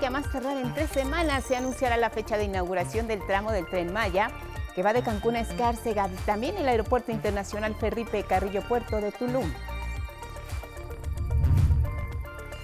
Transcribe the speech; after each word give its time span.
Que 0.00 0.06
a 0.06 0.10
más 0.10 0.32
tardar 0.32 0.56
en 0.56 0.72
tres 0.72 0.88
semanas 0.88 1.44
se 1.44 1.54
anunciará 1.54 1.98
la 1.98 2.08
fecha 2.08 2.38
de 2.38 2.44
inauguración 2.44 3.06
del 3.06 3.24
tramo 3.26 3.52
del 3.52 3.66
tren 3.66 3.92
Maya 3.92 4.30
que 4.74 4.82
va 4.82 4.94
de 4.94 5.02
Cancún 5.02 5.36
a 5.36 5.40
Escárcega, 5.40 6.08
también 6.24 6.56
el 6.56 6.66
Aeropuerto 6.66 7.12
Internacional 7.12 7.74
Felipe 7.74 8.22
Carrillo 8.22 8.62
Puerto 8.66 8.98
de 8.98 9.12
Tulum. 9.12 9.52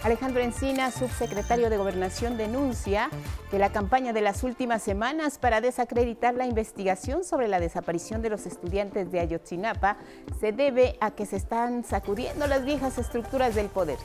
Alejandro 0.02 0.40
Encina, 0.40 0.90
subsecretario 0.90 1.68
de 1.68 1.76
Gobernación, 1.76 2.38
denuncia 2.38 3.10
que 3.50 3.58
la 3.58 3.70
campaña 3.70 4.14
de 4.14 4.22
las 4.22 4.42
últimas 4.42 4.82
semanas 4.82 5.36
para 5.36 5.60
desacreditar 5.60 6.34
la 6.34 6.46
investigación 6.46 7.22
sobre 7.22 7.48
la 7.48 7.60
desaparición 7.60 8.22
de 8.22 8.30
los 8.30 8.46
estudiantes 8.46 9.12
de 9.12 9.20
Ayotzinapa 9.20 9.98
se 10.40 10.52
debe 10.52 10.96
a 11.02 11.10
que 11.10 11.26
se 11.26 11.36
están 11.36 11.84
sacudiendo 11.84 12.46
las 12.46 12.64
viejas 12.64 12.96
estructuras 12.96 13.54
del 13.54 13.66
poder 13.66 13.98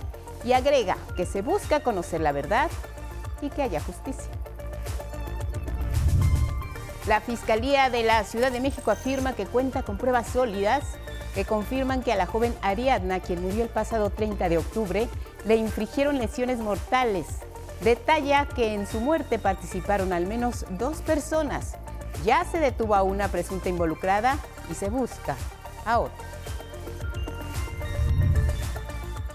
y 0.43 0.53
agrega 0.53 0.97
que 1.15 1.25
se 1.25 1.41
busca 1.41 1.81
conocer 1.81 2.21
la 2.21 2.31
verdad 2.31 2.69
y 3.41 3.49
que 3.49 3.61
haya 3.61 3.81
justicia. 3.81 4.31
La 7.07 7.21
Fiscalía 7.21 7.89
de 7.89 8.03
la 8.03 8.23
Ciudad 8.23 8.51
de 8.51 8.59
México 8.59 8.91
afirma 8.91 9.33
que 9.33 9.45
cuenta 9.45 9.83
con 9.83 9.97
pruebas 9.97 10.27
sólidas 10.27 10.83
que 11.33 11.45
confirman 11.45 12.01
que 12.01 12.11
a 12.11 12.15
la 12.15 12.25
joven 12.25 12.55
Ariadna, 12.61 13.19
quien 13.19 13.41
murió 13.41 13.63
el 13.63 13.69
pasado 13.69 14.09
30 14.09 14.49
de 14.49 14.57
octubre, 14.57 15.07
le 15.45 15.55
infligieron 15.55 16.17
lesiones 16.17 16.59
mortales. 16.59 17.27
Detalla 17.81 18.45
que 18.45 18.73
en 18.73 18.87
su 18.87 18.99
muerte 18.99 19.39
participaron 19.39 20.11
al 20.11 20.27
menos 20.27 20.65
dos 20.71 21.01
personas. 21.01 21.77
Ya 22.25 22.43
se 22.45 22.59
detuvo 22.59 22.95
a 22.95 23.03
una 23.03 23.29
presunta 23.29 23.69
involucrada 23.69 24.37
y 24.69 24.73
se 24.73 24.89
busca 24.89 25.35
a 25.85 25.99
otra. 25.99 26.25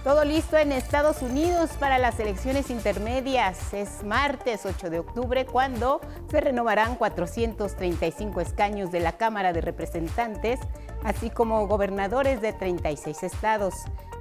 Todo 0.04 0.22
listo 0.22 0.58
en 0.58 0.70
Estados 0.70 1.22
Unidos 1.22 1.70
para 1.80 1.96
las 1.96 2.20
elecciones 2.20 2.68
intermedias. 2.68 3.72
Es 3.72 4.04
martes 4.04 4.66
8 4.66 4.90
de 4.90 4.98
octubre 4.98 5.46
cuando 5.46 6.02
se 6.30 6.42
renovarán 6.42 6.96
435 6.96 8.42
escaños 8.42 8.92
de 8.92 9.00
la 9.00 9.12
Cámara 9.12 9.54
de 9.54 9.62
Representantes, 9.62 10.60
así 11.04 11.30
como 11.30 11.66
gobernadores 11.66 12.42
de 12.42 12.52
36 12.52 13.22
estados. 13.22 13.76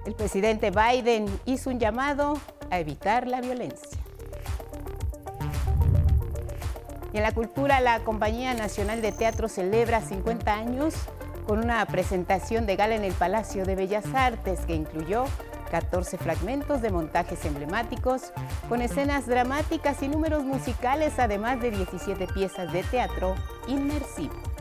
El 0.06 0.16
presidente 0.16 0.72
Biden 0.72 1.26
hizo 1.44 1.70
un 1.70 1.80
llamado 1.80 2.40
a 2.72 2.80
evitar 2.80 3.28
la 3.28 3.42
violencia. 3.42 4.00
Y 7.12 7.18
en 7.18 7.24
la 7.24 7.34
cultura, 7.34 7.82
la 7.82 8.00
Compañía 8.06 8.54
Nacional 8.54 9.02
de 9.02 9.12
Teatro 9.12 9.50
celebra 9.50 10.00
50 10.00 10.54
años 10.54 10.96
con 11.46 11.60
una 11.60 11.86
presentación 11.88 12.66
de 12.66 12.78
gala 12.78 12.96
en 12.96 13.04
el 13.04 13.12
Palacio 13.12 13.66
de 13.66 13.76
Bellas 13.76 14.06
Artes 14.16 14.62
que 14.66 14.76
incluyó 14.76 15.26
14 15.74 16.20
fragmentos 16.20 16.84
de 16.84 16.92
montajes 16.92 17.44
emblemáticos 17.46 18.32
con 18.70 18.84
escenas 18.84 19.26
dramáticas 19.26 20.04
y 20.04 20.08
números 20.08 20.44
musicales, 20.44 21.18
además 21.18 21.62
de 21.62 21.72
17 21.72 22.28
piezas 22.28 22.72
de 22.72 22.84
teatro 22.84 23.34
inmersivo. 23.68 24.53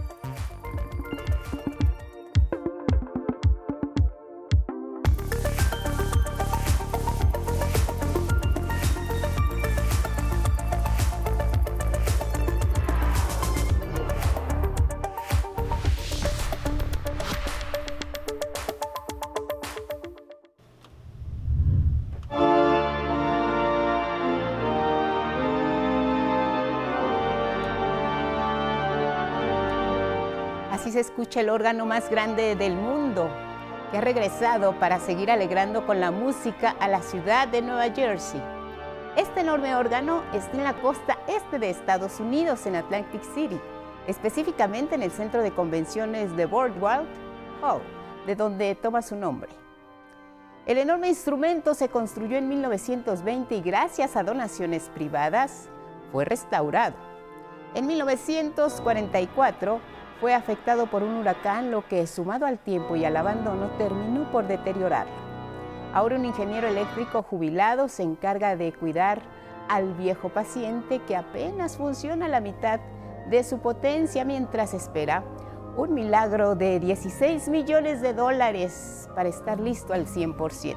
Se 30.92 31.00
escucha 31.00 31.40
el 31.40 31.48
órgano 31.48 31.86
más 31.86 32.10
grande 32.10 32.54
del 32.54 32.76
mundo, 32.76 33.30
que 33.90 33.96
ha 33.96 34.00
regresado 34.02 34.78
para 34.78 35.00
seguir 35.00 35.30
alegrando 35.30 35.86
con 35.86 36.00
la 36.00 36.10
música 36.10 36.76
a 36.78 36.86
la 36.86 37.00
ciudad 37.00 37.48
de 37.48 37.62
Nueva 37.62 37.94
Jersey. 37.94 38.40
Este 39.16 39.40
enorme 39.40 39.74
órgano 39.74 40.22
está 40.34 40.54
en 40.56 40.64
la 40.64 40.74
costa 40.74 41.18
este 41.26 41.58
de 41.58 41.70
Estados 41.70 42.20
Unidos, 42.20 42.66
en 42.66 42.76
Atlantic 42.76 43.22
City, 43.34 43.58
específicamente 44.06 44.94
en 44.94 45.02
el 45.02 45.10
centro 45.10 45.42
de 45.42 45.50
convenciones 45.50 46.36
de 46.36 46.44
Boardwalk 46.44 47.06
Hall, 47.62 47.80
de 48.26 48.36
donde 48.36 48.74
toma 48.74 49.00
su 49.00 49.16
nombre. 49.16 49.50
El 50.66 50.76
enorme 50.76 51.08
instrumento 51.08 51.72
se 51.72 51.88
construyó 51.88 52.36
en 52.36 52.50
1920 52.50 53.56
y 53.56 53.62
gracias 53.62 54.14
a 54.14 54.22
donaciones 54.22 54.90
privadas 54.90 55.68
fue 56.12 56.26
restaurado. 56.26 56.96
En 57.74 57.86
1944 57.86 59.80
fue 60.22 60.34
afectado 60.34 60.86
por 60.86 61.02
un 61.02 61.16
huracán, 61.16 61.72
lo 61.72 61.84
que 61.88 62.06
sumado 62.06 62.46
al 62.46 62.60
tiempo 62.60 62.94
y 62.94 63.04
al 63.04 63.16
abandono 63.16 63.70
terminó 63.76 64.30
por 64.30 64.46
deteriorarlo. 64.46 65.12
Ahora 65.92 66.14
un 66.14 66.24
ingeniero 66.24 66.68
eléctrico 66.68 67.24
jubilado 67.24 67.88
se 67.88 68.04
encarga 68.04 68.54
de 68.54 68.72
cuidar 68.72 69.20
al 69.68 69.94
viejo 69.94 70.28
paciente 70.28 71.00
que 71.00 71.16
apenas 71.16 71.76
funciona 71.76 72.26
a 72.26 72.28
la 72.28 72.40
mitad 72.40 72.78
de 73.30 73.42
su 73.42 73.58
potencia 73.58 74.24
mientras 74.24 74.74
espera 74.74 75.24
un 75.76 75.92
milagro 75.92 76.54
de 76.54 76.78
16 76.78 77.48
millones 77.48 78.00
de 78.00 78.14
dólares 78.14 79.10
para 79.16 79.28
estar 79.28 79.58
listo 79.58 79.92
al 79.92 80.06
100%. 80.06 80.76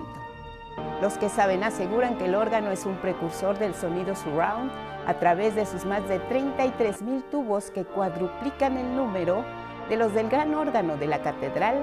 Los 1.03 1.19
que 1.19 1.29
saben 1.29 1.63
aseguran 1.63 2.17
que 2.17 2.25
el 2.25 2.33
órgano 2.33 2.71
es 2.71 2.87
un 2.87 2.95
precursor 2.95 3.59
del 3.59 3.75
sonido 3.75 4.15
surround 4.15 4.71
a 5.07 5.13
través 5.15 5.55
de 5.55 5.65
sus 5.65 5.85
más 5.85 6.07
de 6.07 6.19
33 6.19 7.01
mil 7.01 7.23
tubos 7.23 7.71
que 7.71 7.85
cuadruplican 7.85 8.77
el 8.77 8.95
número 8.95 9.43
de 9.89 9.97
los 9.97 10.13
del 10.13 10.29
gran 10.29 10.53
órgano 10.53 10.97
de 10.97 11.07
la 11.07 11.21
Catedral 11.21 11.77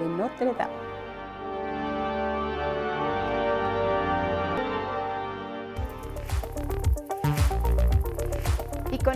de 0.00 0.08
Notre 0.08 0.52
Dame. 0.54 0.85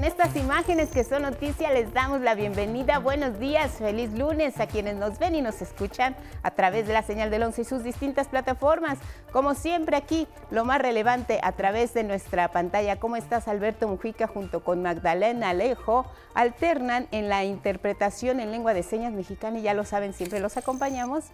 Con 0.00 0.06
estas 0.06 0.34
imágenes 0.34 0.88
que 0.88 1.04
son 1.04 1.20
noticia 1.20 1.70
les 1.72 1.92
damos 1.92 2.22
la 2.22 2.34
bienvenida. 2.34 2.98
Buenos 2.98 3.38
días, 3.38 3.72
feliz 3.72 4.10
lunes 4.14 4.58
a 4.58 4.66
quienes 4.66 4.96
nos 4.96 5.18
ven 5.18 5.34
y 5.34 5.42
nos 5.42 5.60
escuchan 5.60 6.16
a 6.42 6.52
través 6.52 6.86
de 6.86 6.94
la 6.94 7.02
señal 7.02 7.30
del 7.30 7.42
11 7.42 7.60
y 7.60 7.64
sus 7.66 7.84
distintas 7.84 8.26
plataformas. 8.28 8.98
Como 9.30 9.54
siempre 9.54 9.98
aquí, 9.98 10.26
lo 10.50 10.64
más 10.64 10.80
relevante 10.80 11.38
a 11.42 11.52
través 11.52 11.92
de 11.92 12.02
nuestra 12.02 12.50
pantalla. 12.50 12.98
¿Cómo 12.98 13.16
estás, 13.16 13.46
Alberto 13.46 13.88
Mujica, 13.88 14.26
junto 14.26 14.64
con 14.64 14.80
Magdalena 14.80 15.50
Alejo? 15.50 16.06
Alternan 16.32 17.06
en 17.10 17.28
la 17.28 17.44
interpretación 17.44 18.40
en 18.40 18.52
lengua 18.52 18.72
de 18.72 18.82
señas 18.82 19.12
mexicana 19.12 19.58
y 19.58 19.62
ya 19.62 19.74
lo 19.74 19.84
saben, 19.84 20.14
siempre 20.14 20.40
los 20.40 20.56
acompañamos 20.56 21.26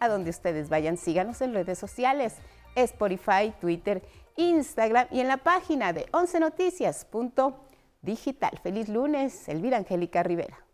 a 0.00 0.08
donde 0.08 0.30
ustedes 0.30 0.70
vayan. 0.70 0.96
Síganos 0.96 1.42
en 1.42 1.52
redes 1.52 1.78
sociales, 1.78 2.36
Spotify, 2.74 3.52
Twitter, 3.60 4.02
Instagram 4.36 5.08
y 5.10 5.20
en 5.20 5.28
la 5.28 5.36
página 5.36 5.92
de 5.92 6.06
11noticias.com 6.12 7.73
digital. 8.04 8.58
Feliz 8.62 8.88
lunes, 8.88 9.48
Elvira 9.48 9.78
Angélica 9.78 10.22
Rivera. 10.22 10.64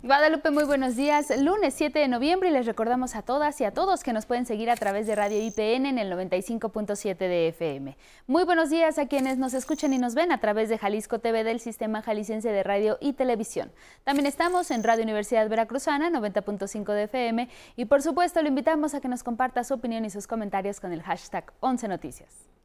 Guadalupe, 0.00 0.52
muy 0.52 0.62
buenos 0.62 0.94
días. 0.94 1.36
Lunes 1.40 1.74
7 1.74 1.98
de 1.98 2.06
noviembre 2.06 2.50
y 2.50 2.52
les 2.52 2.66
recordamos 2.66 3.16
a 3.16 3.22
todas 3.22 3.60
y 3.60 3.64
a 3.64 3.74
todos 3.74 4.04
que 4.04 4.12
nos 4.12 4.26
pueden 4.26 4.46
seguir 4.46 4.70
a 4.70 4.76
través 4.76 5.08
de 5.08 5.16
Radio 5.16 5.42
IPN 5.44 5.86
en 5.86 5.98
el 5.98 6.12
95.7 6.12 7.16
de 7.18 7.48
FM. 7.48 7.96
Muy 8.28 8.44
buenos 8.44 8.70
días 8.70 8.96
a 9.00 9.08
quienes 9.08 9.38
nos 9.38 9.54
escuchan 9.54 9.92
y 9.92 9.98
nos 9.98 10.14
ven 10.14 10.30
a 10.30 10.38
través 10.38 10.68
de 10.68 10.78
Jalisco 10.78 11.18
TV 11.18 11.42
del 11.42 11.58
Sistema 11.58 12.00
Jalisciense 12.00 12.48
de 12.52 12.62
Radio 12.62 12.96
y 13.00 13.14
Televisión. 13.14 13.72
También 14.04 14.26
estamos 14.26 14.70
en 14.70 14.84
Radio 14.84 15.02
Universidad 15.02 15.48
Veracruzana 15.48 16.10
90.5 16.10 16.92
de 16.92 17.02
FM 17.02 17.48
y 17.74 17.84
por 17.86 18.00
supuesto 18.00 18.40
lo 18.40 18.46
invitamos 18.46 18.94
a 18.94 19.00
que 19.00 19.08
nos 19.08 19.24
comparta 19.24 19.64
su 19.64 19.74
opinión 19.74 20.04
y 20.04 20.10
sus 20.10 20.28
comentarios 20.28 20.78
con 20.78 20.92
el 20.92 21.02
hashtag 21.02 21.52
11 21.58 21.88
Noticias. 21.88 22.57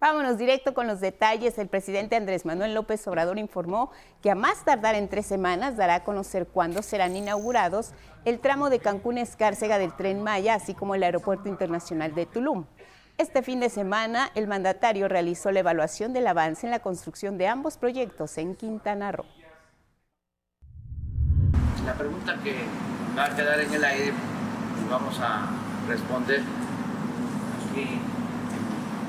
Vámonos 0.00 0.38
directo 0.38 0.74
con 0.74 0.86
los 0.86 1.00
detalles. 1.00 1.58
El 1.58 1.66
presidente 1.66 2.14
Andrés 2.14 2.44
Manuel 2.44 2.72
López 2.72 3.04
Obrador 3.08 3.36
informó 3.36 3.90
que 4.22 4.30
a 4.30 4.36
más 4.36 4.64
tardar 4.64 4.94
en 4.94 5.08
tres 5.08 5.26
semanas 5.26 5.76
dará 5.76 5.96
a 5.96 6.04
conocer 6.04 6.46
cuándo 6.46 6.82
serán 6.82 7.16
inaugurados 7.16 7.90
el 8.24 8.38
tramo 8.38 8.70
de 8.70 8.78
Cancún-Escárcega 8.78 9.76
del 9.76 9.96
Tren 9.96 10.22
Maya, 10.22 10.54
así 10.54 10.72
como 10.72 10.94
el 10.94 11.02
Aeropuerto 11.02 11.48
Internacional 11.48 12.14
de 12.14 12.26
Tulum. 12.26 12.66
Este 13.16 13.42
fin 13.42 13.58
de 13.58 13.70
semana, 13.70 14.30
el 14.36 14.46
mandatario 14.46 15.08
realizó 15.08 15.50
la 15.50 15.60
evaluación 15.60 16.12
del 16.12 16.28
avance 16.28 16.64
en 16.64 16.70
la 16.70 16.78
construcción 16.78 17.36
de 17.36 17.48
ambos 17.48 17.76
proyectos 17.76 18.38
en 18.38 18.54
Quintana 18.54 19.10
Roo. 19.10 19.26
La 21.84 21.94
pregunta 21.94 22.38
que 22.44 22.54
va 23.16 23.24
a 23.24 23.34
quedar 23.34 23.58
en 23.58 23.74
el 23.74 23.84
aire, 23.84 24.12
vamos 24.88 25.18
a 25.18 25.48
responder 25.88 26.42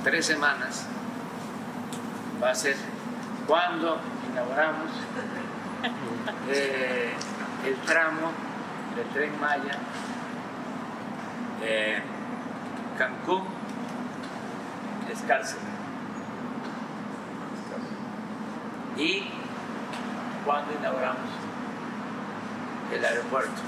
tres 0.04 0.26
semanas 0.26 0.86
va 2.42 2.52
a 2.52 2.56
ser 2.56 2.76
cuando 3.48 4.00
inauguramos 4.32 4.92
eh, 6.50 7.14
el 7.66 7.76
tramo 7.82 8.32
del 8.96 9.08
tren 9.08 9.40
Maya 9.40 9.78
Cancún 12.98 13.44
Escárcega. 15.12 15.62
y 18.98 19.24
cuando 20.46 20.74
inauguramos 20.74 21.30
el 22.94 23.06
aeropuerto 23.06 23.62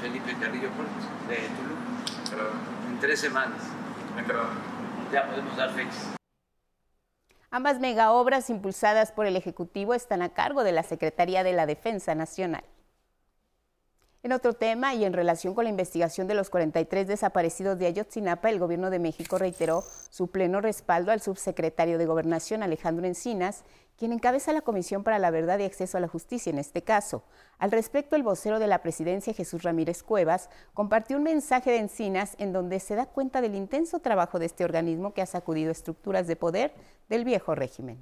Felipe 0.00 0.34
Carrillo 0.40 0.70
Puerto 0.70 0.92
de 1.28 1.36
Tulum. 1.36 2.90
En 2.90 3.00
tres 3.00 3.20
semanas. 3.20 3.60
Ya 5.14 5.28
podemos 5.28 5.56
dar. 5.56 5.70
Ambas 7.52 7.78
megaobras 7.78 8.50
impulsadas 8.50 9.12
por 9.12 9.26
el 9.26 9.36
Ejecutivo 9.36 9.94
están 9.94 10.22
a 10.22 10.30
cargo 10.30 10.64
de 10.64 10.72
la 10.72 10.82
Secretaría 10.82 11.44
de 11.44 11.52
la 11.52 11.66
Defensa 11.66 12.16
Nacional. 12.16 12.64
En 14.24 14.32
otro 14.32 14.54
tema 14.54 14.92
y 14.94 15.04
en 15.04 15.12
relación 15.12 15.54
con 15.54 15.64
la 15.64 15.70
investigación 15.70 16.26
de 16.26 16.34
los 16.34 16.50
43 16.50 17.06
desaparecidos 17.06 17.78
de 17.78 17.86
Ayotzinapa, 17.86 18.50
el 18.50 18.58
Gobierno 18.58 18.90
de 18.90 18.98
México 18.98 19.38
reiteró 19.38 19.84
su 20.10 20.32
pleno 20.32 20.60
respaldo 20.60 21.12
al 21.12 21.20
subsecretario 21.20 21.96
de 21.96 22.06
Gobernación, 22.06 22.64
Alejandro 22.64 23.06
Encinas, 23.06 23.62
quien 23.96 24.12
encabeza 24.12 24.52
la 24.52 24.62
Comisión 24.62 25.04
para 25.04 25.20
la 25.20 25.30
Verdad 25.30 25.60
y 25.60 25.64
Acceso 25.64 25.96
a 25.96 26.00
la 26.00 26.08
Justicia 26.08 26.50
en 26.50 26.58
este 26.58 26.82
caso. 26.82 27.22
Al 27.58 27.70
respecto, 27.70 28.16
el 28.16 28.22
vocero 28.22 28.58
de 28.58 28.66
la 28.66 28.82
presidencia, 28.82 29.32
Jesús 29.32 29.62
Ramírez 29.62 30.02
Cuevas, 30.02 30.50
compartió 30.72 31.16
un 31.16 31.22
mensaje 31.22 31.70
de 31.70 31.78
Encinas 31.78 32.34
en 32.38 32.52
donde 32.52 32.80
se 32.80 32.94
da 32.94 33.06
cuenta 33.06 33.40
del 33.40 33.54
intenso 33.54 34.00
trabajo 34.00 34.38
de 34.38 34.46
este 34.46 34.64
organismo 34.64 35.14
que 35.14 35.22
ha 35.22 35.26
sacudido 35.26 35.70
estructuras 35.70 36.26
de 36.26 36.36
poder 36.36 36.74
del 37.08 37.24
viejo 37.24 37.54
régimen. 37.54 37.98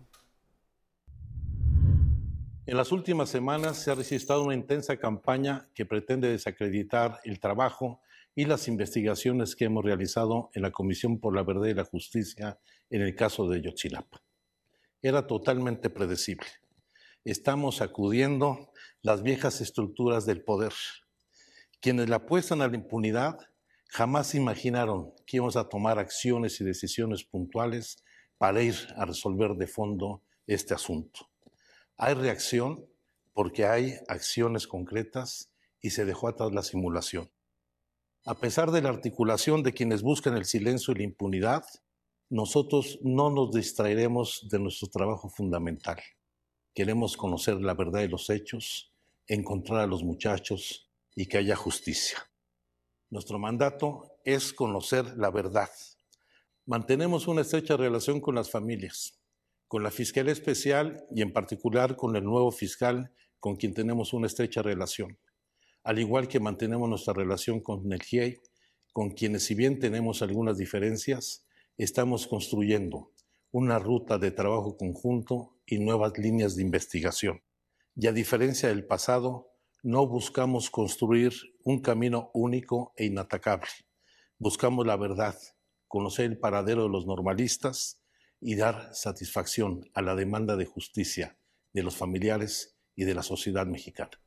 En 2.64 2.76
las 2.76 2.93
últimas 2.93 3.28
semanas 3.28 3.76
se 3.78 3.90
ha 3.90 3.94
registrado 3.96 4.44
una 4.44 4.54
intensa 4.54 4.96
campaña 4.96 5.69
que 5.75 5.84
pretende 5.84 6.28
desacreditar 6.28 7.19
el 7.25 7.40
trabajo 7.40 8.00
y 8.34 8.44
las 8.44 8.69
investigaciones 8.69 9.56
que 9.56 9.66
hemos 9.66 9.84
realizado 9.84 10.50
en 10.55 10.62
la 10.62 10.70
Comisión 10.70 11.19
por 11.19 11.34
la 11.34 11.43
Verdad 11.43 11.66
y 11.66 11.75
la 11.75 11.84
Justicia 11.84 12.58
en 12.88 13.02
el 13.02 13.14
caso 13.14 13.48
de 13.48 13.60
Yotzinapa. 13.60 14.22
Era 15.02 15.26
totalmente 15.26 15.90
predecible. 15.90 16.46
Estamos 17.25 17.76
sacudiendo 17.76 18.71
las 19.02 19.22
viejas 19.22 19.60
estructuras 19.60 20.26
del 20.26 20.44
poder. 20.44 20.72
Quienes 21.81 22.08
le 22.08 22.14
apuestan 22.14 22.62
a 22.62 22.69
la 22.69 22.76
impunidad 22.76 23.37
jamás 23.88 24.34
imaginaron 24.37 25.12
que 25.26 25.38
íbamos 25.38 25.56
a 25.56 25.69
tomar 25.69 25.99
acciones 25.99 26.60
y 26.60 26.64
decisiones 26.64 27.25
puntuales 27.25 28.02
para 28.38 28.62
ir 28.62 28.76
a 28.96 29.04
resolver 29.04 29.54
de 29.56 29.66
fondo 29.66 30.22
este 30.46 30.72
asunto. 30.72 31.28
Hay 31.96 32.14
reacción 32.14 32.87
porque 33.34 33.66
hay 33.66 33.96
acciones 34.06 34.69
concretas 34.69 35.50
y 35.81 35.90
se 35.90 36.05
dejó 36.05 36.28
atrás 36.28 36.52
la 36.52 36.62
simulación. 36.62 37.28
A 38.25 38.38
pesar 38.38 38.70
de 38.70 38.82
la 38.82 38.90
articulación 38.90 39.64
de 39.64 39.72
quienes 39.72 40.02
buscan 40.02 40.37
el 40.37 40.44
silencio 40.44 40.93
y 40.93 40.98
la 40.98 41.02
impunidad, 41.02 41.64
nosotros 42.31 43.00
no 43.02 43.31
nos 43.31 43.50
distraeremos 43.50 44.46
de 44.48 44.60
nuestro 44.60 44.88
trabajo 44.88 45.28
fundamental. 45.28 46.00
Queremos 46.72 47.16
conocer 47.16 47.60
la 47.60 47.75
verdad 47.75 48.00
de 48.00 48.08
los 48.08 48.31
hechos, 48.31 48.91
encontrar 49.26 49.80
a 49.80 49.86
los 49.86 50.02
muchachos 50.02 50.90
y 51.14 51.26
que 51.26 51.38
haya 51.38 51.56
justicia. 51.56 52.19
Nuestro 53.10 53.38
mandato 53.38 54.19
es 54.24 54.52
conocer 54.52 55.16
la 55.16 55.30
verdad. 55.30 55.70
Mantenemos 56.66 57.28
una 57.28 57.42
estrecha 57.42 57.76
relación 57.76 58.20
con 58.20 58.34
las 58.34 58.50
familias 58.50 59.22
con 59.72 59.82
la 59.82 59.90
Fiscalía 59.90 60.34
Especial 60.34 61.02
y 61.10 61.22
en 61.22 61.32
particular 61.32 61.96
con 61.96 62.14
el 62.14 62.24
nuevo 62.24 62.52
fiscal 62.52 63.10
con 63.40 63.56
quien 63.56 63.72
tenemos 63.72 64.12
una 64.12 64.26
estrecha 64.26 64.60
relación, 64.60 65.19
al 65.82 65.98
igual 65.98 66.28
que 66.28 66.40
mantenemos 66.40 66.90
nuestra 66.90 67.14
relación 67.14 67.60
con 67.60 67.90
el 67.90 68.02
con 68.92 69.12
quienes 69.12 69.44
si 69.46 69.54
bien 69.54 69.78
tenemos 69.78 70.20
algunas 70.20 70.58
diferencias, 70.58 71.46
estamos 71.78 72.26
construyendo 72.26 73.12
una 73.50 73.78
ruta 73.78 74.19
de 74.19 74.30
trabajo 74.30 74.76
conjunto 74.76 75.56
y 75.64 75.78
nuevas 75.78 76.19
líneas 76.19 76.54
de 76.54 76.60
investigación. 76.64 77.40
Y 77.94 78.06
a 78.06 78.12
diferencia 78.12 78.68
del 78.68 78.86
pasado, 78.86 79.50
no 79.82 80.06
buscamos 80.06 80.70
construir 80.70 81.32
un 81.64 81.80
camino 81.80 82.30
único 82.34 82.92
e 82.96 83.06
inatacable. 83.06 83.68
Buscamos 84.38 84.86
la 84.86 84.96
verdad, 84.96 85.36
conocer 85.88 86.26
el 86.26 86.38
paradero 86.38 86.84
de 86.84 86.88
los 86.88 87.06
normalistas, 87.06 88.02
y 88.42 88.56
dar 88.56 88.92
satisfacción 88.92 89.88
a 89.94 90.02
la 90.02 90.16
demanda 90.16 90.56
de 90.56 90.66
justicia 90.66 91.38
de 91.72 91.84
los 91.84 91.96
familiares 91.96 92.76
y 92.96 93.04
de 93.04 93.14
la 93.14 93.22
sociedad 93.22 93.66
mexicana. 93.66 94.21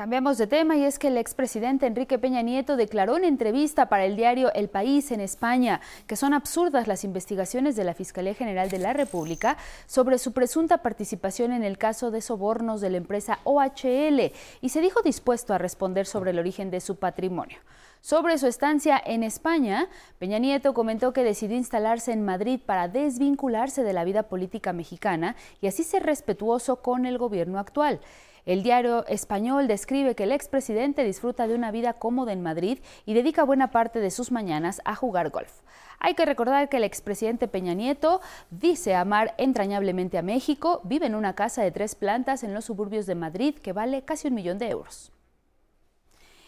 Cambiamos 0.00 0.38
de 0.38 0.46
tema 0.46 0.78
y 0.78 0.84
es 0.84 0.98
que 0.98 1.08
el 1.08 1.18
expresidente 1.18 1.84
Enrique 1.84 2.18
Peña 2.18 2.40
Nieto 2.40 2.78
declaró 2.78 3.18
en 3.18 3.24
entrevista 3.24 3.90
para 3.90 4.06
el 4.06 4.16
diario 4.16 4.50
El 4.54 4.70
País 4.70 5.10
en 5.10 5.20
España 5.20 5.82
que 6.06 6.16
son 6.16 6.32
absurdas 6.32 6.88
las 6.88 7.04
investigaciones 7.04 7.76
de 7.76 7.84
la 7.84 7.92
Fiscalía 7.92 8.32
General 8.32 8.70
de 8.70 8.78
la 8.78 8.94
República 8.94 9.58
sobre 9.84 10.16
su 10.16 10.32
presunta 10.32 10.78
participación 10.78 11.52
en 11.52 11.64
el 11.64 11.76
caso 11.76 12.10
de 12.10 12.22
sobornos 12.22 12.80
de 12.80 12.88
la 12.88 12.96
empresa 12.96 13.40
OHL 13.44 14.32
y 14.62 14.68
se 14.70 14.80
dijo 14.80 15.02
dispuesto 15.02 15.52
a 15.52 15.58
responder 15.58 16.06
sobre 16.06 16.30
el 16.30 16.38
origen 16.38 16.70
de 16.70 16.80
su 16.80 16.96
patrimonio. 16.96 17.58
Sobre 18.00 18.38
su 18.38 18.46
estancia 18.46 19.02
en 19.04 19.22
España, 19.22 19.86
Peña 20.18 20.38
Nieto 20.38 20.72
comentó 20.72 21.12
que 21.12 21.24
decidió 21.24 21.58
instalarse 21.58 22.12
en 22.12 22.24
Madrid 22.24 22.58
para 22.64 22.88
desvincularse 22.88 23.82
de 23.82 23.92
la 23.92 24.04
vida 24.04 24.22
política 24.22 24.72
mexicana 24.72 25.36
y 25.60 25.66
así 25.66 25.82
ser 25.84 26.04
respetuoso 26.04 26.76
con 26.76 27.04
el 27.04 27.18
gobierno 27.18 27.58
actual. 27.58 28.00
El 28.46 28.62
diario 28.62 29.06
español 29.06 29.68
describe 29.68 30.14
que 30.14 30.24
el 30.24 30.32
expresidente 30.32 31.04
disfruta 31.04 31.46
de 31.46 31.54
una 31.54 31.70
vida 31.70 31.94
cómoda 31.94 32.32
en 32.32 32.42
Madrid 32.42 32.78
y 33.06 33.14
dedica 33.14 33.44
buena 33.44 33.70
parte 33.70 34.00
de 34.00 34.10
sus 34.10 34.32
mañanas 34.32 34.80
a 34.84 34.94
jugar 34.94 35.30
golf. 35.30 35.60
Hay 35.98 36.14
que 36.14 36.24
recordar 36.24 36.68
que 36.68 36.78
el 36.78 36.84
expresidente 36.84 37.48
Peña 37.48 37.74
Nieto 37.74 38.20
dice 38.50 38.94
amar 38.94 39.34
entrañablemente 39.36 40.16
a 40.18 40.22
México, 40.22 40.80
vive 40.84 41.06
en 41.06 41.14
una 41.14 41.34
casa 41.34 41.62
de 41.62 41.70
tres 41.70 41.94
plantas 41.94 42.42
en 42.42 42.54
los 42.54 42.64
suburbios 42.64 43.06
de 43.06 43.14
Madrid 43.14 43.54
que 43.54 43.72
vale 43.72 44.02
casi 44.02 44.28
un 44.28 44.34
millón 44.34 44.58
de 44.58 44.70
euros. 44.70 45.12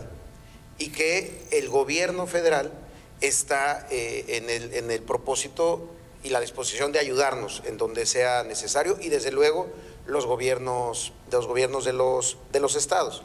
y 0.78 0.92
que 0.92 1.46
el 1.52 1.68
gobierno 1.68 2.26
federal 2.26 2.72
está 3.20 3.86
eh, 3.92 4.24
en, 4.30 4.50
el, 4.50 4.74
en 4.76 4.92
el 4.92 5.02
propósito 5.02 5.90
y 6.24 6.30
la 6.30 6.40
disposición 6.40 6.92
de 6.92 7.00
ayudarnos 7.00 7.62
en 7.66 7.78
donde 7.78 8.06
sea 8.06 8.44
necesario 8.44 8.98
y 9.00 9.10
desde 9.10 9.32
luego 9.32 9.68
los 10.06 10.26
gobiernos, 10.26 11.14
de 11.30 11.38
los 11.38 11.48
gobiernos 11.48 11.86
de 11.86 11.94
los, 11.94 12.38
de 12.52 12.60
los 12.60 12.76
estados. 12.76 13.24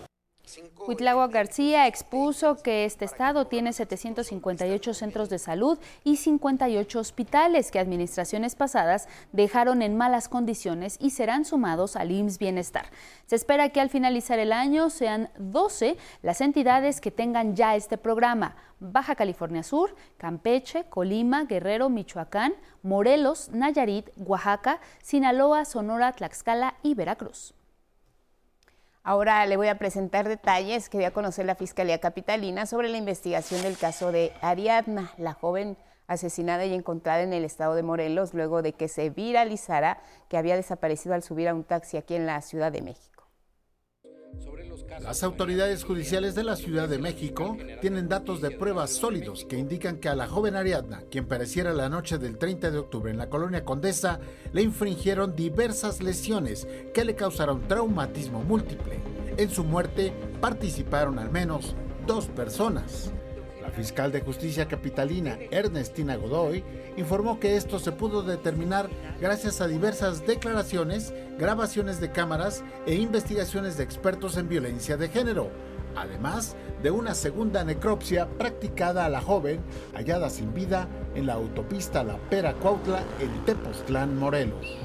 Huitlagua 0.86 1.28
García 1.28 1.86
expuso 1.86 2.56
que 2.62 2.84
este 2.84 3.04
estado 3.04 3.46
tiene 3.46 3.72
758 3.72 4.94
centros 4.94 5.28
de 5.28 5.38
salud 5.38 5.78
y 6.04 6.16
58 6.16 6.98
hospitales 6.98 7.70
que 7.70 7.78
administraciones 7.78 8.54
pasadas 8.54 9.08
dejaron 9.32 9.82
en 9.82 9.96
malas 9.96 10.28
condiciones 10.28 10.96
y 11.00 11.10
serán 11.10 11.44
sumados 11.44 11.96
al 11.96 12.10
IMSS 12.10 12.38
Bienestar. 12.38 12.86
Se 13.26 13.36
espera 13.36 13.68
que 13.70 13.80
al 13.80 13.90
finalizar 13.90 14.38
el 14.38 14.52
año 14.52 14.90
sean 14.90 15.30
12 15.38 15.96
las 16.22 16.40
entidades 16.40 17.00
que 17.00 17.10
tengan 17.10 17.54
ya 17.54 17.76
este 17.76 17.98
programa. 17.98 18.56
Baja 18.80 19.16
California 19.16 19.62
Sur, 19.62 19.94
Campeche, 20.16 20.84
Colima, 20.84 21.44
Guerrero, 21.44 21.90
Michoacán, 21.90 22.54
Morelos, 22.82 23.50
Nayarit, 23.50 24.10
Oaxaca, 24.16 24.80
Sinaloa, 25.02 25.64
Sonora, 25.64 26.12
Tlaxcala 26.12 26.76
y 26.82 26.94
Veracruz. 26.94 27.57
Ahora 29.08 29.46
le 29.46 29.56
voy 29.56 29.68
a 29.68 29.78
presentar 29.78 30.28
detalles 30.28 30.90
que 30.90 30.98
dio 30.98 31.06
a 31.06 31.12
conocer 31.12 31.46
la 31.46 31.54
Fiscalía 31.54 31.98
Capitalina 31.98 32.66
sobre 32.66 32.90
la 32.90 32.98
investigación 32.98 33.62
del 33.62 33.78
caso 33.78 34.12
de 34.12 34.32
Ariadna, 34.42 35.14
la 35.16 35.32
joven 35.32 35.78
asesinada 36.08 36.66
y 36.66 36.74
encontrada 36.74 37.22
en 37.22 37.32
el 37.32 37.42
estado 37.46 37.74
de 37.74 37.82
Morelos 37.82 38.34
luego 38.34 38.60
de 38.60 38.74
que 38.74 38.86
se 38.86 39.08
viralizara 39.08 40.02
que 40.28 40.36
había 40.36 40.56
desaparecido 40.56 41.14
al 41.14 41.22
subir 41.22 41.48
a 41.48 41.54
un 41.54 41.64
taxi 41.64 41.96
aquí 41.96 42.16
en 42.16 42.26
la 42.26 42.42
Ciudad 42.42 42.70
de 42.70 42.82
México. 42.82 43.24
Las 45.00 45.22
autoridades 45.22 45.84
judiciales 45.84 46.34
de 46.34 46.44
la 46.44 46.56
Ciudad 46.56 46.88
de 46.88 46.98
México 46.98 47.56
tienen 47.80 48.08
datos 48.08 48.40
de 48.40 48.50
pruebas 48.50 48.90
sólidos 48.90 49.44
que 49.44 49.58
indican 49.58 49.98
que 49.98 50.08
a 50.08 50.16
la 50.16 50.26
joven 50.26 50.56
Ariadna, 50.56 51.02
quien 51.10 51.26
pereciera 51.26 51.72
la 51.72 51.88
noche 51.88 52.18
del 52.18 52.36
30 52.36 52.70
de 52.70 52.78
octubre 52.78 53.10
en 53.10 53.18
la 53.18 53.28
colonia 53.28 53.64
Condesa, 53.64 54.18
le 54.52 54.62
infringieron 54.62 55.36
diversas 55.36 56.02
lesiones 56.02 56.66
que 56.92 57.04
le 57.04 57.14
causaron 57.14 57.68
traumatismo 57.68 58.42
múltiple. 58.42 59.00
En 59.36 59.50
su 59.50 59.62
muerte 59.62 60.12
participaron 60.40 61.18
al 61.18 61.30
menos 61.30 61.76
dos 62.06 62.26
personas. 62.26 63.12
La 63.68 63.74
fiscal 63.74 64.10
de 64.10 64.22
justicia 64.22 64.66
capitalina, 64.66 65.38
Ernestina 65.50 66.16
Godoy, 66.16 66.64
informó 66.96 67.38
que 67.38 67.54
esto 67.54 67.78
se 67.78 67.92
pudo 67.92 68.22
determinar 68.22 68.88
gracias 69.20 69.60
a 69.60 69.68
diversas 69.68 70.26
declaraciones, 70.26 71.12
grabaciones 71.38 72.00
de 72.00 72.10
cámaras 72.10 72.64
e 72.86 72.94
investigaciones 72.94 73.76
de 73.76 73.84
expertos 73.84 74.38
en 74.38 74.48
violencia 74.48 74.96
de 74.96 75.10
género, 75.10 75.50
además 75.94 76.56
de 76.82 76.90
una 76.90 77.14
segunda 77.14 77.62
necropsia 77.62 78.26
practicada 78.26 79.04
a 79.04 79.10
la 79.10 79.20
joven 79.20 79.60
hallada 79.92 80.30
sin 80.30 80.54
vida 80.54 80.88
en 81.14 81.26
la 81.26 81.34
autopista 81.34 82.02
La 82.02 82.16
Pera 82.16 82.54
Cuautla 82.54 83.02
en 83.20 83.44
Tepoztlán, 83.44 84.16
Morelos. 84.16 84.78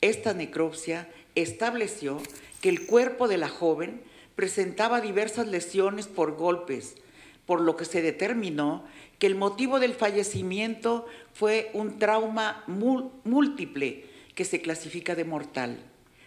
Esta 0.00 0.34
necropsia 0.34 1.08
estableció 1.36 2.18
que 2.60 2.68
el 2.68 2.84
cuerpo 2.84 3.28
de 3.28 3.38
la 3.38 3.48
joven 3.48 4.02
presentaba 4.34 5.00
diversas 5.00 5.46
lesiones 5.46 6.08
por 6.08 6.34
golpes, 6.34 6.96
por 7.46 7.60
lo 7.60 7.76
que 7.76 7.84
se 7.84 8.02
determinó 8.02 8.84
que 9.18 9.26
el 9.26 9.34
motivo 9.34 9.80
del 9.80 9.94
fallecimiento 9.94 11.06
fue 11.32 11.70
un 11.74 11.98
trauma 11.98 12.64
múltiple 12.66 14.06
que 14.34 14.44
se 14.44 14.60
clasifica 14.60 15.14
de 15.14 15.24
mortal. 15.24 15.78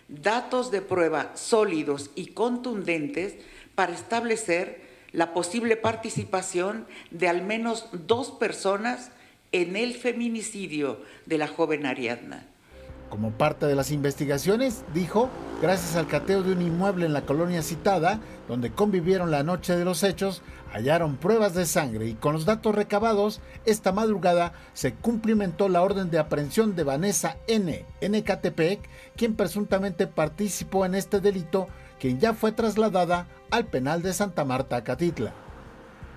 Datos 0.07 0.71
de 0.71 0.81
prueba 0.81 1.31
sólidos 1.35 2.11
y 2.15 2.27
contundentes 2.27 3.35
para 3.73 3.93
establecer 3.93 4.85
la 5.11 5.33
posible 5.33 5.77
participación 5.77 6.85
de 7.09 7.27
al 7.27 7.43
menos 7.43 7.87
dos 7.91 8.31
personas 8.31 9.11
en 9.51 9.75
el 9.75 9.93
feminicidio 9.93 10.99
de 11.25 11.37
la 11.37 11.47
joven 11.47 11.85
Ariadna. 11.85 12.45
Como 13.09 13.31
parte 13.31 13.65
de 13.65 13.75
las 13.75 13.91
investigaciones, 13.91 14.83
dijo, 14.93 15.29
gracias 15.61 15.95
al 15.95 16.07
cateo 16.07 16.43
de 16.43 16.51
un 16.51 16.61
inmueble 16.61 17.05
en 17.05 17.13
la 17.13 17.21
colonia 17.21 17.61
citada, 17.61 18.19
donde 18.47 18.71
convivieron 18.71 19.31
la 19.31 19.43
noche 19.43 19.77
de 19.77 19.85
los 19.85 20.03
hechos, 20.03 20.41
hallaron 20.75 21.15
pruebas 21.15 21.53
de 21.53 21.65
sangre 21.65 22.05
y 22.07 22.15
con 22.15 22.33
los 22.33 22.43
datos 22.43 22.75
recabados, 22.75 23.39
esta 23.65 23.93
madrugada 23.93 24.51
se 24.73 24.93
cumplimentó 24.93 25.69
la 25.69 25.81
orden 25.81 26.11
de 26.11 26.19
aprehensión 26.19 26.75
de 26.75 26.83
Vanessa 26.83 27.37
N. 27.47 27.85
en 28.01 28.15
Ecatepec, 28.15 28.81
quien 29.15 29.35
presuntamente 29.35 30.05
participó 30.05 30.85
en 30.85 30.95
este 30.95 31.21
delito, 31.21 31.67
quien 31.97 32.19
ya 32.19 32.33
fue 32.33 32.51
trasladada 32.51 33.27
al 33.51 33.67
penal 33.67 34.01
de 34.01 34.11
Santa 34.13 34.43
Marta, 34.43 34.83
Catitla. 34.83 35.33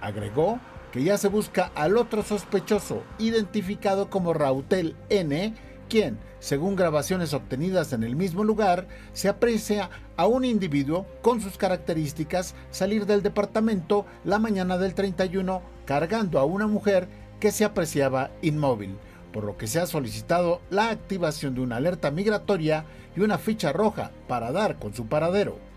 Agregó 0.00 0.59
que 0.91 1.05
ya 1.05 1.19
se 1.19 1.29
busca 1.29 1.71
al 1.77 1.97
otro 1.97 2.25
sospechoso, 2.25 3.05
identificado 3.21 4.11
como 4.11 4.35
Rautel 4.35 4.97
N., 5.09 5.55
quien, 5.88 6.18
según 6.38 6.76
grabaciones 6.76 7.35
obtenidas 7.35 7.92
en 7.92 8.04
el 8.04 8.14
mismo 8.14 8.45
lugar, 8.45 8.87
se 9.12 9.28
aprecia 9.28 9.90
a 10.16 10.26
un 10.26 10.45
individuo 10.45 11.07
con 11.23 11.40
sus 11.40 11.59
características 11.59 12.54
salir 12.71 13.07
del 13.07 13.23
departamento 13.23 14.07
la 14.25 14.38
mañana 14.38 14.78
del 14.78 14.95
31 14.95 15.62
cargando 15.85 16.38
a 16.38 16.45
una 16.45 16.66
mujer 16.66 17.09
que 17.40 17.50
se 17.50 17.64
apreciaba 17.64 18.30
inmóvil, 18.42 18.97
por 19.33 19.45
lo 19.45 19.57
que 19.57 19.66
se 19.66 19.80
ha 19.80 19.87
solicitado 19.87 20.61
la 20.71 20.90
activación 20.90 21.54
de 21.54 21.62
una 21.62 21.76
alerta 21.76 22.11
migratoria 22.11 22.85
y 23.16 23.21
una 23.21 23.38
ficha 23.38 23.73
roja 23.73 24.11
para 24.26 24.52
dar 24.52 24.78
con 24.78 24.95
su 24.95 25.07
paradero. 25.07 25.68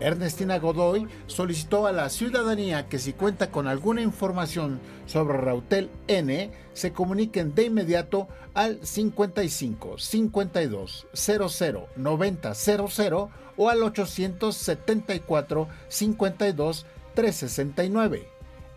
Ernestina 0.00 0.58
Godoy 0.58 1.08
solicitó 1.26 1.86
a 1.86 1.92
la 1.92 2.10
ciudadanía 2.10 2.88
que 2.88 2.98
si 2.98 3.14
cuenta 3.14 3.50
con 3.50 3.66
alguna 3.66 4.02
información 4.02 4.78
sobre 5.06 5.38
Rautel 5.38 5.90
N, 6.06 6.50
se 6.74 6.92
comuniquen 6.92 7.54
de 7.54 7.64
inmediato 7.64 8.28
al 8.52 8.78
55 8.84 9.98
52 9.98 11.06
00 11.14 11.88
90 11.96 12.54
00 12.54 13.30
o 13.56 13.70
al 13.70 13.82
874 13.82 15.68
52 15.88 16.86
369. 17.14 18.28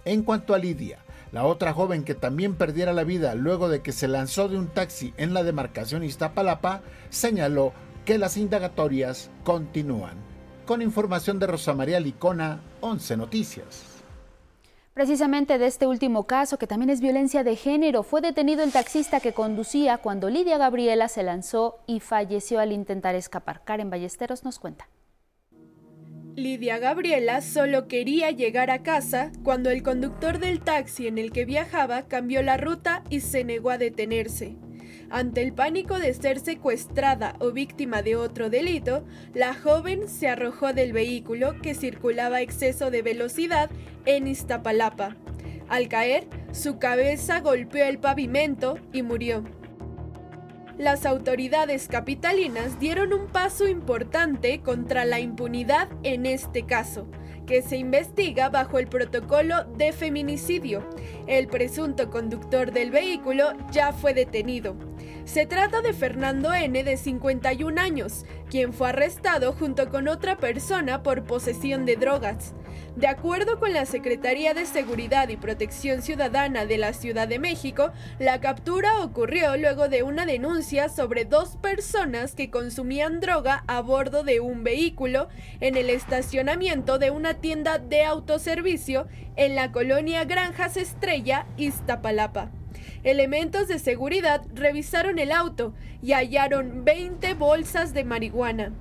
En 0.06 0.24
cuanto 0.24 0.54
a 0.54 0.58
Lidia, 0.58 1.00
la 1.34 1.44
otra 1.46 1.74
joven 1.74 2.06
que 2.06 2.16
también 2.16 2.56
perdiera 2.56 2.94
la 2.94 3.04
vida 3.04 3.36
luego 3.36 3.68
de 3.68 3.82
que 3.82 3.92
se 3.92 4.08
lanzó 4.08 4.48
de 4.48 4.58
un 4.58 4.68
taxi 4.68 5.14
en 5.18 5.34
la 5.34 5.44
demarcación 5.44 6.06
Iztapalapa, 6.06 6.82
señaló 7.10 7.74
que 8.06 8.18
las 8.18 8.38
indagatorias 8.38 9.30
continúan 9.44 10.29
con 10.70 10.84
información 10.84 11.40
de 11.40 11.48
Rosa 11.48 11.74
María 11.74 12.00
Licona, 12.00 12.60
11 12.82 13.18
Noticias. 13.18 14.04
Precisamente 14.94 15.58
de 15.58 15.66
este 15.66 15.88
último 15.88 16.28
caso, 16.28 16.60
que 16.60 16.68
también 16.68 16.92
es 16.92 17.02
violencia 17.02 17.44
de 17.44 17.56
género, 17.56 18.04
fue 18.04 18.22
detenido 18.22 18.62
el 18.62 18.72
taxista 18.72 19.20
que 19.20 19.34
conducía 19.34 19.98
cuando 19.98 20.30
Lidia 20.30 20.60
Gabriela 20.60 21.08
se 21.08 21.24
lanzó 21.24 21.80
y 21.88 22.02
falleció 22.02 22.60
al 22.60 22.72
intentar 22.72 23.16
escapar. 23.16 23.64
Karen 23.66 23.90
Ballesteros 23.90 24.44
nos 24.44 24.60
cuenta. 24.60 24.88
Lidia 26.36 26.78
Gabriela 26.78 27.42
solo 27.42 27.88
quería 27.88 28.30
llegar 28.30 28.70
a 28.70 28.84
casa 28.84 29.32
cuando 29.44 29.72
el 29.72 29.82
conductor 29.82 30.38
del 30.38 30.60
taxi 30.60 31.08
en 31.08 31.18
el 31.18 31.32
que 31.32 31.46
viajaba 31.46 32.04
cambió 32.04 32.44
la 32.44 32.58
ruta 32.58 33.04
y 33.10 33.22
se 33.22 33.44
negó 33.44 33.72
a 33.72 33.80
detenerse. 33.80 34.56
Ante 35.12 35.42
el 35.42 35.54
pánico 35.54 35.98
de 35.98 36.14
ser 36.14 36.40
secuestrada 36.40 37.36
o 37.40 37.52
víctima 37.52 38.04
de 38.04 38.16
otro 38.16 38.52
delito, 38.52 39.04
la 39.34 39.56
joven 39.56 40.08
se 40.08 40.28
arrojó 40.28 40.72
del 40.72 40.94
vehículo 40.94 41.60
que 41.62 41.74
circulaba 41.74 42.38
a 42.38 42.42
exceso 42.42 42.92
de 42.92 43.02
velocidad 43.02 43.72
en 44.06 44.28
Iztapalapa. 44.28 45.16
Al 45.68 45.88
caer, 45.88 46.28
su 46.52 46.78
cabeza 46.78 47.40
golpeó 47.40 47.86
el 47.86 47.98
pavimento 47.98 48.78
y 48.94 49.02
murió. 49.02 49.44
Las 50.78 51.06
autoridades 51.06 51.88
capitalinas 51.88 52.80
dieron 52.80 53.12
un 53.12 53.28
paso 53.28 53.68
importante 53.68 54.62
contra 54.62 55.06
la 55.06 55.20
impunidad 55.20 55.90
en 56.04 56.26
este 56.26 56.66
caso 56.66 57.08
que 57.50 57.64
se 57.64 57.78
investiga 57.78 58.50
bajo 58.50 58.78
el 58.78 58.86
protocolo 58.86 59.64
de 59.76 59.92
feminicidio. 59.92 60.88
El 61.26 61.48
presunto 61.48 62.12
conductor 62.12 62.72
del 62.72 62.92
vehículo 62.92 63.54
ya 63.72 63.92
fue 63.92 64.14
detenido. 64.14 64.76
Se 65.26 65.48
trata 65.48 65.82
de 65.82 65.94
Fernando 65.94 66.54
N. 66.54 66.84
de 66.84 66.96
51 66.96 67.82
años, 67.82 68.24
quien 68.52 68.72
fue 68.72 68.90
arrestado 68.90 69.54
junto 69.54 69.90
con 69.90 70.08
otra 70.08 70.38
persona 70.38 71.02
por 71.02 71.24
posesión 71.24 71.88
de 71.88 71.96
drogas. 71.96 72.54
De 73.00 73.08
acuerdo 73.08 73.62
con 73.62 73.72
la 73.72 73.86
Secretaría 73.86 74.54
de 74.54 74.66
Seguridad 74.66 75.30
y 75.30 75.38
Protección 75.38 76.02
Ciudadana 76.02 76.66
de 76.66 76.78
la 76.78 76.92
Ciudad 76.92 77.30
de 77.30 77.40
México, 77.40 77.94
la 78.20 78.42
captura 78.42 79.02
ocurrió 79.02 79.56
luego 79.56 79.88
de 79.88 80.04
una 80.04 80.26
denuncia 80.26 80.90
sobre 80.90 81.24
dos 81.24 81.56
personas 81.56 82.36
que 82.36 82.50
consumían 82.50 83.22
droga 83.22 83.64
a 83.68 83.80
bordo 83.80 84.24
de 84.24 84.42
un 84.42 84.66
vehículo 84.66 85.30
en 85.62 85.78
el 85.78 85.90
estacionamiento 85.90 87.00
de 87.00 87.10
una 87.10 87.36
tienda 87.36 87.78
de 87.78 88.04
autoservicio 88.04 89.08
en 89.38 89.56
la 89.56 89.72
colonia 89.72 90.26
Granjas 90.26 90.76
Estrella, 90.76 91.48
Iztapalapa. 91.56 92.52
Elementos 93.06 93.70
de 93.70 93.80
seguridad 93.80 94.42
revisaron 94.54 95.20
el 95.20 95.32
auto 95.32 95.74
y 96.02 96.12
hallaron 96.12 96.84
20 96.84 97.34
bolsas 97.36 97.94
de 97.94 98.04
marihuana. 98.04 98.74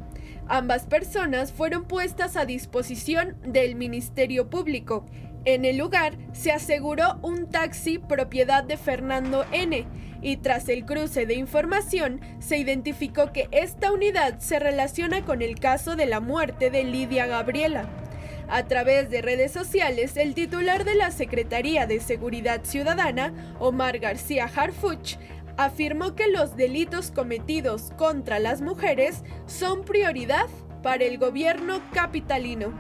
Ambas 0.49 0.87
personas 0.87 1.52
fueron 1.52 1.85
puestas 1.85 2.37
a 2.38 2.47
disposición 2.47 3.37
del 3.45 3.75
Ministerio 3.75 4.49
Público. 4.49 5.05
En 5.45 5.67
el 5.67 5.76
lugar 5.76 6.14
se 6.33 6.52
aseguró 6.52 7.19
un 7.21 7.50
taxi 7.50 7.99
propiedad 7.99 8.64
de 8.64 8.78
Fernando 8.78 9.45
N. 9.52 9.87
y 10.23 10.37
tras 10.38 10.71
el 10.71 10.87
cruce 10.87 11.26
de 11.26 11.35
información 11.35 12.21
se 12.38 12.57
identificó 12.57 13.31
que 13.31 13.49
esta 13.52 13.93
unidad 13.93 14.38
se 14.38 14.59
relaciona 14.59 15.23
con 15.23 15.43
el 15.43 15.61
caso 15.61 15.97
de 15.97 16.07
la 16.07 16.21
muerte 16.21 16.71
de 16.71 16.83
Lidia 16.83 17.26
Gabriela. 17.26 17.87
A 18.50 18.64
través 18.64 19.11
de 19.11 19.21
redes 19.21 19.52
sociales, 19.52 20.17
el 20.17 20.35
titular 20.35 20.85
de 20.85 20.95
la 20.95 21.11
Secretaría 21.11 21.87
de 21.87 22.00
Seguridad 22.00 22.62
Ciudadana, 22.64 23.35
Omar 23.59 23.99
García 23.99 24.47
Harfuch, 24.47 25.19
afirmó 25.58 26.14
que 26.14 26.28
los 26.28 26.56
delitos 26.56 27.10
cometidos 27.10 27.92
contra 27.98 28.38
las 28.38 28.62
mujeres 28.62 29.24
son 29.46 29.84
prioridad 29.84 30.46
para 30.82 31.04
el 31.04 31.18
gobierno 31.18 31.80
capitalino. 31.92 32.72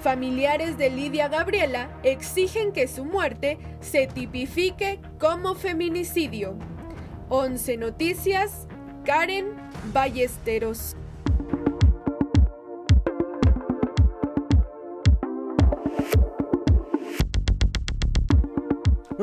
Familiares 0.00 0.76
de 0.78 0.90
Lidia 0.90 1.28
Gabriela 1.28 1.90
exigen 2.02 2.72
que 2.72 2.88
su 2.88 3.04
muerte 3.04 3.58
se 3.80 4.06
tipifique 4.06 5.00
como 5.20 5.54
feminicidio. 5.54 6.58
11 7.28 7.76
Noticias, 7.76 8.66
Karen 9.04 9.54
Ballesteros. 9.92 10.96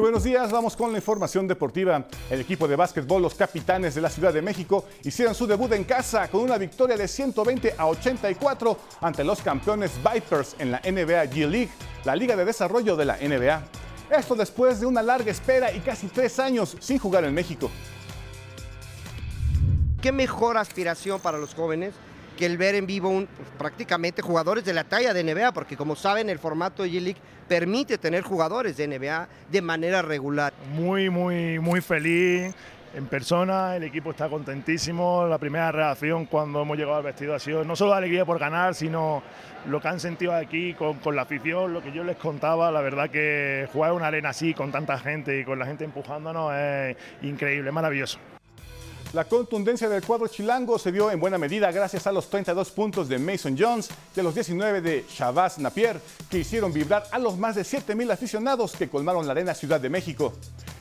Muy 0.01 0.08
buenos 0.08 0.24
días, 0.24 0.51
vamos 0.51 0.75
con 0.75 0.91
la 0.91 0.98
información 0.98 1.48
deportiva. 1.48 2.08
El 2.27 2.41
equipo 2.41 2.67
de 2.67 2.75
básquetbol, 2.75 3.22
los 3.22 3.36
capitanes 3.36 3.93
de 3.93 4.01
la 4.01 4.10
Ciudad 4.10 4.34
de 4.34 4.41
México, 4.41 4.86
hicieron 5.03 5.36
su 5.36 5.46
debut 5.46 5.72
en 5.74 5.84
casa 5.84 6.27
con 6.27 6.41
una 6.41 6.58
victoria 6.58 6.98
de 6.98 7.08
120 7.08 7.75
a 7.77 7.86
84 7.86 8.77
ante 9.00 9.24
los 9.24 9.43
campeones 9.43 9.91
Vipers 9.98 10.55
en 10.58 10.72
la 10.72 10.79
NBA 10.79 11.25
G 11.25 11.48
League, 11.48 11.70
la 12.03 12.15
liga 12.15 12.36
de 12.36 12.46
desarrollo 12.46 12.96
de 12.96 13.05
la 13.05 13.17
NBA. 13.17 13.62
Esto 14.10 14.34
después 14.34 14.79
de 14.79 14.88
una 14.88 15.03
larga 15.03 15.29
espera 15.29 15.72
y 15.72 15.81
casi 15.81 16.08
tres 16.08 16.39
años 16.39 16.75
sin 16.79 16.98
jugar 16.98 17.24
en 17.24 17.36
México. 17.36 17.70
¿Qué 20.01 20.12
mejor 20.12 20.58
aspiración 20.58 21.20
para 21.20 21.38
los 21.38 21.53
jóvenes 21.53 21.93
que 22.42 22.48
el 22.48 22.58
ver 22.58 22.74
en 22.74 22.88
vivo 22.88 23.12
pues, 23.12 23.50
prácticamente 23.56 24.24
jugadores 24.24 24.66
de 24.66 24.74
la 24.74 24.84
talla 24.84 25.14
de 25.14 25.24
NBA? 25.24 25.52
Porque 25.52 25.78
como 25.78 25.96
saben, 25.96 26.28
el 26.28 26.40
formato 26.40 26.82
de 26.82 26.90
G-League 26.90 27.22
permite 27.48 28.00
tener 28.00 28.24
jugadores 28.24 28.78
de 28.78 28.88
NBA 28.88 29.28
de 29.52 29.62
manera 29.62 30.02
regular. 30.02 30.52
Muy, 30.74 31.12
muy, 31.12 31.60
muy 31.60 31.82
feliz 31.82 32.52
en 32.96 33.06
persona, 33.06 33.76
el 33.76 33.84
equipo 33.84 34.10
está 34.10 34.28
contentísimo. 34.28 35.28
La 35.28 35.38
primera 35.38 35.72
reacción 35.72 36.26
cuando 36.26 36.64
hemos 36.64 36.76
llegado 36.80 36.98
al 36.98 37.04
vestido 37.04 37.36
ha 37.36 37.40
sido 37.40 37.64
no 37.64 37.76
solo 37.76 37.94
alegría 37.94 38.26
por 38.26 38.40
ganar, 38.40 38.74
sino 38.74 39.22
lo 39.68 39.80
que 39.80 39.88
han 39.90 40.00
sentido 40.00 40.34
aquí 40.34 40.74
con, 40.74 40.96
con, 40.96 41.16
la 41.16 41.22
afición, 41.22 41.72
lo 41.72 41.84
que 41.84 41.92
yo 41.92 42.04
les 42.04 42.18
contaba. 42.18 42.72
La 42.72 42.82
verdad 42.82 43.12
que 43.12 43.70
jugar 43.72 43.94
una 43.94 44.08
arena 44.08 44.30
así 44.30 44.56
con 44.56 44.72
tanta 44.72 44.98
gente 44.98 45.40
y 45.40 45.46
con 45.46 45.60
la 45.60 45.68
gente 45.68 45.84
empujándonos 45.84 46.56
es 46.56 46.98
increíble, 47.22 47.72
maravilloso. 47.72 48.18
La 49.13 49.25
contundencia 49.25 49.89
del 49.89 50.06
cuadro 50.06 50.30
chilango 50.30 50.80
se 50.80 50.89
dio 50.89 51.12
en 51.12 51.20
buena 51.20 51.38
medida 51.38 51.70
gracias 51.70 52.08
a 52.08 52.13
los 52.13 52.30
32 52.30 52.72
puntos 52.72 53.10
de 53.10 53.20
Mason 53.20 53.58
Jones 53.60 53.89
y 54.15 54.22
a 54.22 54.24
los 54.24 54.34
19 54.34 54.80
de 54.80 55.06
Shabazz 55.10 55.58
Napier, 55.58 56.00
que 56.30 56.39
hicieron 56.39 56.72
vibrar 56.72 57.03
a 57.12 57.20
los 57.20 57.38
más 57.38 57.56
de 57.56 57.63
7.000 57.63 58.10
aficionados 58.10 58.72
que 58.72 58.88
colmaron 58.88 59.25
la 59.25 59.34
arena 59.34 59.53
Ciudad 59.53 59.82
de 59.82 59.89
México. 59.89 60.32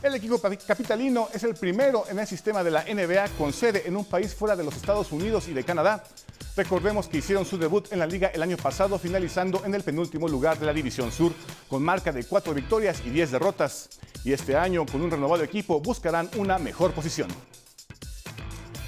El 0.01 0.15
equipo 0.15 0.39
capitalino 0.39 1.27
es 1.33 1.43
el 1.43 1.55
primero 1.55 2.05
en 2.09 2.19
el 2.19 2.25
sistema 2.25 2.63
de 2.63 2.71
la 2.71 2.85
NBA 2.85 3.27
con 3.37 3.51
sede 3.51 3.83
en 3.85 3.97
un 3.97 4.05
país 4.05 4.33
fuera 4.33 4.55
de 4.55 4.63
los 4.63 4.77
Estados 4.77 5.11
Unidos 5.11 5.49
y 5.49 5.53
de 5.53 5.65
Canadá. 5.65 6.01
Recordemos 6.55 7.09
que 7.09 7.17
hicieron 7.17 7.45
su 7.45 7.57
debut 7.57 7.91
en 7.91 7.99
la 7.99 8.07
liga 8.07 8.29
el 8.33 8.41
año 8.41 8.55
pasado, 8.55 8.97
finalizando 8.97 9.65
en 9.65 9.75
el 9.75 9.83
penúltimo 9.83 10.29
lugar 10.29 10.57
de 10.57 10.65
la 10.65 10.73
División 10.73 11.11
Sur, 11.11 11.33
con 11.69 11.83
marca 11.83 12.13
de 12.13 12.23
4 12.23 12.53
victorias 12.53 13.01
y 13.05 13.09
10 13.09 13.31
derrotas. 13.31 13.89
Y 14.23 14.31
este 14.31 14.55
año, 14.55 14.85
con 14.85 15.01
un 15.01 15.11
renovado 15.11 15.43
equipo, 15.43 15.81
buscarán 15.81 16.29
una 16.37 16.57
mejor 16.59 16.93
posición. 16.93 17.27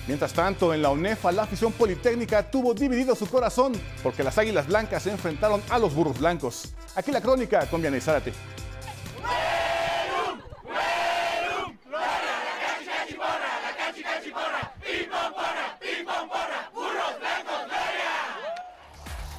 Mientras 0.05 0.33
tanto, 0.33 0.73
en 0.73 0.81
la 0.81 0.89
UNEFA, 0.89 1.31
la 1.31 1.43
afición 1.43 1.71
politécnica 1.71 2.49
tuvo 2.51 2.73
dividido 2.73 3.15
su 3.15 3.25
corazón 3.27 3.73
porque 4.01 4.23
las 4.23 4.37
Águilas 4.37 4.67
Blancas 4.67 5.03
se 5.03 5.11
enfrentaron 5.11 5.61
a 5.69 5.79
los 5.79 5.93
Burros 5.93 6.19
Blancos. 6.19 6.73
Aquí 6.95 7.11
la 7.11 7.21
crónica 7.21 7.65
con 7.67 7.81
Vianney 7.81 8.01
Zárate. 8.01 8.33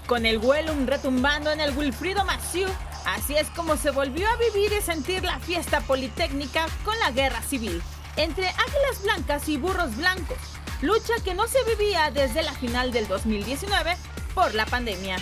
Con 0.06 0.26
el 0.26 0.38
Huelum 0.38 0.86
retumbando 0.86 1.50
en 1.50 1.60
el 1.60 1.76
Wilfrido 1.76 2.24
Maciú, 2.24 2.68
así 3.06 3.36
es 3.36 3.48
como 3.50 3.76
se 3.76 3.90
volvió 3.90 4.28
a 4.28 4.36
vivir 4.36 4.72
y 4.72 4.82
sentir 4.82 5.24
la 5.24 5.38
fiesta 5.40 5.80
politécnica 5.80 6.66
con 6.84 6.98
la 7.00 7.10
guerra 7.10 7.42
civil 7.42 7.82
entre 8.16 8.46
Águilas 8.46 9.02
Blancas 9.02 9.48
y 9.48 9.56
Burros 9.56 9.96
Blancos, 9.96 10.38
lucha 10.82 11.14
que 11.24 11.34
no 11.34 11.46
se 11.46 11.58
vivía 11.64 12.10
desde 12.10 12.42
la 12.42 12.52
final 12.52 12.92
del 12.92 13.08
2019 13.08 13.96
por 14.34 14.54
la 14.54 14.66
pandemia. 14.66 15.16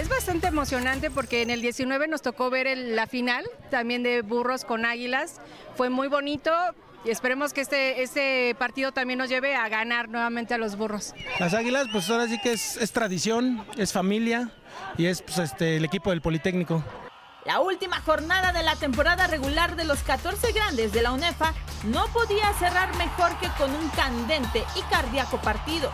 Es 0.00 0.08
bastante 0.08 0.46
emocionante 0.46 1.10
porque 1.10 1.42
en 1.42 1.50
el 1.50 1.60
19 1.62 2.08
nos 2.08 2.22
tocó 2.22 2.48
ver 2.48 2.76
la 2.76 3.06
final 3.06 3.44
también 3.70 4.02
de 4.02 4.22
Burros 4.22 4.64
con 4.64 4.84
Águilas. 4.84 5.40
Fue 5.76 5.90
muy 5.90 6.08
bonito, 6.08 6.50
y 7.04 7.10
esperemos 7.10 7.52
que 7.52 7.62
este, 7.62 8.02
este 8.02 8.54
partido 8.58 8.92
también 8.92 9.18
nos 9.18 9.28
lleve 9.28 9.54
a 9.54 9.68
ganar 9.68 10.08
nuevamente 10.08 10.54
a 10.54 10.58
los 10.58 10.76
burros. 10.76 11.14
Las 11.38 11.54
águilas, 11.54 11.88
pues 11.90 12.08
ahora 12.10 12.28
sí 12.28 12.38
que 12.42 12.52
es, 12.52 12.76
es 12.76 12.92
tradición, 12.92 13.64
es 13.76 13.92
familia 13.92 14.50
y 14.98 15.06
es 15.06 15.22
pues, 15.22 15.38
este, 15.38 15.76
el 15.76 15.84
equipo 15.84 16.10
del 16.10 16.20
Politécnico. 16.20 16.84
La 17.46 17.60
última 17.60 18.02
jornada 18.02 18.52
de 18.52 18.62
la 18.62 18.76
temporada 18.76 19.26
regular 19.26 19.74
de 19.74 19.84
los 19.84 20.00
14 20.00 20.52
grandes 20.52 20.92
de 20.92 21.00
la 21.00 21.12
UNEFA 21.12 21.54
no 21.84 22.06
podía 22.08 22.52
cerrar 22.58 22.94
mejor 22.96 23.34
que 23.38 23.48
con 23.56 23.74
un 23.74 23.88
candente 23.90 24.62
y 24.76 24.82
cardíaco 24.82 25.40
partido, 25.40 25.90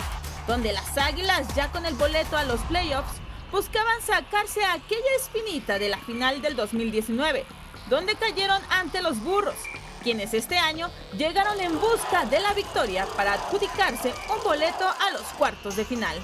donde 0.49 0.73
las 0.73 0.99
Águilas, 0.99 1.55
ya 1.55 1.71
con 1.71 1.87
el 1.87 1.95
boleto 1.95 2.37
a 2.37 2.43
los 2.43 2.61
playoffs, 2.63 3.21
buscaban 3.53 4.03
sacarse 4.03 4.65
aquella 4.65 5.17
espinita 5.21 5.79
de 5.79 5.89
la 5.89 5.99
final 5.99 6.43
del 6.43 6.57
2019, 6.57 7.47
donde 7.89 8.17
cayeron 8.17 8.61
ante 8.69 9.01
los 9.01 9.21
Burros, 9.21 9.55
quienes 10.03 10.35
este 10.35 10.59
año 10.59 10.91
llegaron 11.17 11.61
en 11.61 11.79
busca 11.79 12.25
de 12.25 12.41
la 12.41 12.55
victoria 12.55 13.07
para 13.17 13.35
adjudicarse 13.35 14.13
un 14.37 14.43
boleto 14.43 14.85
a 14.89 15.13
los 15.13 15.23
cuartos 15.39 15.77
de 15.77 15.85
final. 15.85 16.19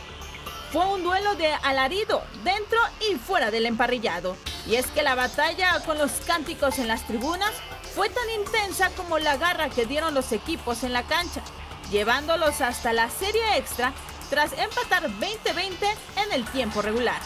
Fue 0.72 0.86
un 0.86 1.04
duelo 1.04 1.34
de 1.34 1.52
alarido 1.52 2.22
dentro 2.44 2.78
y 3.10 3.16
fuera 3.16 3.50
del 3.50 3.66
emparrillado. 3.66 4.38
Y 4.66 4.76
es 4.76 4.86
que 4.86 5.02
la 5.02 5.14
batalla 5.14 5.78
con 5.84 5.98
los 5.98 6.12
cánticos 6.26 6.78
en 6.78 6.88
las 6.88 7.02
tribunas 7.06 7.52
fue 7.94 8.08
tan 8.08 8.30
intensa 8.30 8.88
como 8.96 9.18
la 9.18 9.36
garra 9.36 9.68
que 9.68 9.84
dieron 9.84 10.14
los 10.14 10.32
equipos 10.32 10.82
en 10.82 10.94
la 10.94 11.02
cancha, 11.02 11.42
llevándolos 11.90 12.62
hasta 12.62 12.94
la 12.94 13.10
serie 13.10 13.58
extra 13.58 13.92
tras 14.30 14.52
empatar 14.54 15.10
20-20 15.10 15.76
en 16.24 16.32
el 16.32 16.46
tiempo 16.46 16.80
regular. 16.80 17.20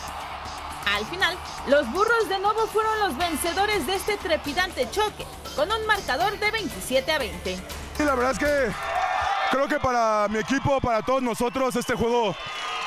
Al 0.97 1.07
final, 1.07 1.39
los 1.69 1.89
burros 1.93 2.29
de 2.29 2.41
nuevo 2.41 2.67
fueron 2.67 2.99
los 2.99 3.17
vencedores 3.17 3.87
de 3.87 3.95
este 3.95 4.17
trepidante 4.17 4.91
choque, 4.91 5.25
con 5.55 5.71
un 5.71 5.87
marcador 5.87 6.37
de 6.41 6.51
27 6.51 7.13
a 7.13 7.19
20. 7.19 7.57
Sí, 7.97 8.05
la 8.05 8.17
verdad 8.17 8.33
es 8.33 8.39
que 8.41 8.75
creo 9.53 9.69
que 9.69 9.79
para 9.79 10.27
mi 10.29 10.41
equipo, 10.41 10.81
para 10.81 11.01
todos 11.03 11.23
nosotros, 11.23 11.77
este 11.77 11.95
juego 11.95 12.35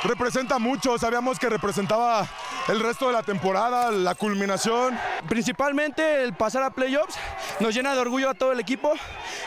representa 0.03 0.59
mucho. 0.59 0.97
Sabíamos 0.97 1.39
que 1.39 1.49
representaba 1.49 2.27
el 2.67 2.79
resto 2.79 3.07
de 3.07 3.13
la 3.13 3.23
temporada, 3.23 3.91
la 3.91 4.15
culminación. 4.15 4.97
Principalmente 5.27 6.23
el 6.23 6.33
pasar 6.33 6.63
a 6.63 6.69
playoffs 6.69 7.15
nos 7.59 7.73
llena 7.73 7.93
de 7.93 8.01
orgullo 8.01 8.29
a 8.29 8.33
todo 8.33 8.51
el 8.51 8.59
equipo, 8.59 8.93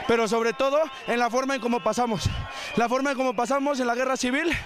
pero 0.07 0.29
sobre 0.29 0.53
todo 0.53 0.81
en 1.07 1.19
la 1.19 1.31
forma 1.31 1.55
en 1.55 1.61
cómo 1.61 1.81
pasamos. 1.81 2.29
La 2.77 2.88
forma 2.88 3.12
en 3.12 3.17
cómo 3.17 3.35
pasamos 3.35 3.81
en 3.81 3.87
la 3.87 3.95
guerra 3.95 4.17
civil. 4.17 4.57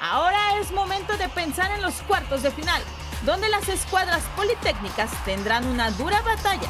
Ahora 0.00 0.58
es 0.60 0.70
momento 0.70 1.16
de 1.16 1.28
pensar 1.28 1.72
en 1.72 1.82
los 1.82 1.94
cuartos 2.02 2.42
de 2.42 2.50
final, 2.52 2.80
donde 3.24 3.48
las 3.48 3.68
escuadras 3.68 4.22
politécnicas 4.36 5.10
tendrán 5.24 5.66
una 5.66 5.90
dura 5.90 6.22
batalla. 6.22 6.68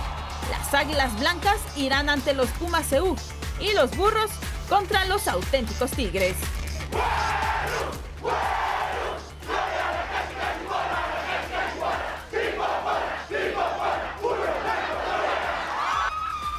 Las 0.50 0.72
Águilas 0.72 1.18
Blancas 1.18 1.60
irán 1.76 2.08
ante 2.08 2.32
los 2.32 2.48
Pumas 2.52 2.90
EU 2.92 3.14
y 3.60 3.74
los 3.74 3.94
Burros 3.96 4.30
contra 4.68 5.04
los 5.04 5.28
auténticos 5.28 5.90
Tigres. 5.90 6.36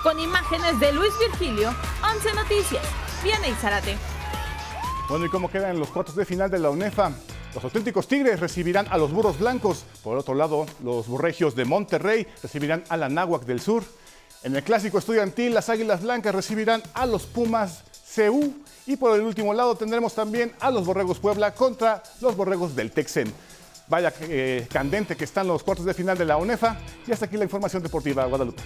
Con 0.04 0.20
imágenes 0.20 0.80
de 0.80 0.94
Luis 0.94 1.12
Virgilio, 1.20 1.76
11 2.16 2.34
Noticias. 2.34 2.84
Viene 3.24 3.54
Zárate. 3.56 3.98
Bueno, 5.10 5.26
¿y 5.26 5.30
cómo 5.30 5.52
quedan 5.52 5.78
los 5.78 5.90
cuartos 5.90 6.16
de 6.16 6.26
final 6.26 6.50
de 6.50 6.60
la 6.60 6.70
UNEFA? 6.70 7.12
Los 7.54 7.64
auténticos 7.64 8.08
Tigres 8.08 8.40
recibirán 8.40 8.88
a 8.90 8.98
los 8.98 9.12
Burros 9.12 9.40
Blancos. 9.40 9.84
Por 10.04 10.18
otro 10.18 10.36
lado, 10.36 10.66
los 10.84 11.08
Burregios 11.08 11.56
de 11.56 11.66
Monterrey 11.66 12.28
recibirán 12.42 12.84
a 12.90 12.96
la 12.96 13.10
Náhuac 13.10 13.44
del 13.44 13.60
Sur. 13.60 13.84
En 14.44 14.56
el 14.56 14.64
clásico 14.64 15.00
estudiantil, 15.00 15.54
las 15.54 15.70
Águilas 15.70 16.02
Blancas 16.02 16.34
recibirán 16.34 16.82
a 16.94 17.06
los 17.06 17.26
Pumas 17.26 17.84
CU. 18.16 18.54
Y 18.90 18.98
por 18.98 19.16
el 19.16 19.22
último 19.22 19.54
lado 19.54 19.76
tendremos 19.76 20.16
también 20.16 20.52
a 20.60 20.72
los 20.72 20.84
Borregos 20.84 21.20
Puebla 21.20 21.54
contra 21.54 22.02
los 22.22 22.36
Borregos 22.36 22.76
del 22.76 22.90
Texen. 22.90 23.32
Vaya 23.88 24.12
eh, 24.22 24.66
candente 24.68 25.16
que 25.16 25.26
están 25.26 25.48
los 25.48 25.62
cuartos 25.62 25.86
de 25.86 25.94
final 25.94 26.18
de 26.18 26.26
la 26.26 26.38
UNEFA. 26.38 26.76
Y 27.06 27.12
hasta 27.12 27.28
aquí 27.28 27.38
la 27.38 27.44
información 27.44 27.84
deportiva, 27.84 28.26
Guadalupe. 28.26 28.64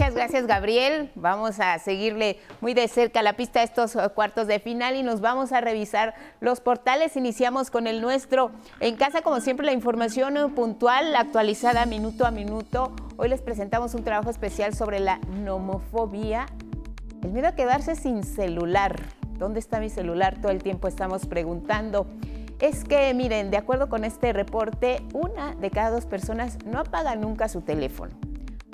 Muchas 0.00 0.14
gracias, 0.14 0.46
Gabriel. 0.46 1.10
Vamos 1.14 1.60
a 1.60 1.78
seguirle 1.78 2.38
muy 2.62 2.72
de 2.72 2.88
cerca 2.88 3.20
la 3.20 3.34
pista 3.34 3.58
de 3.58 3.66
estos 3.66 3.96
eh, 3.96 4.08
cuartos 4.14 4.46
de 4.46 4.58
final 4.58 4.96
y 4.96 5.02
nos 5.02 5.20
vamos 5.20 5.52
a 5.52 5.60
revisar 5.60 6.14
los 6.40 6.62
portales. 6.62 7.18
Iniciamos 7.18 7.70
con 7.70 7.86
el 7.86 8.00
nuestro. 8.00 8.50
En 8.80 8.96
casa, 8.96 9.20
como 9.20 9.40
siempre, 9.40 9.66
la 9.66 9.74
información 9.74 10.38
eh, 10.38 10.48
puntual, 10.56 11.14
actualizada 11.14 11.84
minuto 11.84 12.24
a 12.24 12.30
minuto. 12.30 12.96
Hoy 13.18 13.28
les 13.28 13.42
presentamos 13.42 13.94
un 13.94 14.02
trabajo 14.02 14.30
especial 14.30 14.74
sobre 14.74 15.00
la 15.00 15.18
nomofobia, 15.44 16.46
el 17.22 17.32
miedo 17.32 17.48
a 17.48 17.54
quedarse 17.54 17.94
sin 17.94 18.24
celular. 18.24 19.02
¿Dónde 19.36 19.60
está 19.60 19.80
mi 19.80 19.90
celular? 19.90 20.40
Todo 20.40 20.50
el 20.50 20.62
tiempo 20.62 20.88
estamos 20.88 21.26
preguntando. 21.26 22.06
Es 22.58 22.84
que, 22.84 23.12
miren, 23.12 23.50
de 23.50 23.58
acuerdo 23.58 23.90
con 23.90 24.04
este 24.04 24.32
reporte, 24.32 25.02
una 25.12 25.54
de 25.56 25.70
cada 25.70 25.90
dos 25.90 26.06
personas 26.06 26.56
no 26.64 26.78
apaga 26.80 27.16
nunca 27.16 27.50
su 27.50 27.60
teléfono. 27.60 28.29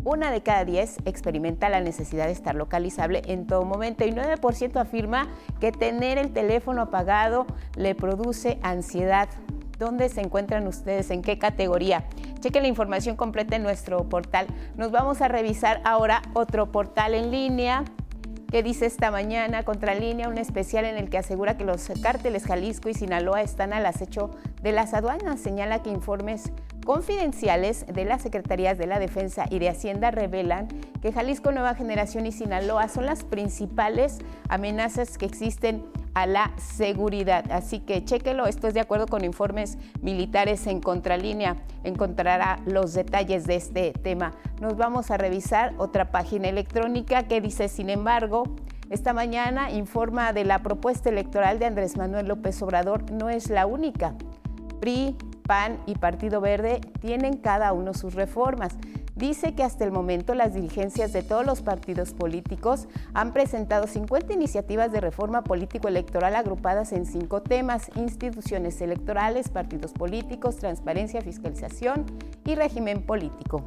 Una 0.06 0.30
de 0.30 0.40
cada 0.40 0.64
diez 0.64 0.98
experimenta 1.04 1.68
la 1.68 1.80
necesidad 1.80 2.26
de 2.26 2.32
estar 2.32 2.54
localizable 2.54 3.22
en 3.26 3.48
todo 3.48 3.64
momento 3.64 4.04
y 4.04 4.12
9% 4.12 4.80
afirma 4.80 5.26
que 5.58 5.72
tener 5.72 6.16
el 6.16 6.32
teléfono 6.32 6.82
apagado 6.82 7.44
le 7.74 7.96
produce 7.96 8.60
ansiedad. 8.62 9.28
¿Dónde 9.80 10.08
se 10.08 10.20
encuentran 10.20 10.68
ustedes? 10.68 11.10
¿En 11.10 11.22
qué 11.22 11.40
categoría? 11.40 12.04
Chequen 12.38 12.62
la 12.62 12.68
información 12.68 13.16
completa 13.16 13.56
en 13.56 13.64
nuestro 13.64 14.08
portal. 14.08 14.46
Nos 14.76 14.92
vamos 14.92 15.22
a 15.22 15.26
revisar 15.26 15.80
ahora 15.82 16.22
otro 16.34 16.70
portal 16.70 17.12
en 17.12 17.32
línea 17.32 17.82
que 18.52 18.62
dice 18.62 18.86
esta 18.86 19.10
mañana, 19.10 19.64
Contralínea, 19.64 20.28
un 20.28 20.38
especial 20.38 20.84
en 20.84 20.98
el 20.98 21.10
que 21.10 21.18
asegura 21.18 21.56
que 21.56 21.64
los 21.64 21.90
cárteles 22.00 22.44
Jalisco 22.44 22.88
y 22.88 22.94
Sinaloa 22.94 23.42
están 23.42 23.72
al 23.72 23.84
acecho 23.84 24.30
de 24.62 24.70
las 24.70 24.94
aduanas. 24.94 25.40
Señala 25.40 25.82
que 25.82 25.90
informes 25.90 26.52
confidenciales 26.86 27.84
de 27.92 28.06
las 28.06 28.22
Secretarías 28.22 28.78
de 28.78 28.86
la 28.86 28.98
Defensa 28.98 29.44
y 29.50 29.58
de 29.58 29.68
Hacienda 29.68 30.10
revelan 30.12 30.68
que 31.02 31.12
Jalisco 31.12 31.50
Nueva 31.52 31.74
Generación 31.74 32.24
y 32.24 32.32
Sinaloa 32.32 32.88
son 32.88 33.04
las 33.04 33.24
principales 33.24 34.18
amenazas 34.48 35.18
que 35.18 35.26
existen 35.26 35.84
a 36.14 36.26
la 36.26 36.52
seguridad. 36.56 37.44
Así 37.50 37.80
que 37.80 38.04
chéquelo, 38.04 38.46
esto 38.46 38.68
es 38.68 38.74
de 38.74 38.80
acuerdo 38.80 39.06
con 39.06 39.24
informes 39.24 39.76
militares 40.00 40.66
en 40.66 40.80
contralínea. 40.80 41.56
Encontrará 41.84 42.60
los 42.64 42.94
detalles 42.94 43.44
de 43.46 43.56
este 43.56 43.92
tema. 43.92 44.32
Nos 44.60 44.76
vamos 44.76 45.10
a 45.10 45.18
revisar 45.18 45.74
otra 45.76 46.10
página 46.12 46.48
electrónica 46.48 47.24
que 47.24 47.40
dice, 47.40 47.68
sin 47.68 47.90
embargo, 47.90 48.44
esta 48.90 49.12
mañana 49.12 49.72
informa 49.72 50.32
de 50.32 50.44
la 50.44 50.60
propuesta 50.60 51.08
electoral 51.08 51.58
de 51.58 51.66
Andrés 51.66 51.96
Manuel 51.96 52.28
López 52.28 52.62
Obrador 52.62 53.10
no 53.10 53.28
es 53.28 53.50
la 53.50 53.66
única. 53.66 54.14
PRI, 54.80 55.16
PAN 55.46 55.78
y 55.86 55.94
Partido 55.94 56.40
Verde 56.40 56.80
tienen 57.00 57.36
cada 57.36 57.72
uno 57.72 57.94
sus 57.94 58.14
reformas. 58.14 58.76
Dice 59.14 59.54
que 59.54 59.62
hasta 59.62 59.84
el 59.84 59.92
momento 59.92 60.34
las 60.34 60.52
dirigencias 60.52 61.12
de 61.12 61.22
todos 61.22 61.46
los 61.46 61.62
partidos 61.62 62.12
políticos 62.12 62.86
han 63.14 63.32
presentado 63.32 63.86
50 63.86 64.34
iniciativas 64.34 64.92
de 64.92 65.00
reforma 65.00 65.42
político-electoral 65.42 66.36
agrupadas 66.36 66.92
en 66.92 67.06
cinco 67.06 67.40
temas, 67.40 67.90
instituciones 67.96 68.80
electorales, 68.82 69.48
partidos 69.48 69.92
políticos, 69.92 70.56
transparencia, 70.56 71.22
fiscalización 71.22 72.04
y 72.44 72.56
régimen 72.56 73.00
político. 73.02 73.64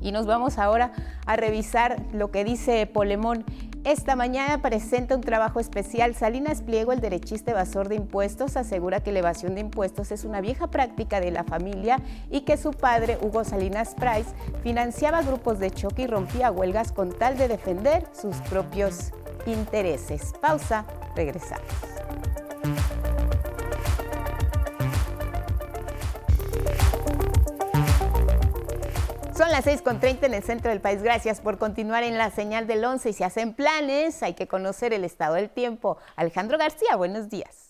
Y 0.00 0.12
nos 0.12 0.26
vamos 0.26 0.58
ahora 0.58 0.92
a 1.26 1.36
revisar 1.36 2.02
lo 2.12 2.30
que 2.30 2.44
dice 2.44 2.86
Polemón 2.86 3.44
esta 3.84 4.16
mañana 4.16 4.60
presenta 4.60 5.14
un 5.14 5.20
trabajo 5.20 5.60
especial. 5.60 6.14
Salinas 6.14 6.62
Pliego, 6.62 6.92
el 6.92 7.00
derechista 7.00 7.52
evasor 7.52 7.88
de 7.88 7.94
impuestos, 7.94 8.56
asegura 8.56 9.02
que 9.02 9.12
la 9.12 9.20
evasión 9.20 9.54
de 9.54 9.60
impuestos 9.60 10.12
es 10.12 10.24
una 10.24 10.40
vieja 10.40 10.70
práctica 10.70 11.20
de 11.20 11.30
la 11.30 11.44
familia 11.44 12.00
y 12.30 12.42
que 12.42 12.56
su 12.56 12.72
padre, 12.72 13.18
Hugo 13.20 13.44
Salinas 13.44 13.94
Price, 13.94 14.30
financiaba 14.62 15.22
grupos 15.22 15.58
de 15.58 15.70
choque 15.70 16.02
y 16.02 16.06
rompía 16.06 16.50
huelgas 16.50 16.92
con 16.92 17.16
tal 17.16 17.38
de 17.38 17.48
defender 17.48 18.04
sus 18.12 18.36
propios 18.48 19.12
intereses. 19.46 20.34
Pausa, 20.40 20.84
regresamos. 21.16 21.64
Son 29.48 29.54
las 29.54 29.64
6.30 29.64 30.26
en 30.26 30.34
el 30.34 30.42
centro 30.42 30.70
del 30.70 30.82
país. 30.82 31.02
Gracias 31.02 31.40
por 31.40 31.56
continuar 31.56 32.02
en 32.02 32.18
la 32.18 32.30
señal 32.30 32.66
del 32.66 32.84
11 32.84 33.08
y 33.08 33.12
si 33.14 33.24
hacen 33.24 33.54
planes 33.54 34.22
hay 34.22 34.34
que 34.34 34.46
conocer 34.46 34.92
el 34.92 35.04
estado 35.04 35.36
del 35.36 35.48
tiempo. 35.48 35.96
Alejandro 36.16 36.58
García, 36.58 36.96
buenos 36.96 37.30
días. 37.30 37.67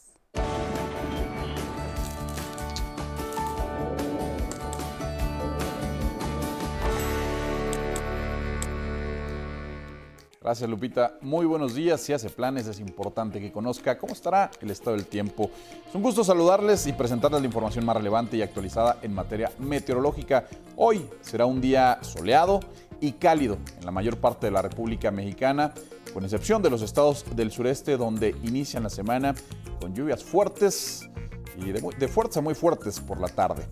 Gracias 10.49 10.71
Lupita, 10.71 11.13
muy 11.21 11.45
buenos 11.45 11.75
días. 11.75 12.01
Si 12.01 12.15
hace 12.15 12.31
planes 12.31 12.67
es 12.67 12.81
importante 12.81 13.39
que 13.39 13.53
conozca 13.53 13.99
cómo 13.99 14.15
estará 14.15 14.51
el 14.63 14.71
estado 14.71 14.97
del 14.97 15.05
tiempo. 15.05 15.51
Es 15.87 15.95
un 15.95 16.01
gusto 16.01 16.25
saludarles 16.25 16.87
y 16.87 16.95
presentarles 16.95 17.43
la 17.43 17.47
información 17.47 17.85
más 17.85 17.95
relevante 17.95 18.39
y 18.39 18.41
actualizada 18.41 18.97
en 19.03 19.13
materia 19.13 19.53
meteorológica. 19.59 20.47
Hoy 20.75 21.07
será 21.21 21.45
un 21.45 21.61
día 21.61 21.99
soleado 22.01 22.61
y 22.99 23.13
cálido 23.13 23.59
en 23.79 23.85
la 23.85 23.91
mayor 23.91 24.17
parte 24.17 24.47
de 24.47 24.53
la 24.53 24.63
República 24.63 25.11
Mexicana, 25.11 25.75
con 26.15 26.25
excepción 26.25 26.63
de 26.63 26.71
los 26.71 26.81
estados 26.81 27.27
del 27.37 27.51
sureste 27.51 27.99
donde 27.99 28.35
inician 28.43 28.85
la 28.85 28.89
semana 28.89 29.35
con 29.83 29.95
lluvias 29.95 30.25
fuertes 30.25 31.11
y 31.59 31.73
de, 31.73 31.83
de 31.99 32.09
fuerza 32.09 32.41
muy 32.41 32.55
fuertes 32.55 33.01
por 33.01 33.21
la 33.21 33.29
tarde. 33.29 33.67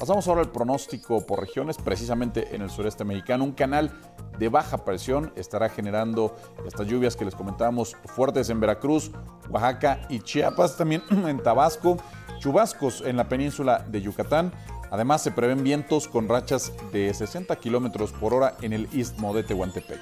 Pasamos 0.00 0.26
ahora 0.28 0.40
al 0.40 0.50
pronóstico 0.50 1.26
por 1.26 1.40
regiones, 1.40 1.76
precisamente 1.76 2.56
en 2.56 2.62
el 2.62 2.70
sureste 2.70 3.04
mexicano. 3.04 3.44
Un 3.44 3.52
canal 3.52 3.92
de 4.38 4.48
baja 4.48 4.82
presión 4.82 5.30
estará 5.36 5.68
generando 5.68 6.34
estas 6.66 6.86
lluvias 6.86 7.16
que 7.16 7.26
les 7.26 7.34
comentábamos 7.34 7.94
fuertes 8.06 8.48
en 8.48 8.60
Veracruz, 8.60 9.10
Oaxaca 9.50 10.00
y 10.08 10.20
Chiapas, 10.20 10.78
también 10.78 11.02
en 11.10 11.42
Tabasco, 11.42 11.98
chubascos 12.38 13.02
en 13.02 13.18
la 13.18 13.28
península 13.28 13.84
de 13.90 14.00
Yucatán. 14.00 14.54
Además, 14.90 15.22
se 15.22 15.32
prevén 15.32 15.62
vientos 15.62 16.08
con 16.08 16.30
rachas 16.30 16.72
de 16.92 17.12
60 17.12 17.54
kilómetros 17.56 18.10
por 18.12 18.32
hora 18.32 18.56
en 18.62 18.72
el 18.72 18.88
istmo 18.94 19.34
de 19.34 19.42
Tehuantepec. 19.42 20.00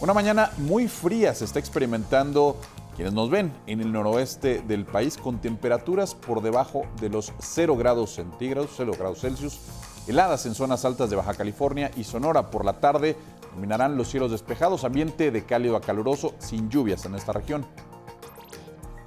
Una 0.00 0.14
mañana 0.14 0.50
muy 0.56 0.88
fría 0.88 1.34
se 1.34 1.44
está 1.44 1.58
experimentando 1.58 2.58
quienes 2.94 3.12
nos 3.12 3.30
ven 3.30 3.52
en 3.66 3.80
el 3.80 3.92
noroeste 3.92 4.62
del 4.62 4.84
país 4.84 5.16
con 5.16 5.40
temperaturas 5.40 6.14
por 6.14 6.42
debajo 6.42 6.82
de 7.00 7.08
los 7.08 7.32
0 7.38 7.76
grados 7.76 8.14
centígrados, 8.14 8.70
0 8.76 8.92
grados 8.98 9.20
Celsius. 9.20 9.58
Heladas 10.06 10.46
en 10.46 10.54
zonas 10.54 10.84
altas 10.84 11.10
de 11.10 11.16
Baja 11.16 11.34
California 11.34 11.90
y 11.96 12.04
Sonora 12.04 12.50
por 12.50 12.64
la 12.64 12.74
tarde 12.74 13.16
dominarán 13.54 13.96
los 13.96 14.08
cielos 14.08 14.30
despejados, 14.30 14.84
ambiente 14.84 15.30
de 15.30 15.44
cálido 15.44 15.76
a 15.76 15.80
caluroso 15.80 16.34
sin 16.38 16.68
lluvias 16.68 17.04
en 17.06 17.14
esta 17.14 17.32
región. 17.32 17.66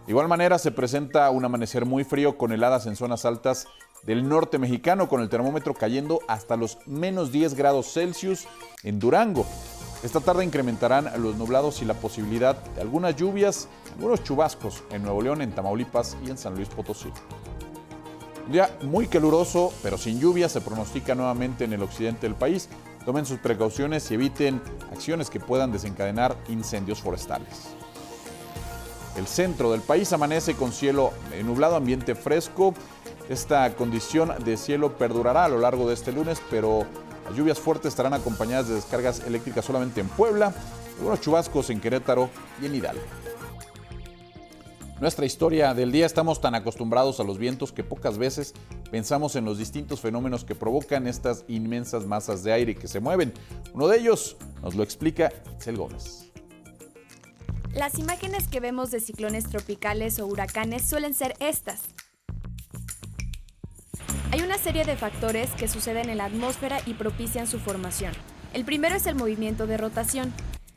De 0.06 0.12
igual 0.12 0.28
manera 0.28 0.58
se 0.58 0.71
presenta 0.71 1.30
un 1.30 1.45
amanecer 1.45 1.86
muy 1.86 2.04
frío 2.04 2.38
con 2.38 2.52
heladas 2.52 2.88
en 2.88 2.95
zonas 2.95 3.26
altas 3.26 3.67
del 4.04 4.28
norte 4.28 4.58
mexicano 4.58 5.10
con 5.10 5.21
el 5.21 5.30
termómetro 5.30 5.73
cayendo 5.73 6.21
hasta 6.28 6.56
los 6.56 6.78
menos 6.86 7.32
10 7.32 7.56
grados 7.56 7.91
Celsius 7.91 8.47
en 8.84 9.00
Durango. 9.00 9.45
Esta 10.04 10.20
tarde 10.20 10.46
incrementarán 10.46 11.12
los 11.22 11.36
nublados 11.38 11.82
y 11.82 11.86
la 11.86 11.96
posibilidad 11.96 12.56
de 12.56 12.82
algunas 12.82 13.16
lluvias, 13.16 13.68
algunos 13.96 14.24
chubascos 14.24 14.84
en 14.92 15.02
Nuevo 15.02 15.22
León, 15.24 15.42
en 15.42 15.52
Tamaulipas 15.52 16.18
y 16.26 16.30
en 16.30 16.38
San 16.38 16.56
Luis 16.56 16.70
Potosí. 16.70 17.10
Un 18.46 18.52
día 18.52 18.70
muy 18.84 19.08
caluroso, 19.08 19.74
pero 19.82 19.98
sin 19.98 20.20
lluvia, 20.20 20.50
se 20.50 20.62
pronostica 20.62 21.16
nuevamente 21.16 21.66
en 21.66 21.74
el 21.74 21.82
occidente 21.82 22.28
del 22.28 22.36
país. 22.36 22.70
Tomen 23.06 23.26
sus 23.26 23.40
precauciones 23.40 24.10
y 24.12 24.14
eviten 24.14 24.62
acciones 24.92 25.30
que 25.30 25.40
puedan 25.40 25.72
desencadenar 25.72 26.38
incendios 26.48 27.02
forestales. 27.02 27.70
El 29.18 29.26
centro 29.26 29.72
del 29.72 29.82
país 29.82 30.14
amanece 30.14 30.54
con 30.54 30.72
cielo 30.72 31.12
nublado, 31.44 31.76
ambiente 31.76 32.14
fresco. 32.14 32.76
Esta 33.30 33.76
condición 33.76 34.32
de 34.46 34.56
cielo 34.58 34.98
perdurará 34.98 35.46
a 35.46 35.50
lo 35.50 35.60
largo 35.60 35.88
de 35.88 35.96
este 35.96 36.12
lunes, 36.12 36.40
pero 36.52 36.86
las 37.28 37.36
lluvias 37.36 37.60
fuertes 37.60 37.90
estarán 37.90 38.13
acompañadas 38.13 38.70
de 38.70 38.76
descargas 38.76 39.20
eléctricas 39.28 39.66
solamente 39.66 40.00
en 40.00 40.08
Puebla, 40.08 40.54
algunos 40.98 41.20
chubascos 41.20 41.70
en 41.70 41.82
Querétaro 41.82 42.30
y 42.62 42.68
en 42.68 42.76
Hidalgo. 42.76 43.04
Nuestra 45.02 45.26
historia 45.26 45.74
del 45.74 45.92
día 45.92 46.06
estamos 46.06 46.40
tan 46.40 46.56
acostumbrados 46.56 47.20
a 47.20 47.24
los 47.24 47.38
vientos 47.38 47.74
que 47.74 47.84
pocas 47.84 48.18
veces 48.18 48.54
pensamos 48.90 49.36
en 49.36 49.44
los 49.44 49.58
distintos 49.58 50.00
fenómenos 50.00 50.46
que 50.46 50.56
provocan 50.56 51.06
estas 51.06 51.44
inmensas 51.50 52.06
masas 52.06 52.44
de 52.44 52.54
aire 52.54 52.76
que 52.76 52.88
se 52.88 53.02
mueven. 53.02 53.34
Uno 53.74 53.90
de 53.90 54.00
ellos 54.00 54.38
nos 54.63 54.76
lo 54.76 54.82
explica 54.82 55.32
Itzel 55.54 55.78
Gómez. 55.78 56.32
Las 57.74 58.00
imágenes 58.00 58.48
que 58.48 58.62
vemos 58.62 58.90
de 58.90 59.02
ciclones 59.02 59.50
tropicales 59.50 60.18
o 60.20 60.26
huracanes 60.26 60.88
suelen 60.88 61.13
ser 61.13 61.36
estas. 61.40 61.82
Hay 64.38 64.43
una 64.43 64.60
serie 64.60 64.86
de 64.86 64.95
factores 64.95 65.50
que 65.56 65.67
suceden 65.67 66.12
en 66.12 66.19
la 66.19 66.26
atmósfera 66.26 66.78
y 66.86 66.93
propician 66.93 67.47
su 67.47 67.58
formación. 67.58 68.13
El 68.54 68.65
primero 68.65 68.93
es 68.93 69.08
el 69.08 69.15
movimiento 69.15 69.65
de 69.65 69.78
rotación. 69.78 70.32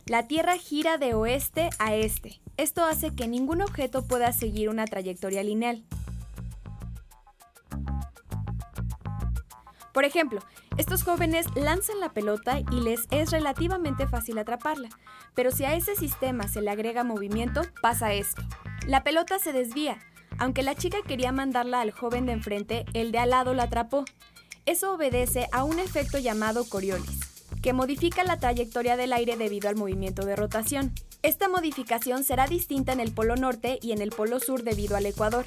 La 0.06 0.26
Tierra 0.26 0.56
gira 0.56 0.96
de 0.96 1.12
oeste 1.12 1.68
a 1.78 1.94
este. 1.94 2.40
Esto 2.56 2.86
hace 2.86 3.14
que 3.14 3.28
ningún 3.28 3.60
objeto 3.60 4.02
pueda 4.08 4.32
seguir 4.32 4.70
una 4.70 4.86
trayectoria 4.86 5.42
lineal. 5.42 5.84
Por 9.92 10.06
ejemplo, 10.06 10.40
estos 10.78 11.02
jóvenes 11.02 11.44
lanzan 11.54 12.00
la 12.00 12.14
pelota 12.14 12.60
y 12.60 12.80
les 12.80 13.08
es 13.10 13.30
relativamente 13.30 14.06
fácil 14.06 14.38
atraparla, 14.38 14.88
pero 15.34 15.50
si 15.50 15.66
a 15.66 15.74
ese 15.74 15.96
sistema 15.96 16.48
se 16.48 16.62
le 16.62 16.70
agrega 16.70 17.04
movimiento, 17.04 17.60
pasa 17.82 18.14
esto. 18.14 18.40
La 18.86 19.04
pelota 19.04 19.38
se 19.38 19.52
desvía. 19.52 19.98
Aunque 20.40 20.62
la 20.62 20.74
chica 20.74 20.96
quería 21.06 21.32
mandarla 21.32 21.82
al 21.82 21.90
joven 21.90 22.24
de 22.24 22.32
enfrente, 22.32 22.86
el 22.94 23.12
de 23.12 23.18
al 23.18 23.30
lado 23.30 23.52
la 23.52 23.64
atrapó. 23.64 24.06
Eso 24.64 24.94
obedece 24.94 25.48
a 25.52 25.64
un 25.64 25.78
efecto 25.78 26.18
llamado 26.18 26.64
Coriolis, 26.64 27.20
que 27.62 27.74
modifica 27.74 28.24
la 28.24 28.38
trayectoria 28.38 28.96
del 28.96 29.12
aire 29.12 29.36
debido 29.36 29.68
al 29.68 29.76
movimiento 29.76 30.24
de 30.24 30.36
rotación. 30.36 30.94
Esta 31.22 31.50
modificación 31.50 32.24
será 32.24 32.46
distinta 32.46 32.94
en 32.94 33.00
el 33.00 33.12
polo 33.12 33.36
norte 33.36 33.78
y 33.82 33.92
en 33.92 34.00
el 34.00 34.12
polo 34.12 34.40
sur 34.40 34.62
debido 34.62 34.96
al 34.96 35.04
ecuador. 35.04 35.44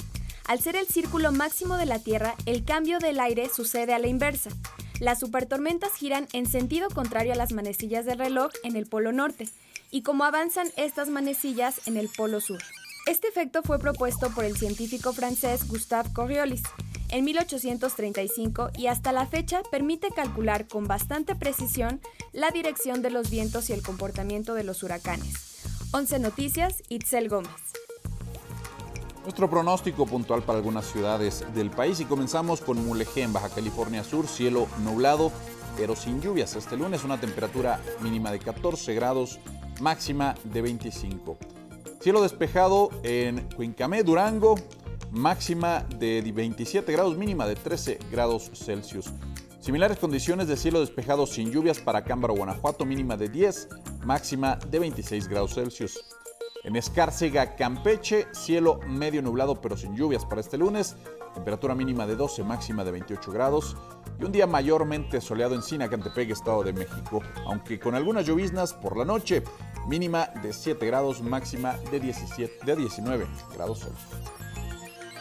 Al 0.47 0.59
ser 0.59 0.75
el 0.75 0.85
círculo 0.85 1.31
máximo 1.31 1.77
de 1.77 1.87
la 1.87 1.97
Tierra, 1.97 2.35
el 2.45 2.63
cambio 2.63 2.99
del 2.99 3.19
aire 3.19 3.49
sucede 3.49 3.95
a 3.95 3.99
la 3.99 4.07
inversa. 4.07 4.51
Las 4.99 5.19
supertormentas 5.19 5.95
giran 5.95 6.27
en 6.33 6.45
sentido 6.45 6.89
contrario 6.89 7.33
a 7.33 7.35
las 7.35 7.51
manecillas 7.51 8.05
del 8.05 8.19
reloj 8.19 8.51
en 8.63 8.75
el 8.75 8.85
polo 8.85 9.11
norte 9.11 9.49
y 9.89 10.03
como 10.03 10.23
avanzan 10.23 10.67
estas 10.77 11.09
manecillas 11.09 11.87
en 11.87 11.97
el 11.97 12.09
polo 12.09 12.39
sur. 12.41 12.61
Este 13.05 13.27
efecto 13.27 13.63
fue 13.63 13.79
propuesto 13.79 14.29
por 14.29 14.45
el 14.45 14.55
científico 14.55 15.11
francés 15.11 15.67
Gustave 15.67 16.13
Coriolis 16.13 16.63
en 17.09 17.25
1835 17.25 18.71
y 18.77 18.87
hasta 18.87 19.11
la 19.11 19.27
fecha 19.27 19.61
permite 19.69 20.09
calcular 20.09 20.67
con 20.67 20.85
bastante 20.87 21.35
precisión 21.35 21.99
la 22.31 22.49
dirección 22.51 23.01
de 23.01 23.09
los 23.09 23.29
vientos 23.29 23.69
y 23.69 23.73
el 23.73 23.81
comportamiento 23.81 24.53
de 24.53 24.63
los 24.63 24.83
huracanes. 24.83 25.61
11 25.91 26.19
Noticias, 26.19 26.81
Itzel 26.87 27.27
Gómez. 27.27 27.51
Nuestro 29.23 29.49
pronóstico 29.49 30.05
puntual 30.05 30.43
para 30.43 30.57
algunas 30.57 30.85
ciudades 30.85 31.45
del 31.53 31.69
país 31.69 31.99
y 31.99 32.05
comenzamos 32.05 32.61
con 32.61 32.83
Mulegé 32.85 33.21
en 33.21 33.33
Baja 33.33 33.49
California 33.49 34.03
Sur, 34.03 34.27
cielo 34.27 34.67
nublado 34.83 35.31
pero 35.77 35.95
sin 35.95 36.21
lluvias. 36.21 36.55
Este 36.55 36.77
lunes 36.77 37.03
una 37.03 37.19
temperatura 37.19 37.81
mínima 38.01 38.31
de 38.31 38.39
14 38.39 38.93
grados, 38.93 39.39
máxima 39.81 40.35
de 40.43 40.61
25. 40.61 41.37
Cielo 41.99 42.21
despejado 42.21 42.89
en 43.03 43.47
Cuincamé, 43.55 44.03
Durango, 44.03 44.55
máxima 45.11 45.85
de 45.99 46.21
27 46.33 46.91
grados, 46.91 47.17
mínima 47.17 47.47
de 47.47 47.55
13 47.55 47.99
grados 48.11 48.51
Celsius. 48.53 49.11
Similares 49.59 49.97
condiciones 49.97 50.49
de 50.49 50.57
cielo 50.57 50.81
despejado 50.81 51.25
sin 51.25 51.49
lluvias 51.49 51.79
para 51.79 52.03
Cámbaro, 52.03 52.35
Guanajuato, 52.35 52.83
mínima 52.83 53.15
de 53.15 53.29
10, 53.29 53.69
máxima 54.05 54.57
de 54.69 54.79
26 54.79 55.29
grados 55.29 55.53
Celsius. 55.53 56.03
En 56.65 56.75
Escárcega, 56.75 57.55
Campeche, 57.55 58.27
cielo 58.33 58.79
medio 58.87 59.21
nublado 59.21 59.61
pero 59.61 59.77
sin 59.77 59.95
lluvias 59.95 60.25
para 60.25 60.41
este 60.41 60.57
lunes, 60.57 60.95
temperatura 61.33 61.75
mínima 61.75 62.05
de 62.05 62.15
12, 62.15 62.43
máxima 62.43 62.83
de 62.83 62.91
28 62.91 63.31
grados. 63.31 63.77
Y 64.19 64.25
un 64.25 64.31
día 64.31 64.47
mayormente 64.47 65.21
soleado 65.21 65.55
en 65.55 65.61
Sinacantepec, 65.61 66.29
Estado 66.29 66.63
de 66.63 66.73
México, 66.73 67.21
aunque 67.45 67.79
con 67.79 67.95
algunas 67.95 68.25
lloviznas 68.25 68.73
por 68.73 68.97
la 68.97 69.05
noche, 69.05 69.43
mínima 69.87 70.27
de 70.41 70.53
7 70.53 70.85
grados, 70.85 71.21
máxima 71.21 71.77
de, 71.91 71.99
17, 71.99 72.65
de 72.65 72.75
19 72.75 73.27
grados 73.53 73.79
Celsius. 73.79 74.43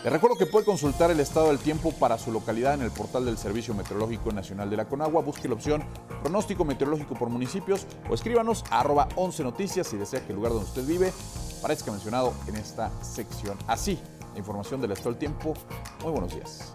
Le 0.05 0.11
recuerdo 0.11 0.37
que 0.37 0.47
puede 0.47 0.65
consultar 0.65 1.13
el 1.13 1.21
estado 1.21 1.49
del 1.49 1.61
tiempo 1.61 1.93
para 1.93 2.19
su 2.19 2.33
localidad 2.33 2.75
en 2.75 2.83
el 2.83 2.91
portal 2.91 3.25
del 3.25 3.39
Servicio 3.39 3.73
Meteorológico 3.73 4.33
Nacional 4.33 4.69
de 4.69 4.77
la 4.77 4.87
Conagua. 4.87 5.23
Busque 5.23 5.47
la 5.47 5.55
opción 5.55 5.85
pronóstico 6.23 6.65
meteorológico 6.65 7.15
por 7.15 7.29
municipios 7.29 7.87
o 8.11 8.15
escríbanos 8.15 8.65
a 8.71 8.81
arroba 8.81 9.09
11 9.15 9.45
noticias 9.45 9.87
si 9.87 9.97
desea 9.97 10.27
que 10.27 10.33
el 10.33 10.37
lugar 10.37 10.53
donde 10.53 10.67
usted 10.67 10.85
vive 10.85 11.13
parezca 11.61 11.93
mencionado 11.93 12.35
en 12.49 12.57
esta 12.57 12.91
sección. 13.01 13.57
Así, 13.69 13.97
la 14.33 14.41
información 14.41 14.81
del 14.81 14.91
estado 14.91 15.11
del 15.11 15.21
tiempo. 15.21 15.55
Muy 16.03 16.11
buenos 16.11 16.35
días. 16.35 16.73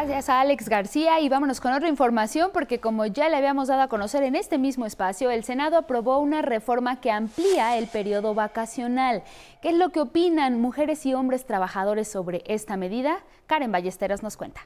Gracias 0.00 0.30
a 0.30 0.40
Alex 0.40 0.70
García 0.70 1.20
y 1.20 1.28
vámonos 1.28 1.60
con 1.60 1.74
otra 1.74 1.86
información 1.86 2.52
porque 2.54 2.80
como 2.80 3.04
ya 3.04 3.28
le 3.28 3.36
habíamos 3.36 3.68
dado 3.68 3.82
a 3.82 3.88
conocer 3.88 4.22
en 4.22 4.34
este 4.34 4.56
mismo 4.56 4.86
espacio, 4.86 5.30
el 5.30 5.44
Senado 5.44 5.76
aprobó 5.76 6.20
una 6.20 6.40
reforma 6.40 7.02
que 7.02 7.10
amplía 7.10 7.76
el 7.76 7.86
periodo 7.86 8.32
vacacional. 8.32 9.22
¿Qué 9.60 9.68
es 9.68 9.74
lo 9.74 9.90
que 9.90 10.00
opinan 10.00 10.58
mujeres 10.58 11.04
y 11.04 11.12
hombres 11.12 11.44
trabajadores 11.44 12.08
sobre 12.08 12.42
esta 12.46 12.78
medida? 12.78 13.18
Karen 13.46 13.72
Ballesteros 13.72 14.22
nos 14.22 14.38
cuenta. 14.38 14.62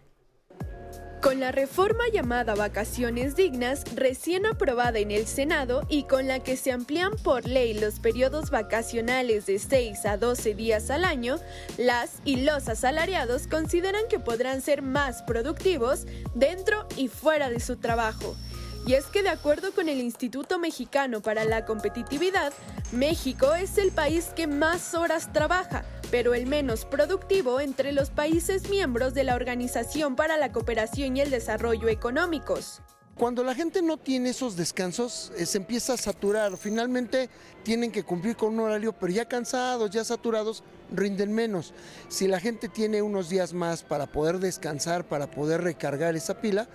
Con 1.25 1.41
la 1.41 1.53
reforma 1.53 2.05
llamada 2.13 2.55
Vacaciones 2.55 3.35
Dignas, 3.35 3.85
recién 3.95 4.45
aprobada 4.45 4.99
en 4.99 5.11
el 5.11 5.27
Senado 5.27 5.87
y 5.89 6.03
con 6.03 6.29
la 6.29 6.41
que 6.41 6.59
se 6.59 6.71
amplían 6.71 7.13
por 7.23 7.49
ley 7.49 7.73
los 7.73 7.99
periodos 7.99 8.51
vacacionales 8.51 9.47
de 9.47 9.59
6 9.59 10.05
a 10.05 10.19
12 10.19 10.55
días 10.55 10.91
al 10.91 11.03
año, 11.03 11.37
las 11.79 12.11
y 12.27 12.43
los 12.43 12.69
asalariados 12.69 13.47
consideran 13.47 14.03
que 14.11 14.19
podrán 14.19 14.61
ser 14.61 14.83
más 14.83 15.23
productivos 15.23 16.05
dentro 16.35 16.87
y 16.95 17.09
fuera 17.09 17.49
de 17.49 17.61
su 17.61 17.77
trabajo. 17.77 18.37
Y 18.87 18.95
es 18.95 19.07
que 19.07 19.23
de 19.23 19.31
acuerdo 19.31 19.73
con 19.73 19.89
el 19.89 19.99
Instituto 19.99 20.59
Mexicano 20.59 21.23
para 21.23 21.47
la 21.47 21.65
Competitividad, 21.65 22.53
México 22.93 23.55
es 23.55 23.79
el 23.79 23.93
país 23.93 24.27
que 24.37 24.47
más 24.47 24.95
horas 24.95 25.33
trabaja, 25.33 25.85
pero 26.11 26.35
el 26.35 26.47
menos 26.47 26.85
productivo 26.85 27.61
entre 27.61 27.93
los 27.93 28.11
países 28.11 28.69
miembros 28.69 29.15
de 29.15 29.25
la 29.25 29.37
Organización 29.37 30.17
para 30.17 30.37
la 30.37 30.53
Cooperación 30.53 31.17
y 31.17 31.23
el 31.23 31.31
Desarrollo 31.31 31.89
Económicos. 31.89 32.83
Cuando 33.17 33.45
la 33.45 33.55
gente 33.55 33.81
no 33.81 33.97
tiene 33.97 34.31
esos 34.31 34.57
descansos, 34.57 35.31
eh, 35.37 35.47
se 35.47 35.59
empieza 35.59 35.93
a 35.93 35.97
saturar. 35.97 36.57
Finalmente 36.57 37.31
tienen 37.63 37.93
que 37.93 38.03
cumplir 38.03 38.35
con 38.37 38.55
un 38.55 38.61
horario, 38.61 38.93
pero 38.93 39.13
ya 39.13 39.25
cansados, 39.27 39.89
ya 39.91 40.03
saturados, 40.03 40.65
rinden 40.93 41.33
menos. 41.33 41.73
Si 42.09 42.27
la 42.27 42.41
gente 42.41 42.69
tiene 42.69 43.03
unos 43.03 43.29
días 43.29 43.53
más 43.53 43.85
para 43.85 44.07
poder 44.07 44.41
descansar, 44.41 45.05
para 45.05 45.31
poder 45.31 45.63
recargar 45.63 46.17
esa 46.17 46.41
pila, 46.41 46.67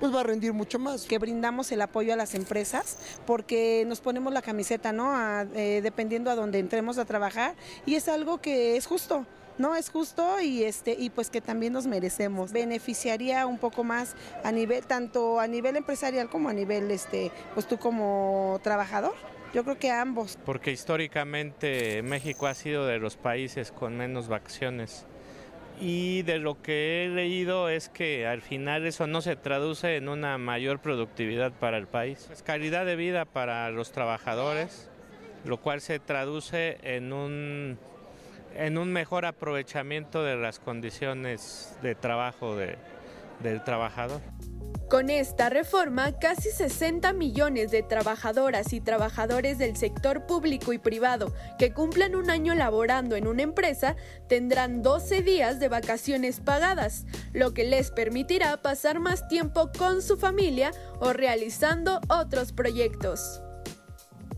pues 0.00 0.14
va 0.14 0.20
a 0.20 0.24
rendir 0.24 0.52
mucho 0.52 0.78
más. 0.78 1.04
Que 1.04 1.18
brindamos 1.18 1.70
el 1.72 1.80
apoyo 1.82 2.12
a 2.12 2.16
las 2.16 2.34
empresas 2.34 2.98
porque 3.26 3.84
nos 3.86 4.00
ponemos 4.00 4.32
la 4.32 4.42
camiseta, 4.42 4.92
¿no? 4.92 5.12
Eh, 5.54 5.80
dependiendo 5.82 6.30
a 6.30 6.34
donde 6.34 6.58
entremos 6.58 6.98
a 6.98 7.04
trabajar 7.04 7.54
y 7.86 7.94
es 7.94 8.08
algo 8.08 8.40
que 8.40 8.76
es 8.76 8.86
justo. 8.86 9.26
No 9.58 9.74
es 9.74 9.90
justo 9.90 10.40
y 10.40 10.62
este 10.62 10.94
y 10.96 11.10
pues 11.10 11.30
que 11.30 11.40
también 11.40 11.72
nos 11.72 11.86
merecemos. 11.86 12.52
Beneficiaría 12.52 13.44
un 13.46 13.58
poco 13.58 13.82
más 13.82 14.14
a 14.44 14.52
nivel 14.52 14.86
tanto 14.86 15.40
a 15.40 15.48
nivel 15.48 15.76
empresarial 15.76 16.30
como 16.30 16.48
a 16.48 16.52
nivel 16.52 16.90
este 16.92 17.32
pues 17.54 17.66
tú 17.66 17.76
como 17.76 18.60
trabajador. 18.62 19.14
Yo 19.52 19.64
creo 19.64 19.78
que 19.78 19.90
ambos. 19.90 20.38
Porque 20.44 20.70
históricamente 20.70 22.02
México 22.02 22.46
ha 22.46 22.54
sido 22.54 22.86
de 22.86 22.98
los 22.98 23.16
países 23.16 23.72
con 23.72 23.96
menos 23.96 24.28
vacaciones. 24.28 25.06
Y 25.80 26.22
de 26.22 26.38
lo 26.38 26.60
que 26.60 27.04
he 27.04 27.08
leído 27.08 27.68
es 27.68 27.88
que 27.88 28.26
al 28.26 28.42
final 28.42 28.86
eso 28.86 29.06
no 29.06 29.20
se 29.20 29.36
traduce 29.36 29.96
en 29.96 30.08
una 30.08 30.36
mayor 30.38 30.80
productividad 30.80 31.52
para 31.52 31.78
el 31.78 31.86
país. 31.86 32.28
Es 32.32 32.42
calidad 32.42 32.84
de 32.84 32.96
vida 32.96 33.24
para 33.24 33.70
los 33.70 33.92
trabajadores, 33.92 34.90
lo 35.44 35.58
cual 35.58 35.80
se 35.80 35.98
traduce 35.98 36.78
en 36.82 37.12
un 37.12 37.78
en 38.54 38.76
un 38.76 38.92
mejor 38.92 39.24
aprovechamiento 39.24 40.24
de 40.24 40.36
las 40.36 40.58
condiciones 40.58 41.76
de 41.82 41.94
trabajo 41.94 42.56
del 42.56 43.62
trabajador. 43.62 44.20
Con 44.88 45.10
esta 45.10 45.50
reforma, 45.50 46.18
casi 46.18 46.50
60 46.50 47.12
millones 47.12 47.70
de 47.70 47.82
trabajadoras 47.82 48.72
y 48.72 48.80
trabajadores 48.80 49.58
del 49.58 49.76
sector 49.76 50.26
público 50.26 50.72
y 50.72 50.78
privado 50.78 51.34
que 51.58 51.72
cumplan 51.72 52.14
un 52.14 52.30
año 52.30 52.54
laborando 52.54 53.14
en 53.14 53.26
una 53.26 53.42
empresa 53.42 53.96
tendrán 54.28 54.82
12 54.82 55.22
días 55.22 55.60
de 55.60 55.68
vacaciones 55.68 56.40
pagadas, 56.40 57.04
lo 57.34 57.52
que 57.52 57.64
les 57.64 57.90
permitirá 57.90 58.62
pasar 58.62 58.98
más 58.98 59.28
tiempo 59.28 59.70
con 59.76 60.00
su 60.00 60.16
familia 60.16 60.70
o 61.00 61.12
realizando 61.12 62.00
otros 62.08 62.52
proyectos. 62.52 63.42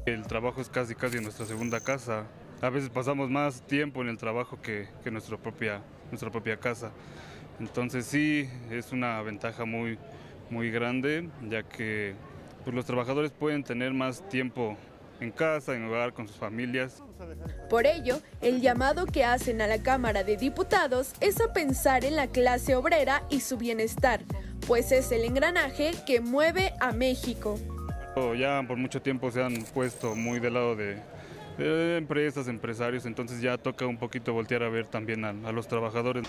El 0.06 0.26
trabajo 0.26 0.60
es 0.60 0.68
casi 0.68 0.94
casi 0.94 1.20
nuestra 1.20 1.46
segunda 1.46 1.78
casa 1.80 2.26
a 2.62 2.68
veces 2.68 2.90
pasamos 2.90 3.30
más 3.30 3.62
tiempo 3.62 4.02
en 4.02 4.08
el 4.08 4.18
trabajo 4.18 4.60
que, 4.60 4.86
que 5.02 5.10
nuestra, 5.10 5.38
propia, 5.38 5.80
nuestra 6.10 6.30
propia 6.30 6.58
casa. 6.58 6.90
Entonces 7.58 8.04
sí, 8.04 8.50
es 8.70 8.92
una 8.92 9.20
ventaja 9.22 9.64
muy, 9.64 9.98
muy 10.50 10.70
grande, 10.70 11.28
ya 11.48 11.62
que 11.62 12.14
pues, 12.64 12.74
los 12.74 12.84
trabajadores 12.84 13.32
pueden 13.32 13.64
tener 13.64 13.92
más 13.92 14.28
tiempo 14.28 14.76
en 15.20 15.30
casa, 15.30 15.74
en 15.74 15.84
hogar, 15.84 16.12
con 16.12 16.26
sus 16.26 16.36
familias. 16.36 17.02
Por 17.68 17.86
ello, 17.86 18.20
el 18.40 18.60
llamado 18.60 19.06
que 19.06 19.24
hacen 19.24 19.60
a 19.60 19.66
la 19.66 19.82
Cámara 19.82 20.24
de 20.24 20.36
Diputados 20.36 21.12
es 21.20 21.40
a 21.40 21.52
pensar 21.52 22.04
en 22.04 22.16
la 22.16 22.26
clase 22.26 22.74
obrera 22.74 23.22
y 23.28 23.40
su 23.40 23.58
bienestar, 23.58 24.22
pues 24.66 24.92
es 24.92 25.12
el 25.12 25.24
engranaje 25.24 25.92
que 26.06 26.20
mueve 26.20 26.72
a 26.80 26.92
México. 26.92 27.58
Ya 28.38 28.62
por 28.66 28.76
mucho 28.76 29.00
tiempo 29.00 29.30
se 29.30 29.42
han 29.42 29.62
puesto 29.72 30.14
muy 30.14 30.40
del 30.40 30.54
lado 30.54 30.76
de, 30.76 30.98
empresas, 31.61 32.49
empresarios, 32.49 33.07
entonces 33.07 33.40
ya 33.40 33.59
toca 33.59 33.87
un 33.87 33.99
poquito 33.99 34.33
voltear 34.33 34.62
a 34.62 34.68
ver 34.68 34.87
también 34.87 35.25
a, 35.25 35.31
a, 35.31 35.53
los 35.53 35.68
trabajadores. 35.68 36.25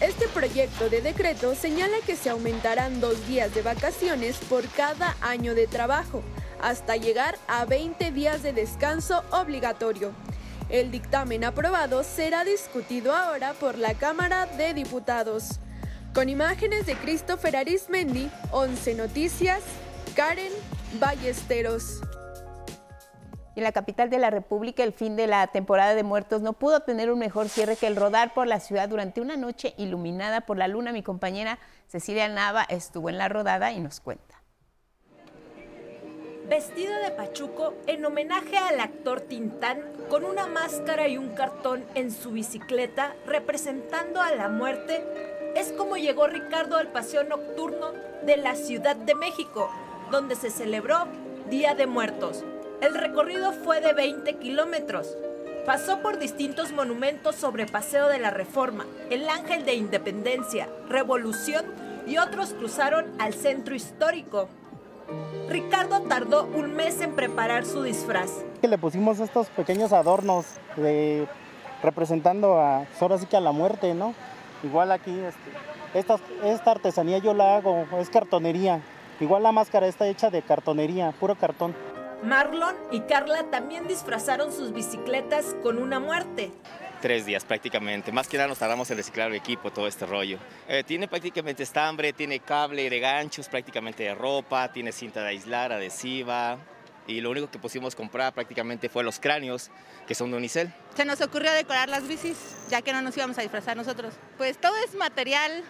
Este 0.00 0.28
proyecto 0.28 0.88
de 0.88 1.00
decreto 1.00 1.54
señala 1.54 1.96
que 2.06 2.16
se 2.16 2.30
aumentarán 2.30 3.00
dos 3.00 3.26
días 3.28 3.54
de 3.54 3.62
vacaciones 3.62 4.38
por 4.48 4.66
cada 4.68 5.16
año 5.20 5.54
de 5.54 5.66
trabajo, 5.66 6.22
hasta 6.60 6.96
llegar 6.96 7.36
a 7.48 7.64
20 7.64 8.12
días 8.12 8.42
de 8.42 8.52
descanso 8.52 9.22
obligatorio. 9.30 10.12
El 10.68 10.90
dictamen 10.90 11.44
aprobado 11.44 12.02
será 12.02 12.44
discutido 12.44 13.14
ahora 13.14 13.52
por 13.52 13.76
la 13.78 13.94
Cámara 13.94 14.46
de 14.46 14.72
Diputados. 14.72 15.60
Con 16.14 16.28
imágenes 16.28 16.86
de 16.86 16.94
Christopher 16.94 17.56
Arismendi, 17.56 18.30
11 18.52 18.94
Noticias, 18.94 19.60
Karen 20.14 20.52
Ballesteros. 20.98 22.00
En 23.54 23.64
la 23.64 23.72
capital 23.72 24.08
de 24.08 24.18
la 24.18 24.30
República, 24.30 24.82
el 24.82 24.94
fin 24.94 25.14
de 25.14 25.26
la 25.26 25.46
temporada 25.48 25.94
de 25.94 26.02
muertos 26.02 26.40
no 26.40 26.54
pudo 26.54 26.80
tener 26.80 27.12
un 27.12 27.18
mejor 27.18 27.50
cierre 27.50 27.76
que 27.76 27.86
el 27.86 27.96
rodar 27.96 28.32
por 28.32 28.46
la 28.46 28.60
ciudad 28.60 28.88
durante 28.88 29.20
una 29.20 29.36
noche 29.36 29.74
iluminada 29.76 30.42
por 30.42 30.56
la 30.56 30.68
luna. 30.68 30.92
Mi 30.92 31.02
compañera 31.02 31.58
Cecilia 31.86 32.28
Nava 32.28 32.64
estuvo 32.64 33.10
en 33.10 33.18
la 33.18 33.28
rodada 33.28 33.72
y 33.72 33.80
nos 33.80 34.00
cuenta. 34.00 34.42
Vestido 36.48 36.94
de 37.02 37.10
pachuco 37.10 37.74
en 37.86 38.04
homenaje 38.04 38.56
al 38.56 38.80
actor 38.80 39.20
Tintán 39.20 39.82
con 40.08 40.24
una 40.24 40.46
máscara 40.46 41.08
y 41.08 41.18
un 41.18 41.34
cartón 41.34 41.84
en 41.94 42.10
su 42.10 42.30
bicicleta 42.30 43.14
representando 43.26 44.20
a 44.20 44.34
la 44.34 44.48
muerte, 44.48 45.04
es 45.56 45.72
como 45.72 45.96
llegó 45.96 46.26
Ricardo 46.26 46.78
al 46.78 46.88
paseo 46.88 47.24
nocturno 47.24 47.92
de 48.24 48.38
la 48.38 48.54
Ciudad 48.54 48.96
de 48.96 49.14
México, 49.14 49.70
donde 50.10 50.36
se 50.36 50.50
celebró 50.50 51.06
Día 51.48 51.74
de 51.74 51.86
Muertos. 51.86 52.44
El 52.82 52.94
recorrido 52.94 53.52
fue 53.52 53.80
de 53.80 53.92
20 53.92 54.38
kilómetros. 54.38 55.16
Pasó 55.64 56.00
por 56.00 56.18
distintos 56.18 56.72
monumentos 56.72 57.36
sobre 57.36 57.64
Paseo 57.64 58.08
de 58.08 58.18
la 58.18 58.30
Reforma, 58.30 58.86
el 59.08 59.28
Ángel 59.28 59.64
de 59.64 59.74
Independencia, 59.74 60.68
Revolución 60.88 61.64
y 62.08 62.18
otros 62.18 62.54
cruzaron 62.54 63.06
al 63.20 63.34
centro 63.34 63.76
histórico. 63.76 64.48
Ricardo 65.48 66.00
tardó 66.08 66.46
un 66.46 66.74
mes 66.74 67.00
en 67.00 67.14
preparar 67.14 67.64
su 67.64 67.84
disfraz. 67.84 68.30
Le 68.60 68.78
pusimos 68.78 69.20
estos 69.20 69.46
pequeños 69.50 69.92
adornos 69.92 70.46
representando 71.84 72.58
a, 72.60 72.84
ahora 73.00 73.16
sí 73.16 73.26
que 73.26 73.36
a 73.36 73.40
la 73.40 73.52
muerte, 73.52 73.94
¿no? 73.94 74.12
Igual 74.64 74.90
aquí, 74.90 75.16
este, 75.94 76.18
esta 76.42 76.70
artesanía 76.72 77.18
yo 77.18 77.32
la 77.32 77.58
hago, 77.58 77.86
es 78.00 78.10
cartonería. 78.10 78.80
Igual 79.20 79.44
la 79.44 79.52
máscara 79.52 79.86
está 79.86 80.08
hecha 80.08 80.30
de 80.30 80.42
cartonería, 80.42 81.12
puro 81.12 81.36
cartón. 81.36 81.76
Marlon 82.22 82.76
y 82.90 83.00
Carla 83.00 83.50
también 83.50 83.88
disfrazaron 83.88 84.52
sus 84.52 84.72
bicicletas 84.72 85.56
con 85.62 85.78
una 85.78 85.98
muerte. 85.98 86.52
Tres 87.00 87.26
días 87.26 87.44
prácticamente. 87.44 88.12
Más 88.12 88.28
que 88.28 88.36
nada 88.36 88.48
nos 88.48 88.58
tardamos 88.58 88.88
en 88.92 88.96
reciclar 88.96 89.28
el 89.28 89.34
equipo, 89.34 89.72
todo 89.72 89.88
este 89.88 90.06
rollo. 90.06 90.38
Eh, 90.68 90.84
tiene 90.86 91.08
prácticamente 91.08 91.64
estambre, 91.64 92.12
tiene 92.12 92.38
cable 92.38 92.88
de 92.88 93.00
ganchos, 93.00 93.48
prácticamente 93.48 94.04
de 94.04 94.14
ropa, 94.14 94.72
tiene 94.72 94.92
cinta 94.92 95.20
de 95.22 95.30
aislar, 95.30 95.72
adhesiva. 95.72 96.58
Y 97.08 97.20
lo 97.20 97.30
único 97.30 97.50
que 97.50 97.58
pusimos 97.58 97.96
comprar 97.96 98.32
prácticamente 98.32 98.88
fue 98.88 99.02
los 99.02 99.18
cráneos, 99.18 99.72
que 100.06 100.14
son 100.14 100.30
de 100.30 100.36
unicel. 100.36 100.72
Se 100.94 101.04
nos 101.04 101.20
ocurrió 101.20 101.52
decorar 101.52 101.88
las 101.88 102.06
bicis, 102.06 102.36
ya 102.68 102.82
que 102.82 102.92
no 102.92 103.02
nos 103.02 103.16
íbamos 103.16 103.36
a 103.38 103.42
disfrazar 103.42 103.76
nosotros. 103.76 104.14
Pues 104.38 104.58
todo 104.58 104.74
es 104.86 104.94
material, 104.94 105.64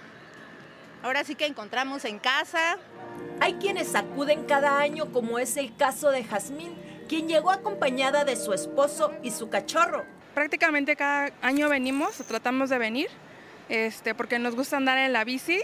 ahora 1.03 1.25
sí 1.25 1.35
que 1.35 1.47
encontramos 1.47 2.05
en 2.05 2.19
casa, 2.19 2.79
hay 3.41 3.55
quienes 3.55 3.95
acuden 3.95 4.45
cada 4.45 4.79
año, 4.79 5.13
como 5.13 5.39
es 5.39 5.57
el 5.57 5.75
caso 5.77 6.11
de 6.11 6.25
Jazmín, 6.25 6.75
quien 7.09 7.29
llegó 7.29 7.51
acompañada 7.51 8.25
de 8.25 8.37
su 8.37 8.53
esposo 8.53 9.13
y 9.23 9.31
su 9.31 9.49
cachorro. 9.51 10.05
Prácticamente 10.35 10.97
cada 10.97 11.31
año 11.43 11.69
venimos, 11.69 12.17
tratamos 12.29 12.71
de 12.71 12.79
venir, 12.79 13.09
este, 13.69 14.15
porque 14.15 14.39
nos 14.39 14.55
gusta 14.55 14.77
andar 14.77 14.99
en 14.99 15.13
la 15.13 15.25
bici 15.25 15.61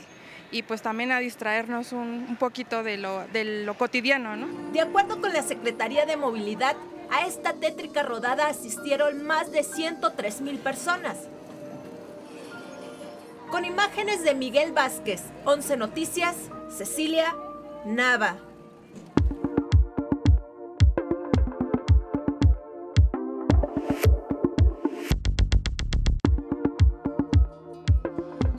y 0.51 0.63
pues 0.63 0.83
también 0.83 1.13
a 1.13 1.19
distraernos 1.19 1.93
un, 1.93 2.27
un 2.29 2.37
poquito 2.37 2.83
de 2.83 2.97
lo, 2.99 3.27
de 3.29 3.65
lo 3.65 3.75
cotidiano. 3.75 4.37
¿no? 4.37 4.73
De 4.73 4.81
acuerdo 4.81 5.21
con 5.21 5.33
la 5.33 5.43
Secretaría 5.43 6.07
de 6.07 6.17
Movilidad, 6.17 6.77
a 7.11 7.27
esta 7.27 7.55
tétrica 7.55 8.03
rodada 8.03 8.49
asistieron 8.49 9.25
más 9.25 9.51
de 9.51 9.63
103 9.63 10.41
mil 10.43 10.59
personas. 10.59 11.17
Con 13.51 13.65
imágenes 13.65 14.23
de 14.25 14.35
Miguel 14.35 14.73
Vázquez, 14.73 15.23
11 15.47 15.79
Noticias, 15.79 16.37
Cecilia 16.69 17.35
Nava. 17.87 18.37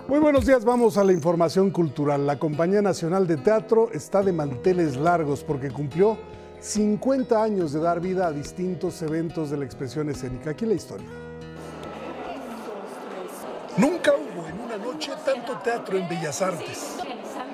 Muy 0.07 0.17
buenos 0.17 0.47
días, 0.47 0.65
vamos 0.65 0.97
a 0.97 1.03
la 1.03 1.13
información 1.13 1.69
cultural. 1.69 2.25
La 2.25 2.39
Compañía 2.39 2.81
Nacional 2.81 3.27
de 3.27 3.37
Teatro 3.37 3.91
está 3.93 4.23
de 4.23 4.33
manteles 4.33 4.97
largos 4.97 5.43
porque 5.43 5.69
cumplió 5.69 6.17
50 6.61 7.43
años 7.43 7.73
de 7.73 7.79
dar 7.79 7.99
vida 7.99 8.25
a 8.25 8.31
distintos 8.31 8.99
eventos 9.03 9.51
de 9.51 9.57
la 9.57 9.65
expresión 9.65 10.09
escénica. 10.09 10.49
Aquí 10.49 10.65
la 10.65 10.73
historia. 10.73 11.07
Nunca 13.77 14.13
noche 14.99 15.13
tanto 15.23 15.57
teatro 15.59 15.97
en 15.97 16.09
Bellas 16.09 16.41
Artes. 16.41 16.97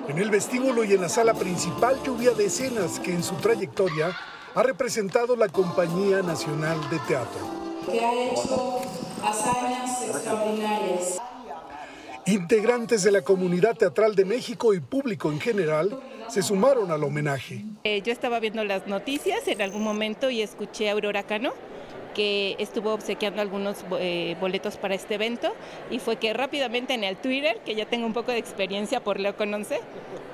En 0.08 0.18
el 0.18 0.30
vestíbulo 0.30 0.82
y 0.82 0.94
en 0.94 1.00
la 1.00 1.08
sala 1.08 1.32
principal 1.32 1.96
lluvia 2.04 2.32
de 2.32 2.46
escenas 2.46 2.98
que 2.98 3.12
en 3.12 3.22
su 3.22 3.36
trayectoria 3.36 4.10
ha 4.52 4.62
representado 4.64 5.36
la 5.36 5.48
Compañía 5.48 6.22
Nacional 6.22 6.76
de 6.90 6.98
Teatro. 7.06 7.40
Que 7.88 8.00
ha 8.00 8.32
hecho 8.32 8.80
hazañas 9.22 10.02
extraordinarias. 10.02 11.18
Integrantes 12.26 13.04
de 13.04 13.12
la 13.12 13.22
comunidad 13.22 13.76
teatral 13.76 14.16
de 14.16 14.24
México 14.24 14.74
y 14.74 14.80
público 14.80 15.30
en 15.30 15.38
general 15.38 16.00
se 16.26 16.42
sumaron 16.42 16.90
al 16.90 17.04
homenaje. 17.04 17.64
Eh, 17.84 18.02
yo 18.02 18.12
estaba 18.12 18.40
viendo 18.40 18.64
las 18.64 18.88
noticias 18.88 19.46
en 19.46 19.62
algún 19.62 19.84
momento 19.84 20.30
y 20.30 20.42
escuché 20.42 20.88
a 20.88 20.94
Aurora 20.94 21.22
Cano 21.22 21.52
que 22.16 22.56
estuvo 22.58 22.94
obsequiando 22.94 23.42
algunos 23.42 23.84
eh, 24.00 24.38
boletos 24.40 24.78
para 24.78 24.94
este 24.94 25.16
evento 25.16 25.52
y 25.90 25.98
fue 25.98 26.16
que 26.16 26.32
rápidamente 26.32 26.94
en 26.94 27.04
el 27.04 27.18
Twitter, 27.18 27.58
que 27.62 27.74
ya 27.74 27.84
tengo 27.84 28.06
un 28.06 28.14
poco 28.14 28.32
de 28.32 28.38
experiencia 28.38 29.04
por 29.04 29.20
Leo 29.20 29.36
Conoce, 29.36 29.82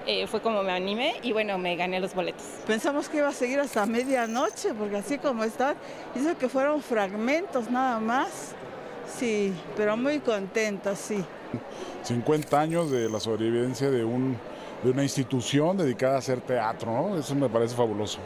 eh, 0.07 0.29
fue 0.29 0.41
como 0.41 0.63
me 0.63 0.71
animé 0.71 1.17
y 1.25 1.33
bueno, 1.33 1.59
me 1.59 1.75
gané 1.75 1.99
los 1.99 2.15
boletos. 2.15 2.45
Pensamos 2.69 3.09
que 3.09 3.17
iba 3.17 3.27
a 3.27 3.33
seguir 3.33 3.59
hasta 3.59 3.85
medianoche, 3.85 4.75
porque 4.75 4.99
así 4.99 5.19
como 5.19 5.43
están, 5.43 5.75
dice 6.15 6.37
que 6.37 6.49
fueron 6.49 6.81
fragmentos 6.81 7.69
nada 7.69 7.99
más. 7.99 8.55
Sí, 9.19 9.53
pero 9.77 9.97
muy 9.97 10.21
contentos, 10.21 11.01
sí. 11.01 11.25
50 12.05 12.61
años 12.61 12.93
de 12.93 13.11
la 13.11 13.19
sobrevivencia 13.19 13.91
de, 13.91 14.05
un, 14.05 14.37
de 14.85 14.91
una 14.91 15.03
institución 15.03 15.77
dedicada 15.77 16.15
a 16.15 16.19
hacer 16.19 16.41
teatro, 16.43 16.93
¿no? 16.93 17.19
Eso 17.19 17.35
me 17.35 17.49
parece 17.49 17.75
fabuloso. 17.75 18.21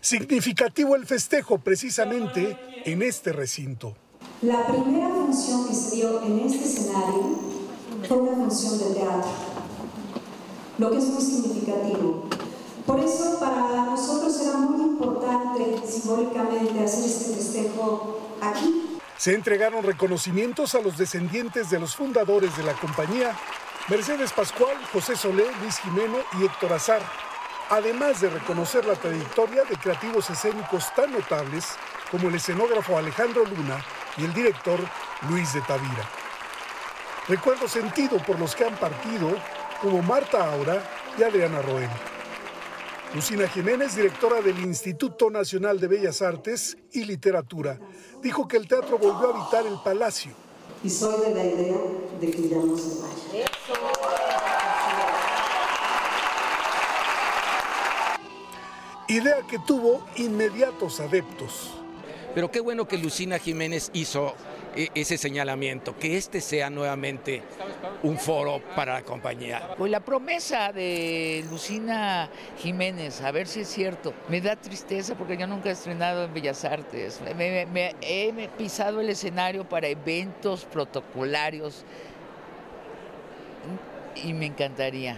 Significativo 0.00 0.94
el 0.96 1.06
festejo 1.06 1.58
precisamente 1.58 2.56
en 2.84 3.02
este 3.02 3.32
recinto. 3.32 3.96
La 4.42 4.66
primera 4.66 5.08
función 5.08 5.66
que 5.66 5.74
se 5.74 5.96
dio 5.96 6.22
en 6.22 6.40
este 6.40 6.64
escenario 6.64 7.38
fue 8.06 8.16
una 8.18 8.36
función 8.36 8.78
de 8.78 8.94
teatro, 8.94 9.30
lo 10.78 10.90
que 10.90 10.98
es 10.98 11.04
muy 11.04 11.22
significativo. 11.22 12.28
Por 12.86 13.00
eso 13.00 13.38
para 13.40 13.84
nosotros 13.84 14.40
era 14.40 14.56
muy 14.58 14.80
importante 14.82 15.86
simbólicamente 15.86 16.84
hacer 16.84 17.04
este 17.04 17.34
festejo 17.34 18.20
aquí. 18.40 18.98
Se 19.16 19.34
entregaron 19.34 19.82
reconocimientos 19.82 20.74
a 20.76 20.80
los 20.80 20.96
descendientes 20.96 21.70
de 21.70 21.80
los 21.80 21.96
fundadores 21.96 22.56
de 22.56 22.62
la 22.62 22.74
compañía, 22.74 23.36
Mercedes 23.88 24.32
Pascual, 24.32 24.76
José 24.92 25.16
Solé, 25.16 25.44
Luis 25.60 25.78
Jimeno 25.78 26.18
y 26.40 26.44
Héctor 26.44 26.74
Azar 26.74 27.27
además 27.70 28.20
de 28.20 28.30
reconocer 28.30 28.84
la 28.86 28.94
trayectoria 28.94 29.64
de 29.64 29.76
creativos 29.76 30.28
escénicos 30.30 30.92
tan 30.94 31.12
notables 31.12 31.64
como 32.10 32.28
el 32.28 32.34
escenógrafo 32.34 32.96
Alejandro 32.96 33.44
Luna 33.44 33.84
y 34.16 34.24
el 34.24 34.32
director 34.32 34.80
Luis 35.28 35.52
de 35.52 35.60
Tavira. 35.62 36.08
Recuerdo 37.28 37.68
sentido 37.68 38.18
por 38.18 38.38
los 38.38 38.54
que 38.54 38.64
han 38.64 38.76
partido, 38.76 39.36
como 39.82 40.02
Marta 40.02 40.50
Aura 40.50 40.82
y 41.18 41.22
Adriana 41.22 41.60
Roel. 41.60 41.90
Lucina 43.14 43.48
Jiménez, 43.48 43.96
directora 43.96 44.40
del 44.40 44.58
Instituto 44.60 45.30
Nacional 45.30 45.78
de 45.80 45.88
Bellas 45.88 46.22
Artes 46.22 46.76
y 46.92 47.04
Literatura, 47.04 47.78
dijo 48.22 48.48
que 48.48 48.56
el 48.56 48.66
teatro 48.66 48.98
volvió 48.98 49.28
a 49.28 49.40
habitar 49.40 49.66
el 49.66 49.78
palacio. 49.84 50.32
Y 50.82 50.90
soy 50.90 51.20
de 51.20 51.34
la 51.34 51.44
idea 51.44 51.78
de 52.20 52.30
que 52.30 52.48
ya 52.48 52.56
no 52.56 52.76
se 52.76 53.00
vaya. 53.00 54.47
Idea 59.08 59.38
que 59.48 59.58
tuvo 59.58 60.06
inmediatos 60.16 61.00
adeptos. 61.00 61.72
Pero 62.34 62.50
qué 62.50 62.60
bueno 62.60 62.86
que 62.86 62.98
Lucina 62.98 63.38
Jiménez 63.38 63.90
hizo 63.94 64.34
e, 64.76 64.90
ese 64.94 65.16
señalamiento, 65.16 65.98
que 65.98 66.16
este 66.16 66.40
sea 66.40 66.70
nuevamente 66.70 67.42
un 68.02 68.18
foro 68.18 68.62
para 68.76 68.94
la 68.94 69.02
compañía. 69.02 69.74
Pues 69.76 69.90
la 69.90 70.00
promesa 70.00 70.72
de 70.72 71.44
Lucina 71.50 72.28
Jiménez, 72.58 73.22
a 73.22 73.32
ver 73.32 73.46
si 73.48 73.60
es 73.60 73.68
cierto, 73.68 74.12
me 74.28 74.40
da 74.40 74.56
tristeza 74.56 75.14
porque 75.16 75.36
yo 75.36 75.46
nunca 75.46 75.70
he 75.70 75.72
estrenado 75.72 76.24
en 76.24 76.34
Bellas 76.34 76.64
Artes, 76.64 77.20
me, 77.34 77.66
me, 77.66 77.94
he 78.02 78.48
pisado 78.56 79.00
el 79.00 79.08
escenario 79.08 79.68
para 79.68 79.88
eventos 79.88 80.64
protocolarios 80.66 81.84
y 84.22 84.34
me 84.34 84.46
encantaría. 84.46 85.16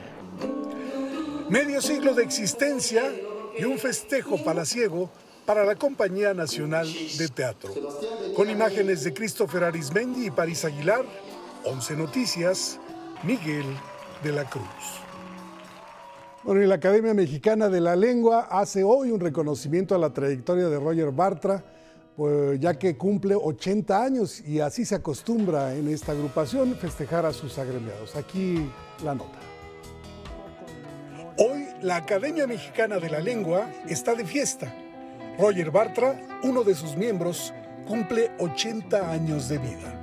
Medio 1.49 1.82
siglo 1.82 2.14
de 2.14 2.22
existencia 2.22 3.03
y 3.61 3.64
un 3.64 3.78
festejo 3.78 4.42
palaciego 4.42 5.11
para 5.44 5.64
la 5.64 5.74
Compañía 5.74 6.32
Nacional 6.32 6.88
de 7.18 7.28
Teatro. 7.28 7.72
Con 8.34 8.48
imágenes 8.48 9.04
de 9.04 9.12
Christopher 9.12 9.64
Arismendi 9.64 10.26
y 10.26 10.30
París 10.30 10.64
Aguilar, 10.64 11.04
11 11.64 11.96
Noticias, 11.96 12.78
Miguel 13.22 13.66
de 14.22 14.32
la 14.32 14.48
Cruz. 14.48 14.64
Bueno, 16.42 16.62
y 16.62 16.66
la 16.66 16.76
Academia 16.76 17.12
Mexicana 17.12 17.68
de 17.68 17.82
la 17.82 17.96
Lengua 17.96 18.48
hace 18.50 18.82
hoy 18.82 19.11
un 19.11 19.20
reconocimiento 19.20 19.94
a 19.94 19.98
la 19.98 20.11
trayectoria 20.11 20.68
de 20.68 20.78
Roger 20.78 21.11
Bartra, 21.11 21.62
pues, 22.16 22.58
ya 22.61 22.78
que 22.78 22.96
cumple 22.96 23.34
80 23.34 24.02
años 24.02 24.40
y 24.40 24.61
así 24.61 24.86
se 24.86 24.94
acostumbra 24.94 25.74
en 25.74 25.88
esta 25.88 26.12
agrupación 26.12 26.74
festejar 26.76 27.26
a 27.26 27.32
sus 27.34 27.58
agremiados. 27.58 28.16
Aquí 28.16 28.70
la 29.04 29.14
nota. 29.14 29.49
La 31.82 31.96
Academia 31.96 32.46
Mexicana 32.46 32.98
de 32.98 33.08
la 33.08 33.20
Lengua 33.20 33.70
está 33.88 34.14
de 34.14 34.26
fiesta. 34.26 34.70
Roger 35.38 35.70
Bartra, 35.70 36.20
uno 36.42 36.62
de 36.62 36.74
sus 36.74 36.94
miembros, 36.94 37.54
cumple 37.86 38.32
80 38.38 39.10
años 39.10 39.48
de 39.48 39.56
vida. 39.56 39.96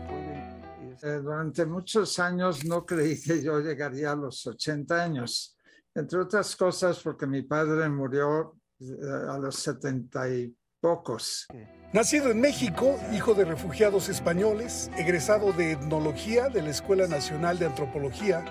Durante 1.22 1.68
muchos 1.68 2.18
años 2.18 2.66
no 2.66 2.84
creí 2.84 3.22
que 3.22 3.44
yo 3.44 3.60
llegaría 3.60 4.14
a 4.14 4.16
los 4.16 4.48
80 4.48 5.04
años, 5.04 5.56
entre 5.94 6.18
otras 6.18 6.56
cosas 6.56 7.00
porque 7.04 7.28
mi 7.28 7.44
padre 7.44 7.88
murió 7.90 8.56
eh, 8.80 8.86
a 9.30 9.38
los 9.38 9.58
70 9.58 10.30
y 10.30 10.58
pocos. 10.82 11.46
Nacido 11.94 12.32
en 12.32 12.42
México, 12.42 13.00
hijo 13.14 13.36
de 13.36 13.46
refugiados 13.46 14.10
españoles, 14.10 14.90
egresado 14.98 15.54
de 15.54 15.74
etnología 15.74 16.50
de 16.50 16.64
la 16.64 16.72
Escuela 16.72 17.08
Nacional 17.08 17.60
de 17.60 17.68
Antropología 17.68 18.44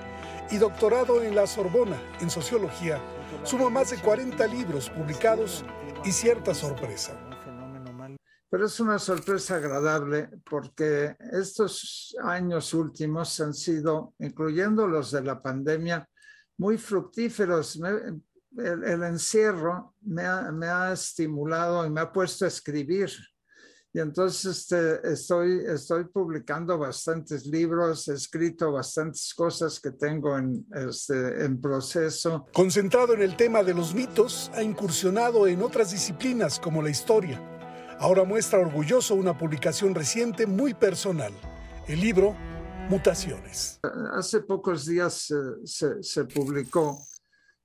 y 0.51 0.59
doctorado 0.59 1.23
en 1.23 1.35
la 1.35 1.47
Sorbona 1.49 2.01
en 2.21 2.31
sociología, 2.31 3.01
suma 3.45 3.71
más 3.71 3.91
de 3.91 3.99
40 3.99 4.47
libros 4.47 4.91
publicados 4.91 5.65
y 6.05 6.13
cierta 6.13 6.55
sorpresa. 6.55 7.19
Pero 8.49 8.67
es 8.67 8.79
una 8.79 8.99
sorpresa 8.99 9.57
agradable 9.57 10.31
porque 10.49 11.17
estos 11.33 12.17
años 12.23 12.73
últimos 12.75 13.41
han 13.41 13.53
sido, 13.53 14.15
incluyendo 14.19 14.87
los 14.87 15.11
de 15.11 15.23
la 15.23 15.43
pandemia, 15.43 16.09
muy 16.59 16.79
fructíferos. 16.79 17.77
el, 17.77 19.03
encierro 19.03 19.95
me 20.03 20.25
ha, 20.25 20.53
me 20.53 20.69
ha, 20.69 20.93
estimulado 20.93 21.85
y 21.85 21.91
me 21.91 22.01
ha 22.01 22.13
puesto 22.13 22.45
a 22.45 22.49
escribir. 22.49 23.11
Y 23.97 24.01
entonces 24.01 24.45
este, 24.45 25.11
estoy, 25.11 25.65
estoy 25.67 26.05
publicando 26.05 26.77
bastantes 26.77 27.47
libros, 27.47 28.07
he 28.09 28.13
escrito 28.13 28.71
bastantes 28.71 29.33
cosas 29.33 29.81
que 29.81 29.93
tengo 29.93 30.37
en, 30.37 30.67
este, 30.75 31.43
en 31.43 31.59
proceso. 31.59 32.45
Concentrado 32.53 33.15
en 33.15 33.23
el 33.23 33.39
tema 33.39 33.63
de 33.63 33.73
los 33.73 33.95
mitos, 33.95 34.51
ha 34.53 34.63
incursionado 34.63 35.47
en 35.47 35.63
otras 35.63 35.93
disciplinas 35.93 36.61
como 36.61 36.83
la 36.83 36.91
historia. 36.91 37.41
Ahora 37.99 38.25
muestra 38.25 38.59
orgulloso 38.59 39.15
una 39.15 39.39
publicación 39.39 39.95
reciente 39.95 40.47
muy 40.47 40.75
personal, 40.75 41.33
el 41.89 41.99
libro 41.99 42.37
Mutaciones. 42.91 43.81
Hace 44.13 44.41
pocos 44.41 44.85
días 44.85 45.27
se, 45.65 46.03
se, 46.03 46.25
publicó 46.27 47.01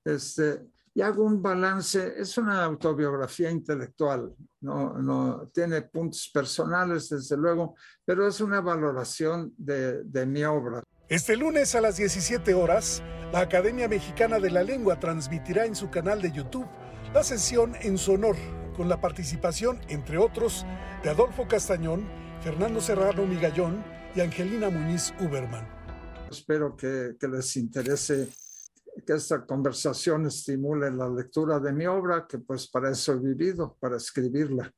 este, 0.06 0.66
y 0.94 1.02
hago 1.02 1.24
un 1.24 1.42
balance, 1.42 2.14
es 2.18 2.38
una 2.38 2.64
autobiografía 2.66 3.50
intelectual, 3.50 4.34
no, 4.60 4.94
no 4.94 5.50
tiene 5.54 5.82
puntos 5.84 6.30
personales 6.34 7.10
desde 7.10 7.38
luego, 7.38 7.76
pero 8.04 8.28
es 8.28 8.42
una 8.42 8.60
valoración 8.60 9.54
de, 9.58 10.04
de 10.04 10.26
mi 10.26 10.44
obra. 10.44 10.84
Este 11.08 11.36
lunes 11.36 11.76
a 11.76 11.82
las 11.82 11.98
17 11.98 12.54
horas, 12.54 13.02
la 13.32 13.42
Academia 13.42 13.88
Mexicana 13.88 14.39
de 14.39 14.52
la 14.52 14.64
Lengua 14.64 15.00
transmitirá 15.00 15.66
en 15.66 15.76
su 15.76 15.89
canal 15.89 16.22
de 16.22 16.32
YouTube 16.32 16.68
la 17.14 17.24
sesión 17.24 17.76
en 17.82 17.98
su 17.98 18.14
honor 18.14 18.36
con 18.76 18.88
la 18.88 19.02
participación, 19.02 19.82
entre 19.89 20.18
otros, 20.18 20.66
de 21.04 21.10
Adolfo 21.10 21.48
Castañón, 21.48 22.08
Fernando 22.42 22.80
Serrano 22.80 23.26
Migallón 23.26 23.84
y 24.16 24.22
Angelina 24.22 24.70
Muñiz 24.70 25.14
Uberman. 25.20 25.68
Espero 26.30 26.76
que, 26.76 27.16
que 27.20 27.28
les 27.28 27.58
interese 27.58 28.30
que 29.06 29.14
esta 29.14 29.45
conversación 29.45 30.26
estimule 30.26 30.91
la 30.91 31.10
lectura 31.10 31.60
de 31.60 31.74
mi 31.74 31.86
obra, 31.86 32.26
que 32.28 32.39
pues 32.39 32.68
para 32.68 32.91
eso 32.91 33.14
he 33.14 33.20
vivido, 33.20 33.78
para 33.80 33.97
escribirla. 33.97 34.72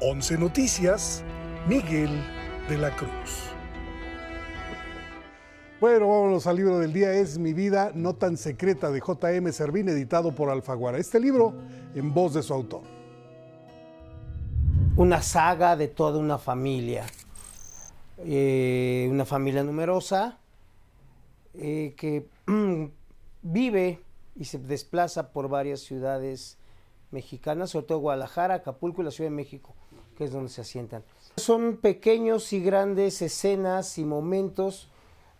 11 0.00 0.38
Noticias, 0.38 1.22
Miguel 1.68 2.10
de 2.68 2.78
la 2.78 2.94
Cruz. 2.96 3.50
Bueno, 5.80 6.08
vámonos 6.08 6.46
al 6.46 6.56
libro 6.56 6.78
del 6.78 6.92
día. 6.92 7.12
Es 7.12 7.38
Mi 7.38 7.52
vida 7.52 7.92
no 7.94 8.14
tan 8.14 8.36
secreta 8.36 8.90
de 8.90 9.00
J.M. 9.00 9.52
Servín, 9.52 9.88
editado 9.88 10.34
por 10.34 10.50
Alfaguara. 10.50 10.98
Este 10.98 11.20
libro 11.20 11.54
en 11.94 12.14
voz 12.14 12.34
de 12.34 12.42
su 12.42 12.54
autor 12.54 12.96
una 14.96 15.20
saga 15.20 15.76
de 15.76 15.88
toda 15.88 16.18
una 16.18 16.38
familia, 16.38 17.04
eh, 18.18 19.06
una 19.10 19.26
familia 19.26 19.62
numerosa 19.62 20.38
eh, 21.52 21.94
que 21.96 22.28
vive 23.52 24.00
y 24.34 24.44
se 24.44 24.58
desplaza 24.58 25.32
por 25.32 25.48
varias 25.48 25.80
ciudades 25.80 26.58
mexicanas, 27.10 27.70
sobre 27.70 27.86
todo 27.86 27.98
Guadalajara, 27.98 28.56
Acapulco 28.56 29.00
y 29.00 29.04
la 29.04 29.10
Ciudad 29.10 29.30
de 29.30 29.36
México, 29.36 29.74
que 30.16 30.24
es 30.24 30.32
donde 30.32 30.50
se 30.50 30.60
asientan. 30.60 31.04
Son 31.36 31.76
pequeños 31.76 32.52
y 32.52 32.60
grandes 32.60 33.22
escenas 33.22 33.98
y 33.98 34.04
momentos 34.04 34.88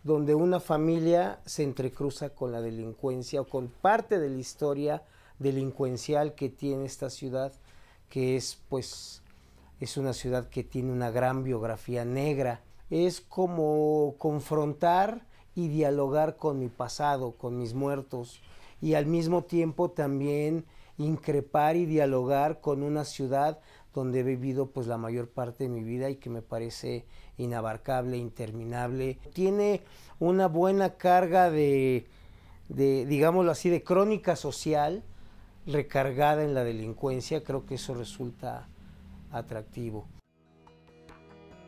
donde 0.03 0.35
una 0.35 0.59
familia 0.59 1.39
se 1.45 1.63
entrecruza 1.63 2.29
con 2.29 2.51
la 2.51 2.61
delincuencia 2.61 3.41
o 3.41 3.47
con 3.47 3.67
parte 3.67 4.19
de 4.19 4.29
la 4.29 4.37
historia 4.37 5.03
delincuencial 5.39 6.33
que 6.33 6.49
tiene 6.49 6.85
esta 6.85 7.09
ciudad, 7.09 7.51
que 8.09 8.37
es 8.37 8.57
pues 8.69 9.21
es 9.79 9.97
una 9.97 10.13
ciudad 10.13 10.49
que 10.49 10.63
tiene 10.63 10.91
una 10.91 11.11
gran 11.11 11.43
biografía 11.43 12.05
negra. 12.05 12.61
Es 12.89 13.19
como 13.21 14.15
confrontar 14.17 15.25
y 15.57 15.69
dialogar 15.69 16.37
con 16.37 16.59
mi 16.59 16.67
pasado, 16.67 17.31
con 17.31 17.57
mis 17.57 17.73
muertos, 17.73 18.39
y 18.79 18.93
al 18.93 19.07
mismo 19.07 19.43
tiempo 19.43 19.89
también 19.89 20.65
increpar 20.99 21.75
y 21.75 21.87
dialogar 21.87 22.61
con 22.61 22.83
una 22.83 23.03
ciudad 23.05 23.59
donde 23.91 24.19
he 24.19 24.23
vivido 24.23 24.67
pues 24.67 24.85
la 24.85 24.99
mayor 24.99 25.29
parte 25.29 25.63
de 25.63 25.71
mi 25.71 25.83
vida 25.83 26.11
y 26.11 26.17
que 26.17 26.29
me 26.29 26.43
parece 26.43 27.05
inabarcable, 27.39 28.17
interminable. 28.17 29.17
Tiene 29.33 29.81
una 30.19 30.47
buena 30.47 30.91
carga 30.91 31.49
de, 31.49 32.05
de 32.69 33.07
digámoslo 33.07 33.49
así, 33.49 33.71
de 33.71 33.81
crónica 33.81 34.35
social 34.35 35.03
recargada 35.65 36.43
en 36.43 36.53
la 36.53 36.63
delincuencia. 36.63 37.43
Creo 37.43 37.65
que 37.65 37.75
eso 37.75 37.95
resulta 37.95 38.67
atractivo. 39.31 40.05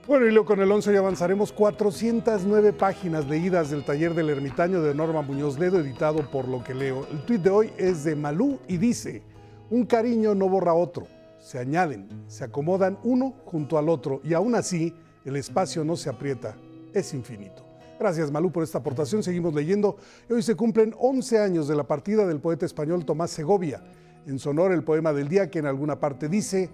Bueno, 0.09 0.25
y 0.25 0.31
luego 0.31 0.47
con 0.47 0.59
el 0.59 0.71
11 0.71 0.91
ya 0.91 0.97
avanzaremos 0.97 1.53
409 1.53 2.73
páginas 2.73 3.27
leídas 3.27 3.69
del 3.69 3.85
taller 3.85 4.15
del 4.15 4.31
ermitaño 4.31 4.81
de 4.81 4.95
Norma 4.95 5.21
Muñoz 5.21 5.59
Ledo, 5.59 5.79
editado 5.79 6.27
por 6.31 6.47
Lo 6.47 6.63
que 6.63 6.73
leo. 6.73 7.05
El 7.11 7.23
tuit 7.25 7.43
de 7.43 7.51
hoy 7.51 7.71
es 7.77 8.05
de 8.05 8.15
Malú 8.15 8.57
y 8.67 8.77
dice, 8.77 9.21
un 9.69 9.85
cariño 9.85 10.33
no 10.33 10.49
borra 10.49 10.73
otro, 10.73 11.05
se 11.37 11.59
añaden, 11.59 12.09
se 12.25 12.43
acomodan 12.43 12.97
uno 13.03 13.35
junto 13.45 13.77
al 13.77 13.87
otro 13.87 14.19
y 14.23 14.33
aún 14.33 14.55
así 14.55 14.95
el 15.25 15.35
espacio 15.35 15.83
no 15.83 15.95
se 15.95 16.09
aprieta, 16.09 16.55
es 16.91 17.13
infinito. 17.13 17.63
Gracias 17.99 18.31
Malú 18.31 18.51
por 18.51 18.63
esta 18.63 18.79
aportación, 18.79 19.21
seguimos 19.21 19.53
leyendo. 19.53 19.97
Hoy 20.27 20.41
se 20.41 20.55
cumplen 20.55 20.95
11 20.97 21.37
años 21.37 21.67
de 21.67 21.75
la 21.75 21.83
partida 21.83 22.25
del 22.25 22.39
poeta 22.39 22.65
español 22.65 23.05
Tomás 23.05 23.29
Segovia. 23.29 23.83
En 24.25 24.39
sonor 24.39 24.71
el 24.71 24.83
poema 24.83 25.13
del 25.13 25.27
día 25.27 25.51
que 25.51 25.59
en 25.59 25.67
alguna 25.67 25.99
parte 25.99 26.27
dice, 26.29 26.71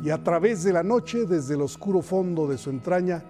y 0.00 0.10
a 0.10 0.22
través 0.22 0.62
de 0.62 0.72
la 0.72 0.82
noche, 0.82 1.26
desde 1.26 1.54
el 1.54 1.62
oscuro 1.62 2.02
fondo 2.02 2.46
de 2.46 2.58
su 2.58 2.70
entraña, 2.70 3.22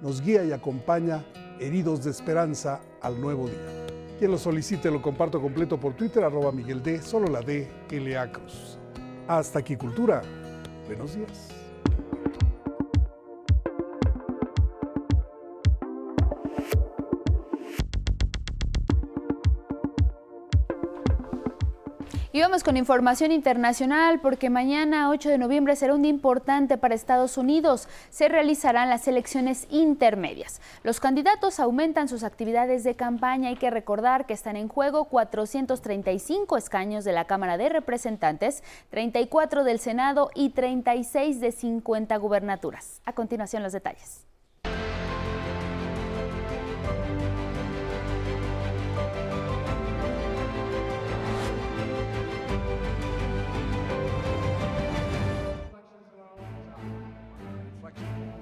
nos 0.00 0.20
guía 0.20 0.44
y 0.44 0.52
acompaña, 0.52 1.24
heridos 1.60 2.04
de 2.04 2.10
esperanza, 2.10 2.80
al 3.02 3.20
nuevo 3.20 3.46
día. 3.46 3.86
Quien 4.18 4.30
lo 4.30 4.38
solicite 4.38 4.90
lo 4.90 5.02
comparto 5.02 5.40
completo 5.40 5.78
por 5.78 5.94
Twitter, 5.94 6.24
arroba 6.24 6.52
Miguel 6.52 6.82
D, 6.82 7.02
solo 7.02 7.26
la 7.26 7.40
D, 7.40 7.68
L.A. 7.90 8.30
Cruz. 8.30 8.78
Hasta 9.28 9.58
aquí, 9.58 9.76
Cultura. 9.76 10.22
Buenos 10.86 11.14
días. 11.14 11.63
Y 22.34 22.40
vamos 22.40 22.64
con 22.64 22.76
información 22.76 23.30
internacional 23.30 24.18
porque 24.18 24.50
mañana 24.50 25.08
8 25.08 25.28
de 25.28 25.38
noviembre 25.38 25.76
será 25.76 25.94
un 25.94 26.02
día 26.02 26.10
importante 26.10 26.76
para 26.76 26.96
Estados 26.96 27.38
Unidos. 27.38 27.86
Se 28.10 28.28
realizarán 28.28 28.88
las 28.88 29.06
elecciones 29.06 29.68
intermedias. 29.70 30.60
Los 30.82 30.98
candidatos 30.98 31.60
aumentan 31.60 32.08
sus 32.08 32.24
actividades 32.24 32.82
de 32.82 32.96
campaña. 32.96 33.50
Hay 33.50 33.54
que 33.54 33.70
recordar 33.70 34.26
que 34.26 34.34
están 34.34 34.56
en 34.56 34.66
juego 34.66 35.04
435 35.04 36.56
escaños 36.56 37.04
de 37.04 37.12
la 37.12 37.26
Cámara 37.26 37.56
de 37.56 37.68
Representantes, 37.68 38.64
34 38.90 39.62
del 39.62 39.78
Senado 39.78 40.32
y 40.34 40.50
36 40.50 41.40
de 41.40 41.52
50 41.52 42.16
gubernaturas. 42.16 43.00
A 43.04 43.12
continuación 43.12 43.62
los 43.62 43.72
detalles. 43.72 44.26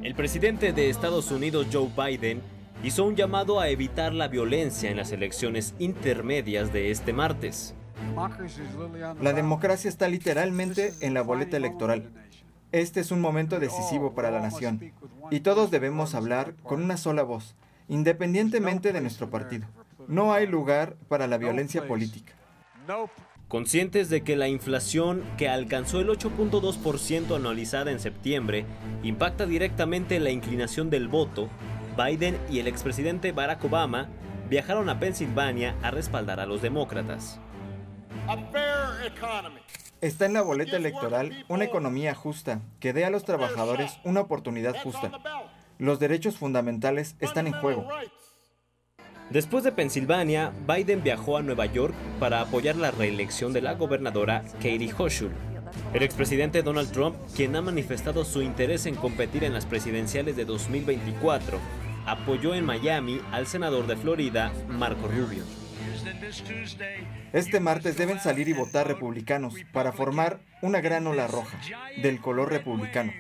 El 0.02 0.16
presidente 0.16 0.72
de 0.72 0.90
Estados 0.90 1.30
Unidos, 1.30 1.68
Joe 1.72 1.88
Biden, 1.96 2.42
hizo 2.82 3.04
un 3.04 3.14
llamado 3.14 3.60
a 3.60 3.68
evitar 3.68 4.12
la 4.12 4.26
violencia 4.26 4.90
en 4.90 4.96
las 4.96 5.12
elecciones 5.12 5.74
intermedias 5.78 6.72
de 6.72 6.90
este 6.90 7.12
martes. 7.12 7.76
La 9.20 9.32
democracia 9.32 9.88
está 9.88 10.08
literalmente 10.08 10.92
en 11.02 11.14
la 11.14 11.22
boleta 11.22 11.56
electoral. 11.56 12.10
Este 12.72 12.98
es 12.98 13.12
un 13.12 13.20
momento 13.20 13.60
decisivo 13.60 14.12
para 14.12 14.32
la 14.32 14.40
nación 14.40 14.92
y 15.30 15.40
todos 15.40 15.70
debemos 15.70 16.16
hablar 16.16 16.56
con 16.64 16.82
una 16.82 16.96
sola 16.96 17.22
voz, 17.22 17.54
independientemente 17.86 18.92
de 18.92 19.02
nuestro 19.02 19.30
partido. 19.30 19.68
No 20.08 20.32
hay 20.32 20.48
lugar 20.48 20.96
para 21.06 21.28
la 21.28 21.38
violencia 21.38 21.86
política. 21.86 22.32
Conscientes 23.52 24.08
de 24.08 24.24
que 24.24 24.34
la 24.34 24.48
inflación, 24.48 25.22
que 25.36 25.50
alcanzó 25.50 26.00
el 26.00 26.08
8.2% 26.08 27.36
anualizada 27.36 27.90
en 27.90 28.00
septiembre, 28.00 28.64
impacta 29.02 29.44
directamente 29.44 30.18
la 30.20 30.30
inclinación 30.30 30.88
del 30.88 31.06
voto, 31.06 31.50
Biden 31.94 32.38
y 32.50 32.60
el 32.60 32.66
expresidente 32.66 33.30
Barack 33.32 33.62
Obama 33.62 34.08
viajaron 34.48 34.88
a 34.88 34.98
Pensilvania 34.98 35.76
a 35.82 35.90
respaldar 35.90 36.40
a 36.40 36.46
los 36.46 36.62
demócratas. 36.62 37.40
Está 40.00 40.24
en 40.24 40.32
la 40.32 40.40
boleta 40.40 40.78
electoral 40.78 41.44
una 41.48 41.64
economía 41.64 42.14
justa 42.14 42.62
que 42.80 42.94
dé 42.94 43.04
a 43.04 43.10
los 43.10 43.24
trabajadores 43.24 43.98
una 44.02 44.22
oportunidad 44.22 44.82
justa. 44.82 45.12
Los 45.76 46.00
derechos 46.00 46.38
fundamentales 46.38 47.16
están 47.20 47.46
en 47.46 47.52
juego. 47.52 47.86
Después 49.30 49.64
de 49.64 49.72
Pensilvania, 49.72 50.52
Biden 50.66 51.02
viajó 51.02 51.36
a 51.36 51.42
Nueva 51.42 51.66
York 51.66 51.94
para 52.20 52.40
apoyar 52.40 52.76
la 52.76 52.90
reelección 52.90 53.52
de 53.52 53.62
la 53.62 53.74
gobernadora 53.74 54.42
Katie 54.54 54.92
Hochul. 54.96 55.32
El 55.94 56.02
expresidente 56.02 56.62
Donald 56.62 56.92
Trump, 56.92 57.16
quien 57.34 57.56
ha 57.56 57.62
manifestado 57.62 58.24
su 58.24 58.42
interés 58.42 58.86
en 58.86 58.94
competir 58.94 59.44
en 59.44 59.54
las 59.54 59.64
presidenciales 59.64 60.36
de 60.36 60.44
2024, 60.44 61.58
apoyó 62.06 62.54
en 62.54 62.64
Miami 62.66 63.20
al 63.30 63.46
senador 63.46 63.86
de 63.86 63.96
Florida, 63.96 64.52
Marco 64.68 65.08
Rubio. 65.08 65.44
Este 67.32 67.60
martes 67.60 67.96
deben 67.96 68.20
salir 68.20 68.48
y 68.48 68.52
votar 68.52 68.86
republicanos 68.86 69.54
para 69.72 69.92
formar 69.92 70.40
una 70.60 70.80
gran 70.80 71.06
ola 71.06 71.26
roja 71.26 71.58
del 72.02 72.20
color 72.20 72.50
republicano. 72.50 73.12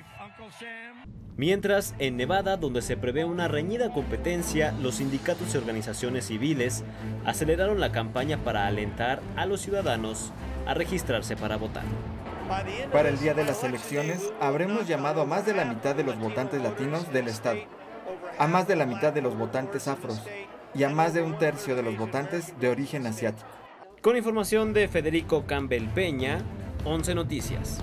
Mientras, 1.36 1.94
en 1.98 2.18
Nevada, 2.18 2.58
donde 2.58 2.82
se 2.82 2.96
prevé 2.96 3.24
una 3.24 3.48
reñida 3.48 3.90
competencia, 3.90 4.72
los 4.82 4.96
sindicatos 4.96 5.54
y 5.54 5.56
organizaciones 5.56 6.26
civiles 6.26 6.84
aceleraron 7.24 7.80
la 7.80 7.90
campaña 7.90 8.36
para 8.38 8.66
alentar 8.66 9.22
a 9.36 9.46
los 9.46 9.62
ciudadanos 9.62 10.30
a 10.66 10.74
registrarse 10.74 11.34
para 11.36 11.56
votar. 11.56 11.84
Para 12.92 13.08
el 13.08 13.18
día 13.18 13.32
de 13.32 13.44
las 13.44 13.64
elecciones, 13.64 14.30
habremos 14.40 14.86
llamado 14.86 15.22
a 15.22 15.24
más 15.24 15.46
de 15.46 15.54
la 15.54 15.64
mitad 15.64 15.94
de 15.94 16.04
los 16.04 16.18
votantes 16.18 16.62
latinos 16.62 17.10
del 17.10 17.28
estado, 17.28 17.60
a 18.38 18.46
más 18.46 18.68
de 18.68 18.76
la 18.76 18.84
mitad 18.84 19.14
de 19.14 19.22
los 19.22 19.34
votantes 19.36 19.88
afros 19.88 20.20
y 20.74 20.82
a 20.82 20.90
más 20.90 21.14
de 21.14 21.22
un 21.22 21.38
tercio 21.38 21.74
de 21.74 21.82
los 21.82 21.96
votantes 21.96 22.52
de 22.60 22.68
origen 22.68 23.06
asiático. 23.06 23.48
Con 24.02 24.18
información 24.18 24.74
de 24.74 24.86
Federico 24.86 25.46
Campbell 25.46 25.88
Peña, 25.88 26.42
11 26.84 27.14
Noticias. 27.14 27.80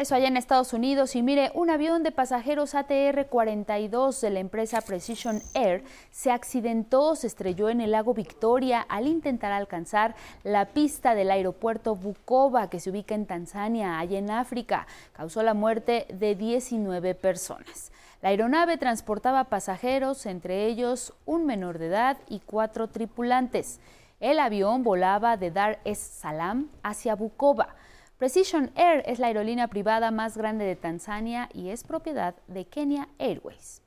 Eso 0.00 0.14
allá 0.14 0.28
en 0.28 0.38
Estados 0.38 0.72
Unidos 0.72 1.14
y 1.14 1.22
mire, 1.22 1.50
un 1.52 1.68
avión 1.68 2.02
de 2.02 2.10
pasajeros 2.10 2.74
ATR-42 2.74 4.18
de 4.22 4.30
la 4.30 4.40
empresa 4.40 4.80
Precision 4.80 5.42
Air 5.52 5.84
se 6.10 6.30
accidentó, 6.30 7.14
se 7.16 7.26
estrelló 7.26 7.68
en 7.68 7.82
el 7.82 7.90
lago 7.90 8.14
Victoria 8.14 8.80
al 8.80 9.06
intentar 9.06 9.52
alcanzar 9.52 10.14
la 10.42 10.64
pista 10.64 11.14
del 11.14 11.30
aeropuerto 11.30 11.96
Bukoba 11.96 12.70
que 12.70 12.80
se 12.80 12.88
ubica 12.88 13.14
en 13.14 13.26
Tanzania, 13.26 13.98
allá 13.98 14.18
en 14.18 14.30
África. 14.30 14.86
Causó 15.12 15.42
la 15.42 15.52
muerte 15.52 16.06
de 16.14 16.34
19 16.34 17.14
personas. 17.14 17.92
La 18.22 18.28
aeronave 18.28 18.76
transportaba 18.76 19.44
pasajeros, 19.44 20.26
entre 20.26 20.66
ellos 20.66 21.14
un 21.24 21.46
menor 21.46 21.78
de 21.78 21.86
edad 21.86 22.18
y 22.28 22.40
cuatro 22.40 22.88
tripulantes. 22.88 23.80
El 24.20 24.38
avión 24.38 24.82
volaba 24.84 25.38
de 25.38 25.50
Dar 25.50 25.80
es 25.84 25.98
Salaam 25.98 26.68
hacia 26.82 27.14
Bukoba. 27.14 27.74
Precision 28.18 28.70
Air 28.74 29.02
es 29.06 29.18
la 29.18 29.28
aerolínea 29.28 29.68
privada 29.68 30.10
más 30.10 30.36
grande 30.36 30.66
de 30.66 30.76
Tanzania 30.76 31.48
y 31.54 31.70
es 31.70 31.84
propiedad 31.84 32.34
de 32.48 32.66
Kenya 32.66 33.08
Airways. 33.18 33.80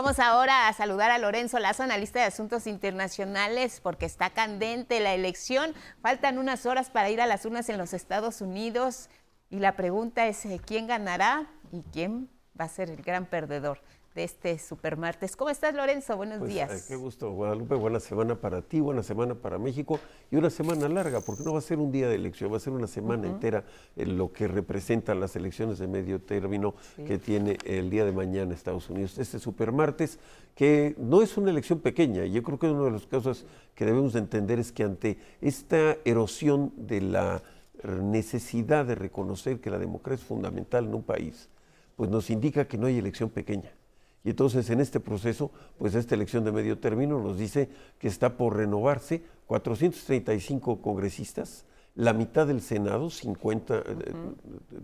Vamos 0.00 0.20
ahora 0.20 0.68
a 0.68 0.72
saludar 0.74 1.10
a 1.10 1.18
Lorenzo 1.18 1.58
Lazo, 1.58 1.82
analista 1.82 2.20
de 2.20 2.26
asuntos 2.26 2.68
internacionales, 2.68 3.80
porque 3.82 4.06
está 4.06 4.30
candente 4.30 5.00
la 5.00 5.12
elección. 5.12 5.74
Faltan 6.02 6.38
unas 6.38 6.66
horas 6.66 6.88
para 6.88 7.10
ir 7.10 7.20
a 7.20 7.26
las 7.26 7.44
urnas 7.44 7.68
en 7.68 7.78
los 7.78 7.92
Estados 7.92 8.40
Unidos 8.40 9.10
y 9.50 9.58
la 9.58 9.74
pregunta 9.74 10.28
es 10.28 10.46
eh, 10.46 10.60
quién 10.64 10.86
ganará 10.86 11.50
y 11.72 11.82
quién 11.92 12.30
va 12.58 12.66
a 12.66 12.68
ser 12.68 12.90
el 12.90 13.02
gran 13.02 13.26
perdedor 13.26 13.82
de 14.18 14.24
este 14.24 14.58
supermartes. 14.58 15.36
¿Cómo 15.36 15.48
estás, 15.48 15.72
Lorenzo? 15.76 16.16
Buenos 16.16 16.40
pues, 16.40 16.50
días. 16.50 16.86
qué 16.88 16.96
gusto, 16.96 17.30
Guadalupe. 17.30 17.76
Buena 17.76 18.00
semana 18.00 18.34
para 18.34 18.62
ti, 18.62 18.80
buena 18.80 19.04
semana 19.04 19.36
para 19.36 19.58
México 19.58 20.00
y 20.32 20.34
una 20.34 20.50
semana 20.50 20.88
larga, 20.88 21.20
porque 21.20 21.44
no 21.44 21.52
va 21.52 21.60
a 21.60 21.62
ser 21.62 21.78
un 21.78 21.92
día 21.92 22.08
de 22.08 22.16
elección, 22.16 22.52
va 22.52 22.56
a 22.56 22.60
ser 22.60 22.72
una 22.72 22.88
semana 22.88 23.28
entera 23.28 23.62
en 23.94 24.18
lo 24.18 24.32
que 24.32 24.48
representan 24.48 25.20
las 25.20 25.36
elecciones 25.36 25.78
de 25.78 25.86
medio 25.86 26.20
término 26.20 26.74
que 27.06 27.18
tiene 27.18 27.58
el 27.64 27.90
día 27.90 28.04
de 28.04 28.10
mañana 28.10 28.54
Estados 28.54 28.90
Unidos. 28.90 29.18
Este 29.18 29.38
supermartes, 29.38 30.18
que 30.56 30.96
no 30.98 31.22
es 31.22 31.36
una 31.36 31.50
elección 31.50 31.78
pequeña, 31.78 32.24
yo 32.24 32.42
creo 32.42 32.58
que 32.58 32.66
una 32.68 32.86
de 32.86 32.90
las 32.90 33.06
cosas 33.06 33.46
que 33.76 33.84
debemos 33.84 34.14
de 34.14 34.18
entender 34.18 34.58
es 34.58 34.72
que 34.72 34.82
ante 34.82 35.18
esta 35.40 35.96
erosión 36.04 36.72
de 36.76 37.02
la 37.02 37.40
necesidad 37.84 38.84
de 38.84 38.96
reconocer 38.96 39.60
que 39.60 39.70
la 39.70 39.78
democracia 39.78 40.20
es 40.20 40.28
fundamental 40.28 40.86
en 40.86 40.94
un 40.96 41.04
país, 41.04 41.48
pues 41.94 42.10
nos 42.10 42.30
indica 42.30 42.66
que 42.66 42.78
no 42.78 42.88
hay 42.88 42.98
elección 42.98 43.30
pequeña. 43.30 43.78
Y 44.24 44.30
entonces 44.30 44.68
en 44.70 44.80
este 44.80 45.00
proceso, 45.00 45.50
pues 45.78 45.94
esta 45.94 46.14
elección 46.14 46.44
de 46.44 46.52
medio 46.52 46.78
término 46.78 47.20
nos 47.20 47.38
dice 47.38 47.68
que 47.98 48.08
está 48.08 48.36
por 48.36 48.56
renovarse 48.56 49.22
435 49.46 50.82
congresistas, 50.82 51.64
la 51.98 52.12
mitad 52.12 52.46
del 52.46 52.60
Senado, 52.60 53.10
50 53.10 53.76
eh, 53.76 53.82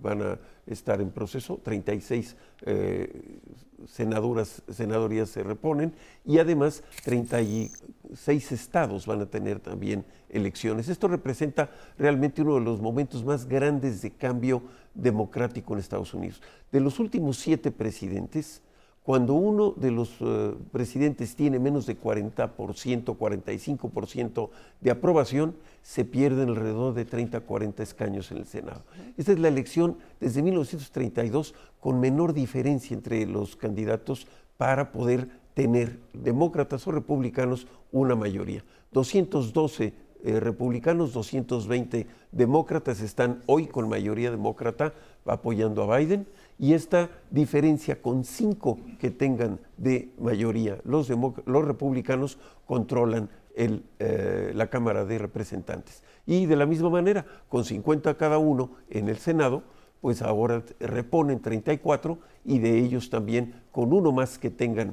van 0.02 0.22
a 0.22 0.38
estar 0.66 1.00
en 1.00 1.10
proceso, 1.10 1.60
36 1.62 2.36
eh, 2.62 3.38
senadoras, 3.86 4.62
senadorías 4.68 5.28
se 5.28 5.44
reponen 5.44 5.92
y 6.24 6.38
además 6.38 6.82
36 7.04 8.50
estados 8.50 9.06
van 9.06 9.20
a 9.20 9.26
tener 9.26 9.60
también 9.60 10.04
elecciones. 10.28 10.88
Esto 10.88 11.06
representa 11.06 11.70
realmente 11.96 12.42
uno 12.42 12.54
de 12.54 12.62
los 12.62 12.80
momentos 12.80 13.24
más 13.24 13.46
grandes 13.46 14.02
de 14.02 14.10
cambio 14.10 14.62
democrático 14.92 15.72
en 15.72 15.78
Estados 15.78 16.14
Unidos. 16.14 16.42
De 16.72 16.80
los 16.80 16.98
últimos 16.98 17.36
siete 17.36 17.70
presidentes, 17.70 18.60
cuando 19.04 19.34
uno 19.34 19.74
de 19.76 19.90
los 19.90 20.14
eh, 20.20 20.54
presidentes 20.72 21.36
tiene 21.36 21.58
menos 21.58 21.84
de 21.84 22.00
40%, 22.00 22.56
45% 22.56 24.48
de 24.80 24.90
aprobación, 24.90 25.54
se 25.82 26.06
pierden 26.06 26.48
alrededor 26.48 26.94
de 26.94 27.04
30, 27.04 27.40
40 27.40 27.82
escaños 27.82 28.32
en 28.32 28.38
el 28.38 28.46
Senado. 28.46 28.82
Esta 29.18 29.32
es 29.32 29.38
la 29.38 29.48
elección 29.48 29.98
desde 30.20 30.40
1932 30.40 31.54
con 31.80 32.00
menor 32.00 32.32
diferencia 32.32 32.94
entre 32.94 33.26
los 33.26 33.56
candidatos 33.56 34.26
para 34.56 34.90
poder 34.90 35.28
tener, 35.52 36.00
demócratas 36.14 36.86
o 36.86 36.92
republicanos, 36.92 37.66
una 37.92 38.16
mayoría. 38.16 38.64
212 38.92 39.92
eh, 40.24 40.40
republicanos, 40.40 41.12
220 41.12 42.06
demócratas 42.32 43.02
están 43.02 43.42
hoy 43.44 43.66
con 43.66 43.86
mayoría 43.86 44.30
demócrata 44.30 44.94
apoyando 45.26 45.82
a 45.82 45.98
Biden 45.98 46.26
y 46.58 46.74
esta 46.74 47.10
diferencia 47.30 48.00
con 48.00 48.24
cinco 48.24 48.78
que 49.00 49.10
tengan 49.10 49.58
de 49.76 50.10
mayoría 50.18 50.78
los, 50.84 51.08
los 51.10 51.64
republicanos 51.64 52.38
controlan 52.66 53.28
eh, 53.56 54.52
la 54.52 54.66
Cámara 54.68 55.04
de 55.04 55.16
Representantes. 55.18 56.02
Y 56.26 56.46
de 56.46 56.56
la 56.56 56.66
misma 56.66 56.90
manera, 56.90 57.24
con 57.48 57.64
50 57.64 58.16
cada 58.16 58.38
uno 58.38 58.72
en 58.90 59.08
el 59.08 59.18
Senado, 59.18 59.62
pues 60.04 60.20
ahora 60.20 60.62
reponen 60.80 61.40
34 61.40 62.18
y 62.44 62.58
de 62.58 62.78
ellos 62.78 63.08
también 63.08 63.54
con 63.72 63.90
uno 63.90 64.12
más 64.12 64.36
que 64.36 64.50
tengan 64.50 64.92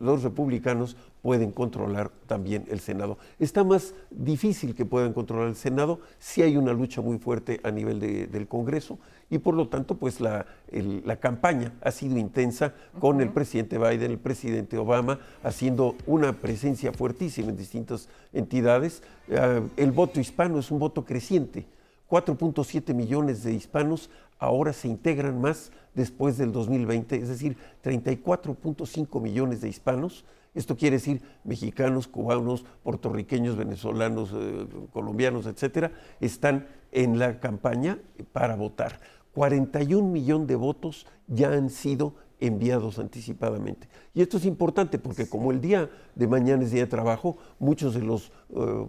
los 0.00 0.22
republicanos 0.22 0.98
pueden 1.22 1.50
controlar 1.50 2.10
también 2.26 2.66
el 2.68 2.80
Senado. 2.80 3.16
Está 3.38 3.64
más 3.64 3.94
difícil 4.10 4.74
que 4.74 4.84
puedan 4.84 5.14
controlar 5.14 5.48
el 5.48 5.56
Senado 5.56 6.00
si 6.18 6.42
hay 6.42 6.58
una 6.58 6.74
lucha 6.74 7.00
muy 7.00 7.16
fuerte 7.16 7.58
a 7.62 7.70
nivel 7.70 8.00
del 8.00 8.46
Congreso 8.48 8.98
y 9.30 9.38
por 9.38 9.54
lo 9.54 9.68
tanto 9.68 9.96
pues 9.96 10.20
la, 10.20 10.44
la 10.70 11.16
campaña 11.16 11.72
ha 11.80 11.90
sido 11.90 12.18
intensa 12.18 12.74
con 13.00 13.22
el 13.22 13.30
presidente 13.30 13.78
Biden, 13.78 14.10
el 14.10 14.18
presidente 14.18 14.76
Obama 14.76 15.20
haciendo 15.42 15.96
una 16.04 16.34
presencia 16.34 16.92
fuertísima 16.92 17.48
en 17.48 17.56
distintas 17.56 18.10
entidades. 18.34 19.02
Ah, 19.34 19.62
el 19.78 19.90
voto 19.90 20.20
hispano 20.20 20.58
es 20.58 20.70
un 20.70 20.80
voto 20.80 21.06
creciente. 21.06 21.64
4.7 22.08 22.94
millones 22.94 23.42
de 23.42 23.52
hispanos 23.52 24.10
ahora 24.38 24.72
se 24.72 24.88
integran 24.88 25.40
más 25.40 25.72
después 25.94 26.38
del 26.38 26.52
2020, 26.52 27.16
es 27.16 27.28
decir, 27.28 27.56
34.5 27.84 29.20
millones 29.20 29.60
de 29.60 29.68
hispanos. 29.68 30.24
Esto 30.54 30.76
quiere 30.76 30.96
decir 30.96 31.22
mexicanos, 31.44 32.08
cubanos, 32.08 32.64
puertorriqueños, 32.82 33.56
venezolanos, 33.56 34.30
eh, 34.34 34.66
colombianos, 34.92 35.46
etcétera, 35.46 35.92
están 36.20 36.66
en 36.92 37.18
la 37.18 37.40
campaña 37.40 37.98
para 38.32 38.56
votar. 38.56 39.00
41 39.34 40.08
millones 40.08 40.48
de 40.48 40.56
votos 40.56 41.06
ya 41.26 41.52
han 41.52 41.70
sido 41.70 42.14
enviados 42.40 42.98
anticipadamente. 42.98 43.88
Y 44.14 44.22
esto 44.22 44.36
es 44.36 44.44
importante 44.44 44.98
porque 44.98 45.28
como 45.28 45.50
el 45.50 45.60
día 45.60 45.90
de 46.14 46.26
mañana 46.26 46.62
es 46.62 46.70
día 46.70 46.82
de 46.82 46.86
trabajo, 46.86 47.36
muchos 47.58 47.94
de 47.94 48.02
las 48.02 48.30
eh, 48.50 48.86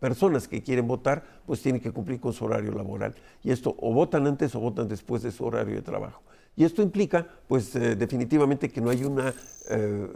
personas 0.00 0.48
que 0.48 0.62
quieren 0.62 0.86
votar 0.86 1.24
pues 1.46 1.60
tienen 1.62 1.80
que 1.80 1.90
cumplir 1.90 2.20
con 2.20 2.32
su 2.32 2.44
horario 2.44 2.72
laboral. 2.72 3.14
Y 3.42 3.50
esto 3.50 3.74
o 3.78 3.92
votan 3.92 4.26
antes 4.26 4.54
o 4.54 4.60
votan 4.60 4.88
después 4.88 5.22
de 5.22 5.32
su 5.32 5.44
horario 5.44 5.74
de 5.74 5.82
trabajo. 5.82 6.22
Y 6.54 6.64
esto 6.64 6.82
implica, 6.82 7.26
pues 7.48 7.74
eh, 7.74 7.96
definitivamente 7.96 8.68
que 8.68 8.80
no 8.80 8.90
hay 8.90 9.04
una 9.04 9.32
eh, 9.70 10.08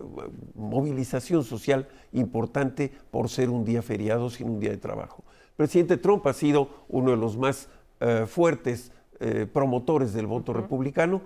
movilización 0.54 1.44
social 1.44 1.88
importante 2.12 2.92
por 3.10 3.30
ser 3.30 3.48
un 3.48 3.64
día 3.64 3.82
feriado, 3.82 4.28
sino 4.28 4.52
un 4.52 4.60
día 4.60 4.70
de 4.70 4.76
trabajo. 4.76 5.24
El 5.50 5.56
presidente 5.56 5.96
Trump 5.96 6.26
ha 6.26 6.34
sido 6.34 6.68
uno 6.88 7.12
de 7.12 7.16
los 7.16 7.36
más 7.36 7.68
fuertes 8.26 8.92
promotores 9.54 10.12
del 10.12 10.26
voto 10.26 10.52
republicano, 10.52 11.22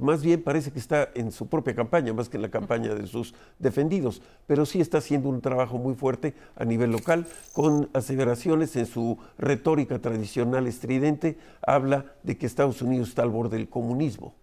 más 0.00 0.22
bien 0.22 0.42
parece 0.42 0.70
que 0.70 0.78
está 0.78 1.10
en 1.14 1.32
su 1.32 1.48
propia 1.48 1.74
campaña, 1.74 2.12
más 2.12 2.28
que 2.28 2.36
en 2.36 2.42
la 2.42 2.50
campaña 2.50 2.94
de 2.94 3.06
sus 3.06 3.34
defendidos, 3.58 4.22
pero 4.46 4.66
sí 4.66 4.80
está 4.80 4.98
haciendo 4.98 5.28
un 5.28 5.40
trabajo 5.40 5.78
muy 5.78 5.94
fuerte 5.94 6.34
a 6.56 6.64
nivel 6.64 6.90
local, 6.90 7.26
con 7.52 7.88
aseveraciones 7.92 8.76
en 8.76 8.86
su 8.86 9.18
retórica 9.38 9.98
tradicional 9.98 10.66
estridente, 10.66 11.38
habla 11.62 12.06
de 12.22 12.36
que 12.36 12.46
Estados 12.46 12.82
Unidos 12.82 13.08
está 13.10 13.22
al 13.22 13.30
borde 13.30 13.56
del 13.56 13.68
comunismo. 13.68 14.34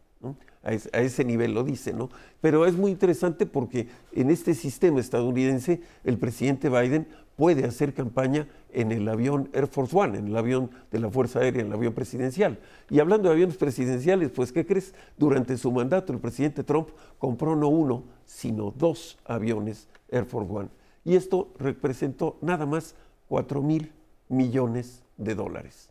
A, 0.63 0.73
ese 0.73 1.23
nivel 1.23 1.53
lo 1.53 1.63
dice, 1.63 1.93
¿no? 1.93 2.09
Pero 2.41 2.65
es 2.65 2.75
muy 2.75 2.91
interesante 2.91 3.45
porque 3.45 3.87
en 4.13 4.29
este 4.29 4.53
sistema 4.53 4.99
estadounidense 4.99 5.81
el 6.03 6.17
presidente 6.17 6.69
Biden 6.69 7.07
puede 7.37 7.65
hacer 7.65 7.93
campaña 7.93 8.47
en 8.77 8.91
el 8.91 9.09
avión 9.09 9.49
Air 9.53 9.65
Force 9.65 9.97
One, 9.97 10.19
en 10.19 10.27
el 10.27 10.37
avión 10.37 10.69
de 10.91 10.99
la 10.99 11.09
Fuerza 11.09 11.39
Aérea, 11.39 11.61
en 11.61 11.67
el 11.69 11.73
avión 11.73 11.93
presidencial. 11.93 12.59
Y 12.91 12.99
hablando 12.99 13.27
de 13.27 13.33
aviones 13.33 13.57
presidenciales, 13.57 14.29
pues 14.29 14.51
¿qué 14.51 14.67
crees? 14.67 14.93
Durante 15.17 15.57
su 15.57 15.71
mandato 15.71 16.13
el 16.13 16.19
presidente 16.19 16.63
Trump 16.63 16.89
compró 17.17 17.55
no 17.55 17.69
uno, 17.69 18.03
sino 18.23 18.71
dos 18.77 19.17
aviones 19.25 19.87
Air 20.09 20.25
Force 20.25 20.53
One. 20.53 20.69
Y 21.03 21.15
esto 21.15 21.49
representó 21.57 22.37
nada 22.41 22.67
más 22.67 22.93
4 23.29 23.63
mil 23.63 23.91
millones 24.29 25.01
de 25.17 25.33
dólares. 25.33 25.89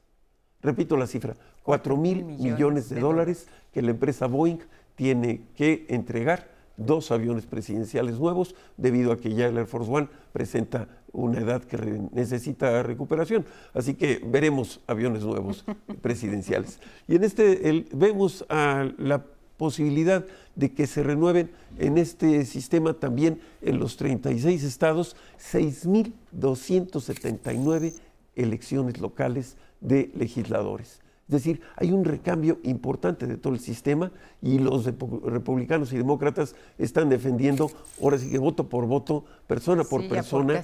Repito 0.62 0.96
la 0.96 1.08
cifra, 1.08 1.34
4 1.64 1.96
mil 1.96 2.24
millones, 2.24 2.88
de, 2.88 3.00
dólares 3.00 3.48
que 3.72 3.82
la 3.82 3.90
empresa 3.90 4.28
Boeing 4.28 4.60
tiene 4.94 5.42
que 5.56 5.86
entregar 5.88 6.55
dos 6.76 7.10
aviones 7.10 7.46
presidenciales 7.46 8.18
nuevos, 8.18 8.54
debido 8.76 9.12
a 9.12 9.18
que 9.18 9.34
ya 9.34 9.46
el 9.46 9.56
Air 9.56 9.66
Force 9.66 9.90
One 9.90 10.08
presenta 10.32 10.88
una 11.12 11.40
edad 11.40 11.62
que 11.62 11.78
necesita 12.12 12.82
recuperación. 12.82 13.46
Así 13.72 13.94
que 13.94 14.20
veremos 14.24 14.80
aviones 14.86 15.24
nuevos 15.24 15.64
presidenciales. 16.02 16.80
Y 17.08 17.16
en 17.16 17.24
este 17.24 17.86
vemos 17.92 18.44
a 18.48 18.88
la 18.98 19.24
posibilidad 19.56 20.24
de 20.54 20.72
que 20.72 20.86
se 20.86 21.02
renueven 21.02 21.50
en 21.78 21.98
este 21.98 22.44
sistema 22.44 22.94
también 22.94 23.40
en 23.62 23.78
los 23.78 23.96
36 23.96 24.62
estados 24.64 25.16
6.279 25.38 27.94
elecciones 28.34 29.00
locales 29.00 29.56
de 29.80 30.10
legisladores. 30.14 31.00
Es 31.28 31.32
decir, 31.32 31.60
hay 31.74 31.90
un 31.90 32.04
recambio 32.04 32.60
importante 32.62 33.26
de 33.26 33.36
todo 33.36 33.52
el 33.52 33.58
sistema 33.58 34.12
y 34.40 34.60
los 34.60 34.84
republicanos 34.84 35.92
y 35.92 35.96
demócratas 35.96 36.54
están 36.78 37.08
defendiendo, 37.08 37.68
ahora 38.00 38.16
sí 38.16 38.30
que 38.30 38.38
voto 38.38 38.68
por 38.68 38.86
voto, 38.86 39.24
persona 39.48 39.82
por 39.82 40.08
persona, 40.08 40.62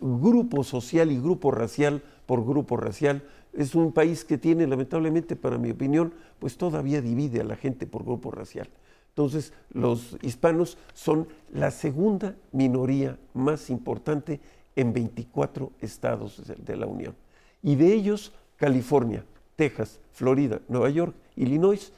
grupo 0.00 0.62
social 0.62 1.10
y 1.10 1.18
grupo 1.18 1.50
racial 1.50 2.00
por 2.26 2.44
grupo 2.44 2.76
racial. 2.76 3.24
Es 3.52 3.74
un 3.74 3.90
país 3.90 4.24
que 4.24 4.38
tiene, 4.38 4.68
lamentablemente, 4.68 5.34
para 5.34 5.58
mi 5.58 5.70
opinión, 5.70 6.14
pues 6.38 6.56
todavía 6.56 7.00
divide 7.00 7.40
a 7.40 7.44
la 7.44 7.56
gente 7.56 7.86
por 7.86 8.04
grupo 8.04 8.30
racial. 8.30 8.68
Entonces, 9.08 9.52
los 9.72 10.16
hispanos 10.22 10.78
son 10.94 11.26
la 11.52 11.72
segunda 11.72 12.36
minoría 12.52 13.18
más 13.34 13.68
importante 13.68 14.40
en 14.76 14.92
24 14.92 15.72
estados 15.80 16.40
de 16.56 16.76
la 16.76 16.86
Unión. 16.86 17.16
Y 17.64 17.74
de 17.74 17.92
ellos, 17.92 18.32
California, 18.56 19.24
Texas, 19.58 20.00
Florida, 20.12 20.60
Nueva 20.68 20.88
York, 20.88 21.16
Illinois, 21.34 21.92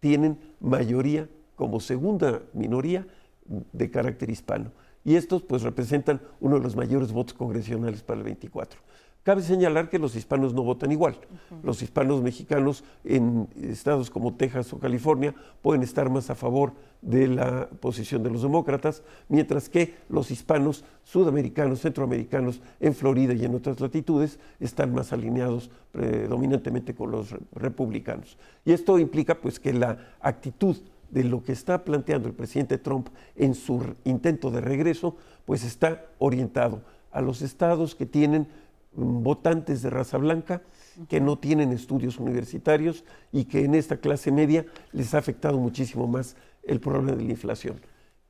tienen 0.00 0.38
mayoría 0.60 1.28
como 1.56 1.78
segunda 1.78 2.40
minoría 2.54 3.06
de 3.44 3.90
carácter 3.90 4.30
hispano. 4.30 4.72
Y 5.04 5.16
estos 5.16 5.42
pues 5.42 5.60
representan 5.60 6.22
uno 6.40 6.56
de 6.56 6.62
los 6.62 6.74
mayores 6.74 7.12
votos 7.12 7.34
congresionales 7.34 8.02
para 8.02 8.18
el 8.18 8.24
24. 8.24 8.80
Cabe 9.22 9.42
señalar 9.42 9.88
que 9.88 10.00
los 10.00 10.16
hispanos 10.16 10.52
no 10.52 10.64
votan 10.64 10.90
igual. 10.90 11.16
Los 11.62 11.80
hispanos 11.80 12.22
mexicanos 12.22 12.82
en 13.04 13.48
estados 13.54 14.10
como 14.10 14.34
Texas 14.34 14.72
o 14.72 14.80
California 14.80 15.32
pueden 15.62 15.84
estar 15.84 16.10
más 16.10 16.28
a 16.28 16.34
favor 16.34 16.72
de 17.02 17.28
la 17.28 17.68
posición 17.68 18.24
de 18.24 18.30
los 18.30 18.42
demócratas, 18.42 19.04
mientras 19.28 19.68
que 19.68 19.94
los 20.08 20.32
hispanos 20.32 20.84
sudamericanos, 21.04 21.82
centroamericanos 21.82 22.60
en 22.80 22.94
Florida 22.94 23.32
y 23.32 23.44
en 23.44 23.54
otras 23.54 23.78
latitudes 23.80 24.40
están 24.58 24.92
más 24.92 25.12
alineados 25.12 25.70
predominantemente 25.92 26.92
con 26.92 27.12
los 27.12 27.32
republicanos. 27.52 28.36
Y 28.64 28.72
esto 28.72 28.98
implica 28.98 29.40
pues 29.40 29.60
que 29.60 29.72
la 29.72 29.98
actitud 30.20 30.76
de 31.12 31.22
lo 31.22 31.44
que 31.44 31.52
está 31.52 31.84
planteando 31.84 32.26
el 32.26 32.34
presidente 32.34 32.76
Trump 32.78 33.08
en 33.36 33.54
su 33.54 33.94
intento 34.02 34.50
de 34.50 34.62
regreso, 34.62 35.16
pues 35.44 35.62
está 35.62 36.06
orientado 36.18 36.82
a 37.12 37.20
los 37.20 37.42
estados 37.42 37.94
que 37.94 38.06
tienen 38.06 38.48
votantes 38.94 39.82
de 39.82 39.90
raza 39.90 40.18
blanca 40.18 40.62
que 41.08 41.20
no 41.20 41.38
tienen 41.38 41.72
estudios 41.72 42.18
universitarios 42.18 43.04
y 43.32 43.44
que 43.44 43.64
en 43.64 43.74
esta 43.74 43.96
clase 43.96 44.30
media 44.30 44.66
les 44.92 45.14
ha 45.14 45.18
afectado 45.18 45.58
muchísimo 45.58 46.06
más 46.06 46.36
el 46.62 46.80
problema 46.80 47.12
de 47.12 47.24
la 47.24 47.30
inflación. 47.30 47.80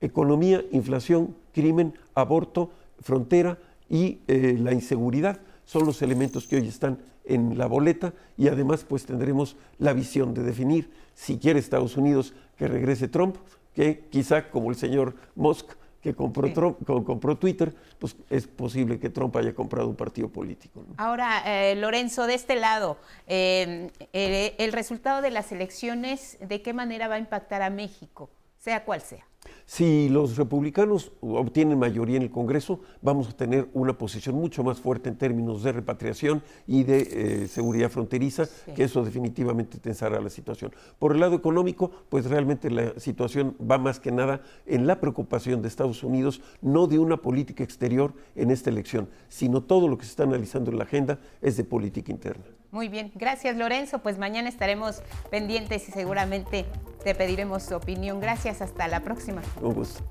Economía, 0.00 0.62
inflación, 0.70 1.36
crimen, 1.52 1.94
aborto, 2.14 2.70
frontera 3.00 3.58
y 3.88 4.20
eh, 4.28 4.56
la 4.58 4.72
inseguridad 4.72 5.40
son 5.64 5.86
los 5.86 6.02
elementos 6.02 6.46
que 6.46 6.56
hoy 6.56 6.68
están 6.68 6.98
en 7.24 7.56
la 7.56 7.66
boleta 7.66 8.14
y 8.36 8.48
además 8.48 8.84
pues 8.88 9.04
tendremos 9.04 9.56
la 9.78 9.92
visión 9.92 10.34
de 10.34 10.42
definir 10.42 10.90
si 11.14 11.38
quiere 11.38 11.58
Estados 11.58 11.96
Unidos 11.96 12.34
que 12.56 12.68
regrese 12.68 13.08
Trump, 13.08 13.36
que 13.74 14.06
quizá 14.10 14.50
como 14.50 14.70
el 14.70 14.76
señor 14.76 15.14
Musk 15.34 15.72
que 16.02 16.14
compró, 16.14 16.52
Trump, 16.52 16.84
compró 16.84 17.36
Twitter, 17.36 17.72
pues 17.98 18.16
es 18.28 18.46
posible 18.46 18.98
que 18.98 19.08
Trump 19.08 19.36
haya 19.36 19.54
comprado 19.54 19.88
un 19.88 19.96
partido 19.96 20.28
político. 20.28 20.84
Ahora, 20.96 21.42
eh, 21.46 21.76
Lorenzo, 21.76 22.26
de 22.26 22.34
este 22.34 22.56
lado, 22.56 22.98
eh, 23.28 23.90
el 24.12 24.72
resultado 24.72 25.22
de 25.22 25.30
las 25.30 25.52
elecciones, 25.52 26.38
¿de 26.40 26.60
qué 26.60 26.72
manera 26.72 27.08
va 27.08 27.14
a 27.14 27.18
impactar 27.18 27.62
a 27.62 27.70
México, 27.70 28.30
sea 28.58 28.84
cual 28.84 29.00
sea? 29.00 29.24
Si 29.66 30.08
los 30.08 30.36
republicanos 30.36 31.12
obtienen 31.20 31.78
mayoría 31.78 32.16
en 32.16 32.22
el 32.22 32.30
Congreso, 32.30 32.80
vamos 33.00 33.28
a 33.28 33.36
tener 33.36 33.68
una 33.74 33.96
posición 33.96 34.34
mucho 34.34 34.62
más 34.64 34.80
fuerte 34.80 35.08
en 35.08 35.16
términos 35.16 35.62
de 35.62 35.72
repatriación 35.72 36.42
y 36.66 36.82
de 36.82 37.42
eh, 37.44 37.48
seguridad 37.48 37.90
fronteriza, 37.90 38.48
que 38.74 38.84
eso 38.84 39.04
definitivamente 39.04 39.78
tensará 39.78 40.20
la 40.20 40.30
situación. 40.30 40.72
Por 40.98 41.12
el 41.12 41.20
lado 41.20 41.34
económico, 41.34 41.90
pues 42.08 42.26
realmente 42.26 42.70
la 42.70 42.98
situación 42.98 43.56
va 43.58 43.78
más 43.78 44.00
que 44.00 44.12
nada 44.12 44.42
en 44.66 44.86
la 44.86 45.00
preocupación 45.00 45.62
de 45.62 45.68
Estados 45.68 46.02
Unidos, 46.02 46.40
no 46.60 46.86
de 46.86 46.98
una 46.98 47.16
política 47.16 47.64
exterior 47.64 48.14
en 48.34 48.50
esta 48.50 48.70
elección, 48.70 49.08
sino 49.28 49.62
todo 49.62 49.88
lo 49.88 49.98
que 49.98 50.04
se 50.04 50.10
está 50.10 50.24
analizando 50.24 50.70
en 50.70 50.78
la 50.78 50.84
agenda 50.84 51.18
es 51.40 51.56
de 51.56 51.64
política 51.64 52.12
interna. 52.12 52.44
Muy 52.72 52.88
bien, 52.88 53.12
gracias 53.14 53.54
Lorenzo. 53.54 53.98
Pues 53.98 54.18
mañana 54.18 54.48
estaremos 54.48 55.02
pendientes 55.30 55.88
y 55.88 55.92
seguramente 55.92 56.64
te 57.04 57.14
pediremos 57.14 57.62
su 57.62 57.76
opinión. 57.76 58.18
Gracias, 58.18 58.62
hasta 58.62 58.88
la 58.88 59.00
próxima. 59.00 59.42
Un 59.60 59.74
gusto. 59.74 60.02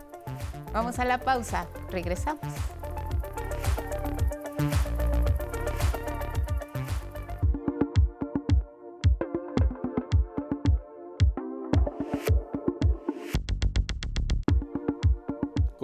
Vamos 0.71 0.99
a 0.99 1.05
la 1.05 1.17
pausa, 1.17 1.67
regresamos. 1.89 2.45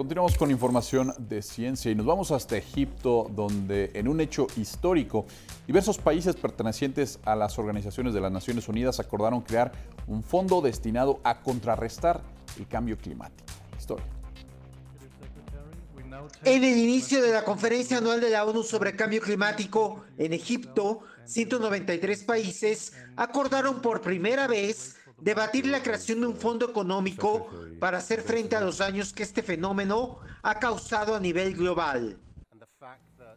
Continuamos 0.08 0.38
con 0.38 0.50
información 0.50 1.12
de 1.18 1.42
ciencia 1.42 1.90
y 1.90 1.94
nos 1.94 2.06
vamos 2.06 2.30
hasta 2.30 2.56
Egipto, 2.56 3.30
donde 3.30 3.90
en 3.92 4.08
un 4.08 4.22
hecho 4.22 4.46
histórico, 4.56 5.26
diversos 5.66 5.98
países 5.98 6.34
pertenecientes 6.34 7.18
a 7.26 7.36
las 7.36 7.58
organizaciones 7.58 8.14
de 8.14 8.22
las 8.22 8.32
Naciones 8.32 8.66
Unidas 8.68 9.00
acordaron 9.00 9.42
crear 9.42 9.70
un 10.06 10.22
fondo 10.22 10.62
destinado 10.62 11.20
a 11.24 11.42
contrarrestar 11.42 12.22
el 12.58 12.66
cambio 12.66 12.96
climático. 12.96 13.52
Historia. 13.78 14.06
En 16.42 16.64
el 16.64 16.78
inicio 16.78 17.20
de 17.20 17.30
la 17.30 17.44
conferencia 17.44 17.98
anual 17.98 18.22
de 18.22 18.30
la 18.30 18.46
ONU 18.46 18.62
sobre 18.62 18.96
cambio 18.96 19.20
climático 19.20 20.06
en 20.16 20.32
Egipto, 20.32 21.00
193 21.26 22.24
países 22.24 22.94
acordaron 23.14 23.82
por 23.82 24.00
primera 24.00 24.46
vez 24.46 24.97
debatir 25.20 25.66
la 25.66 25.82
creación 25.82 26.20
de 26.20 26.26
un 26.28 26.36
fondo 26.36 26.68
económico 26.68 27.50
para 27.80 27.98
hacer 27.98 28.22
frente 28.22 28.56
a 28.56 28.60
los 28.60 28.78
daños 28.78 29.12
que 29.12 29.22
este 29.22 29.42
fenómeno 29.42 30.18
ha 30.42 30.58
causado 30.58 31.14
a 31.14 31.20
nivel 31.20 31.54
global. 31.54 32.18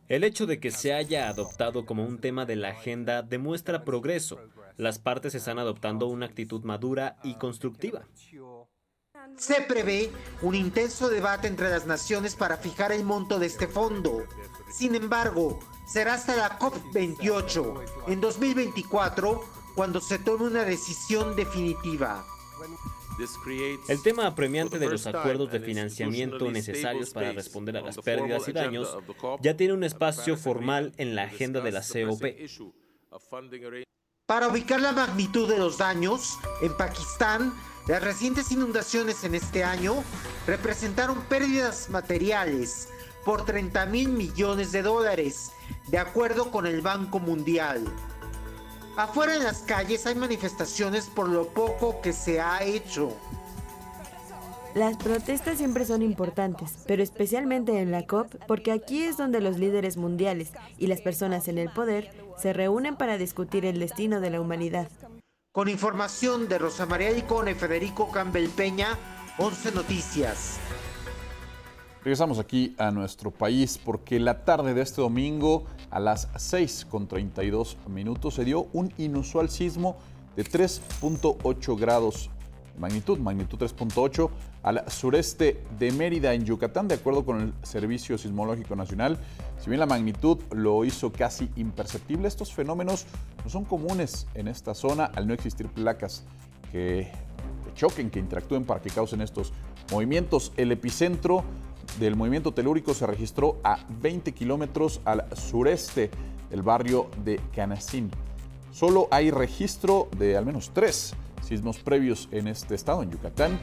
El 0.07 0.23
hecho 0.23 0.45
de 0.45 0.59
que 0.59 0.71
se 0.71 0.93
haya 0.93 1.29
adoptado 1.29 1.85
como 1.85 2.05
un 2.05 2.19
tema 2.19 2.45
de 2.45 2.55
la 2.55 2.69
agenda 2.69 3.21
demuestra 3.21 3.85
progreso. 3.85 4.39
Las 4.77 4.99
partes 4.99 5.35
están 5.35 5.57
adoptando 5.59 6.07
una 6.07 6.25
actitud 6.25 6.63
madura 6.63 7.17
y 7.23 7.35
constructiva. 7.35 8.05
Se 9.37 9.61
prevé 9.61 10.11
un 10.41 10.55
intenso 10.55 11.09
debate 11.09 11.47
entre 11.47 11.69
las 11.69 11.85
naciones 11.85 12.35
para 12.35 12.57
fijar 12.57 12.91
el 12.91 13.03
monto 13.03 13.39
de 13.39 13.45
este 13.45 13.67
fondo. 13.67 14.23
Sin 14.71 14.95
embargo, 14.95 15.59
será 15.87 16.15
hasta 16.15 16.35
la 16.35 16.59
COP28 16.59 17.83
en 18.07 18.21
2024 18.21 19.60
cuando 19.75 19.99
se 20.01 20.19
tome 20.19 20.45
una 20.45 20.63
decisión 20.63 21.35
definitiva. 21.35 22.25
El 23.87 24.01
tema 24.01 24.25
apremiante 24.25 24.79
de 24.79 24.89
los 24.89 25.05
acuerdos 25.05 25.51
de 25.51 25.59
financiamiento 25.59 26.49
necesarios 26.51 27.11
para 27.11 27.31
responder 27.33 27.77
a 27.77 27.81
las 27.81 27.97
pérdidas 27.97 28.47
y 28.47 28.51
daños 28.51 28.97
ya 29.41 29.55
tiene 29.55 29.73
un 29.73 29.83
espacio 29.83 30.37
formal 30.37 30.93
en 30.97 31.15
la 31.15 31.23
agenda 31.23 31.61
de 31.61 31.71
la 31.71 31.81
COP. 31.81 32.23
Para 34.25 34.47
ubicar 34.47 34.79
la 34.79 34.93
magnitud 34.93 35.49
de 35.49 35.57
los 35.57 35.77
daños, 35.77 36.37
en 36.61 36.75
Pakistán, 36.77 37.53
las 37.87 38.01
recientes 38.01 38.51
inundaciones 38.51 39.23
en 39.23 39.35
este 39.35 39.63
año 39.63 40.03
representaron 40.47 41.21
pérdidas 41.23 41.89
materiales 41.89 42.87
por 43.25 43.43
30 43.45 43.85
mil 43.87 44.09
millones 44.09 44.71
de 44.71 44.81
dólares, 44.81 45.51
de 45.87 45.97
acuerdo 45.97 46.49
con 46.49 46.65
el 46.65 46.81
Banco 46.81 47.19
Mundial. 47.19 47.83
Afuera 48.97 49.35
en 49.35 49.43
las 49.43 49.59
calles 49.59 50.05
hay 50.05 50.15
manifestaciones 50.15 51.07
por 51.07 51.29
lo 51.29 51.47
poco 51.47 52.01
que 52.01 52.11
se 52.11 52.41
ha 52.41 52.61
hecho. 52.63 53.15
Las 54.75 54.97
protestas 54.97 55.57
siempre 55.57 55.85
son 55.85 56.01
importantes, 56.01 56.77
pero 56.87 57.01
especialmente 57.01 57.79
en 57.79 57.91
la 57.91 58.05
COP, 58.05 58.35
porque 58.47 58.71
aquí 58.71 59.03
es 59.03 59.17
donde 59.17 59.41
los 59.41 59.57
líderes 59.57 59.97
mundiales 59.97 60.51
y 60.77 60.87
las 60.87 61.01
personas 61.01 61.47
en 61.47 61.57
el 61.57 61.69
poder 61.69 62.11
se 62.37 62.53
reúnen 62.53 62.95
para 62.95 63.17
discutir 63.17 63.65
el 63.65 63.79
destino 63.79 64.21
de 64.21 64.29
la 64.29 64.41
humanidad. 64.41 64.89
Con 65.51 65.67
información 65.67 66.47
de 66.47 66.57
Rosa 66.57 66.85
María 66.85 67.11
Icone 67.11 67.51
y 67.51 67.55
Federico 67.55 68.09
Campbell 68.11 68.49
Peña, 68.49 68.97
11 69.37 69.73
Noticias. 69.73 70.57
Regresamos 72.03 72.39
aquí 72.39 72.73
a 72.79 72.91
nuestro 72.91 73.29
país 73.29 73.77
porque 73.77 74.19
la 74.19 74.43
tarde 74.43 74.73
de 74.73 74.81
este 74.81 75.01
domingo 75.01 75.65
a 75.91 75.99
las 75.99 76.29
6 76.35 76.87
con 76.89 77.07
32 77.07 77.77
minutos 77.87 78.35
se 78.35 78.45
dio 78.45 78.67
un 78.73 78.91
inusual 78.97 79.49
sismo 79.49 79.97
de 80.35 80.43
3.8 80.43 81.79
grados 81.79 82.29
de 82.73 82.79
magnitud, 82.79 83.19
magnitud 83.19 83.59
3.8 83.59 84.29
al 84.63 84.89
sureste 84.89 85.61
de 85.77 85.91
Mérida 85.91 86.33
en 86.33 86.45
Yucatán, 86.45 86.87
de 86.87 86.95
acuerdo 86.95 87.25
con 87.25 87.41
el 87.41 87.53
Servicio 87.63 88.17
Sismológico 88.17 88.75
Nacional. 88.75 89.17
Si 89.59 89.69
bien 89.69 89.79
la 89.79 89.85
magnitud 89.85 90.39
lo 90.51 90.85
hizo 90.85 91.11
casi 91.11 91.49
imperceptible, 91.55 92.27
estos 92.27 92.53
fenómenos 92.53 93.05
no 93.43 93.49
son 93.49 93.65
comunes 93.65 94.27
en 94.33 94.47
esta 94.47 94.73
zona 94.73 95.05
al 95.05 95.27
no 95.27 95.33
existir 95.33 95.67
placas 95.67 96.23
que 96.71 97.11
choquen, 97.75 98.09
que 98.09 98.19
interactúen 98.19 98.63
para 98.63 98.81
que 98.81 98.89
causen 98.89 99.21
estos 99.21 99.51
movimientos. 99.91 100.53
El 100.57 100.71
epicentro 100.71 101.43
del 101.99 102.15
movimiento 102.15 102.53
telúrico 102.53 102.93
se 102.93 103.05
registró 103.05 103.59
a 103.63 103.79
20 104.01 104.33
kilómetros 104.33 105.01
al 105.05 105.25
sureste 105.35 106.09
del 106.49 106.61
barrio 106.61 107.09
de 107.23 107.39
Canacín. 107.53 108.11
Solo 108.71 109.07
hay 109.11 109.31
registro 109.31 110.07
de 110.17 110.37
al 110.37 110.45
menos 110.45 110.71
tres 110.73 111.13
sismos 111.41 111.79
previos 111.79 112.29
en 112.31 112.47
este 112.47 112.75
estado, 112.75 113.03
en 113.03 113.11
Yucatán, 113.11 113.59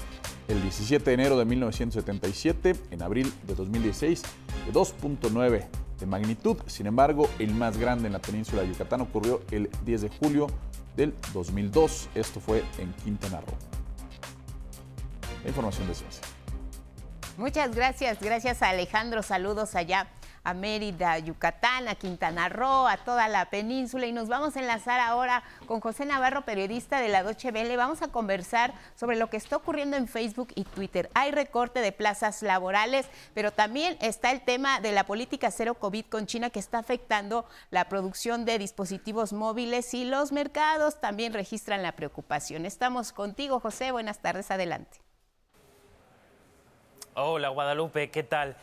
el 0.49 0.61
17 0.63 1.05
de 1.05 1.15
enero 1.15 1.39
de 1.39 1.45
1977, 1.45 2.77
en 2.91 3.03
abril 3.03 3.33
de 3.47 3.55
2016, 3.55 4.23
de 4.67 4.73
2.9 4.73 5.67
de 5.99 6.07
magnitud. 6.07 6.57
Sin 6.67 6.87
embargo, 6.87 7.29
el 7.39 7.55
más 7.55 7.77
grande 7.77 8.07
en 8.07 8.13
la 8.13 8.19
península 8.19 8.63
de 8.63 8.69
Yucatán 8.69 9.01
ocurrió 9.01 9.41
el 9.51 9.71
10 9.85 10.03
de 10.03 10.09
julio 10.09 10.47
del 10.97 11.15
2002. 11.33 12.09
Esto 12.15 12.41
fue 12.41 12.63
en 12.79 12.93
Quintana 13.05 13.41
Roo. 13.41 13.55
información 15.47 15.89
de 15.89 15.95
ciencia. 15.95 16.38
Muchas 17.39 17.73
gracias, 17.73 18.19
gracias 18.19 18.63
a 18.63 18.71
Alejandro, 18.71 19.23
saludos 19.23 19.77
allá 19.77 20.09
a 20.43 20.55
Mérida, 20.55 21.17
Yucatán, 21.21 21.87
a 21.87 21.95
Quintana 21.95 22.49
Roo, 22.49 22.89
a 22.89 22.97
toda 22.97 23.29
la 23.29 23.49
península 23.49 24.07
y 24.07 24.13
nos 24.13 24.27
vamos 24.27 24.57
a 24.57 24.59
enlazar 24.59 24.99
ahora 24.99 25.45
con 25.67 25.79
José 25.79 26.05
Navarro, 26.05 26.45
periodista 26.45 26.99
de 26.99 27.07
la 27.07 27.23
Doche 27.23 27.53
Vele. 27.53 27.77
Vamos 27.77 28.03
a 28.03 28.09
conversar 28.09 28.75
sobre 28.97 29.17
lo 29.17 29.31
que 29.31 29.37
está 29.37 29.55
ocurriendo 29.55 29.97
en 29.97 30.09
Facebook 30.09 30.49
y 30.57 30.65
Twitter. 30.65 31.11
Hay 31.15 31.31
recorte 31.31 31.79
de 31.79 31.93
plazas 31.93 32.43
laborales, 32.43 33.07
pero 33.35 33.53
también 33.53 33.97
está 34.01 34.33
el 34.33 34.41
tema 34.41 34.81
de 34.81 34.91
la 34.91 35.05
política 35.05 35.53
cero 35.53 35.75
COVID 35.75 36.07
con 36.07 36.27
China 36.27 36.51
que 36.51 36.59
está 36.59 36.79
afectando 36.79 37.47
la 37.71 37.89
producción 37.89 38.47
de 38.47 38.59
dispositivos 38.59 39.33
móviles 39.33 39.95
y 39.95 40.05
los 40.05 40.33
mercados 40.33 41.01
también 41.01 41.33
registran 41.33 41.85
la 41.85 41.93
preocupación. 41.93 42.67
Estamos 42.67 43.13
contigo, 43.13 43.61
José. 43.61 43.93
Buenas 43.93 44.19
tardes, 44.19 44.51
adelante. 44.51 45.08
Hola 47.21 47.49
Guadalupe, 47.49 48.11
¿qué 48.11 48.23
tal? 48.23 48.55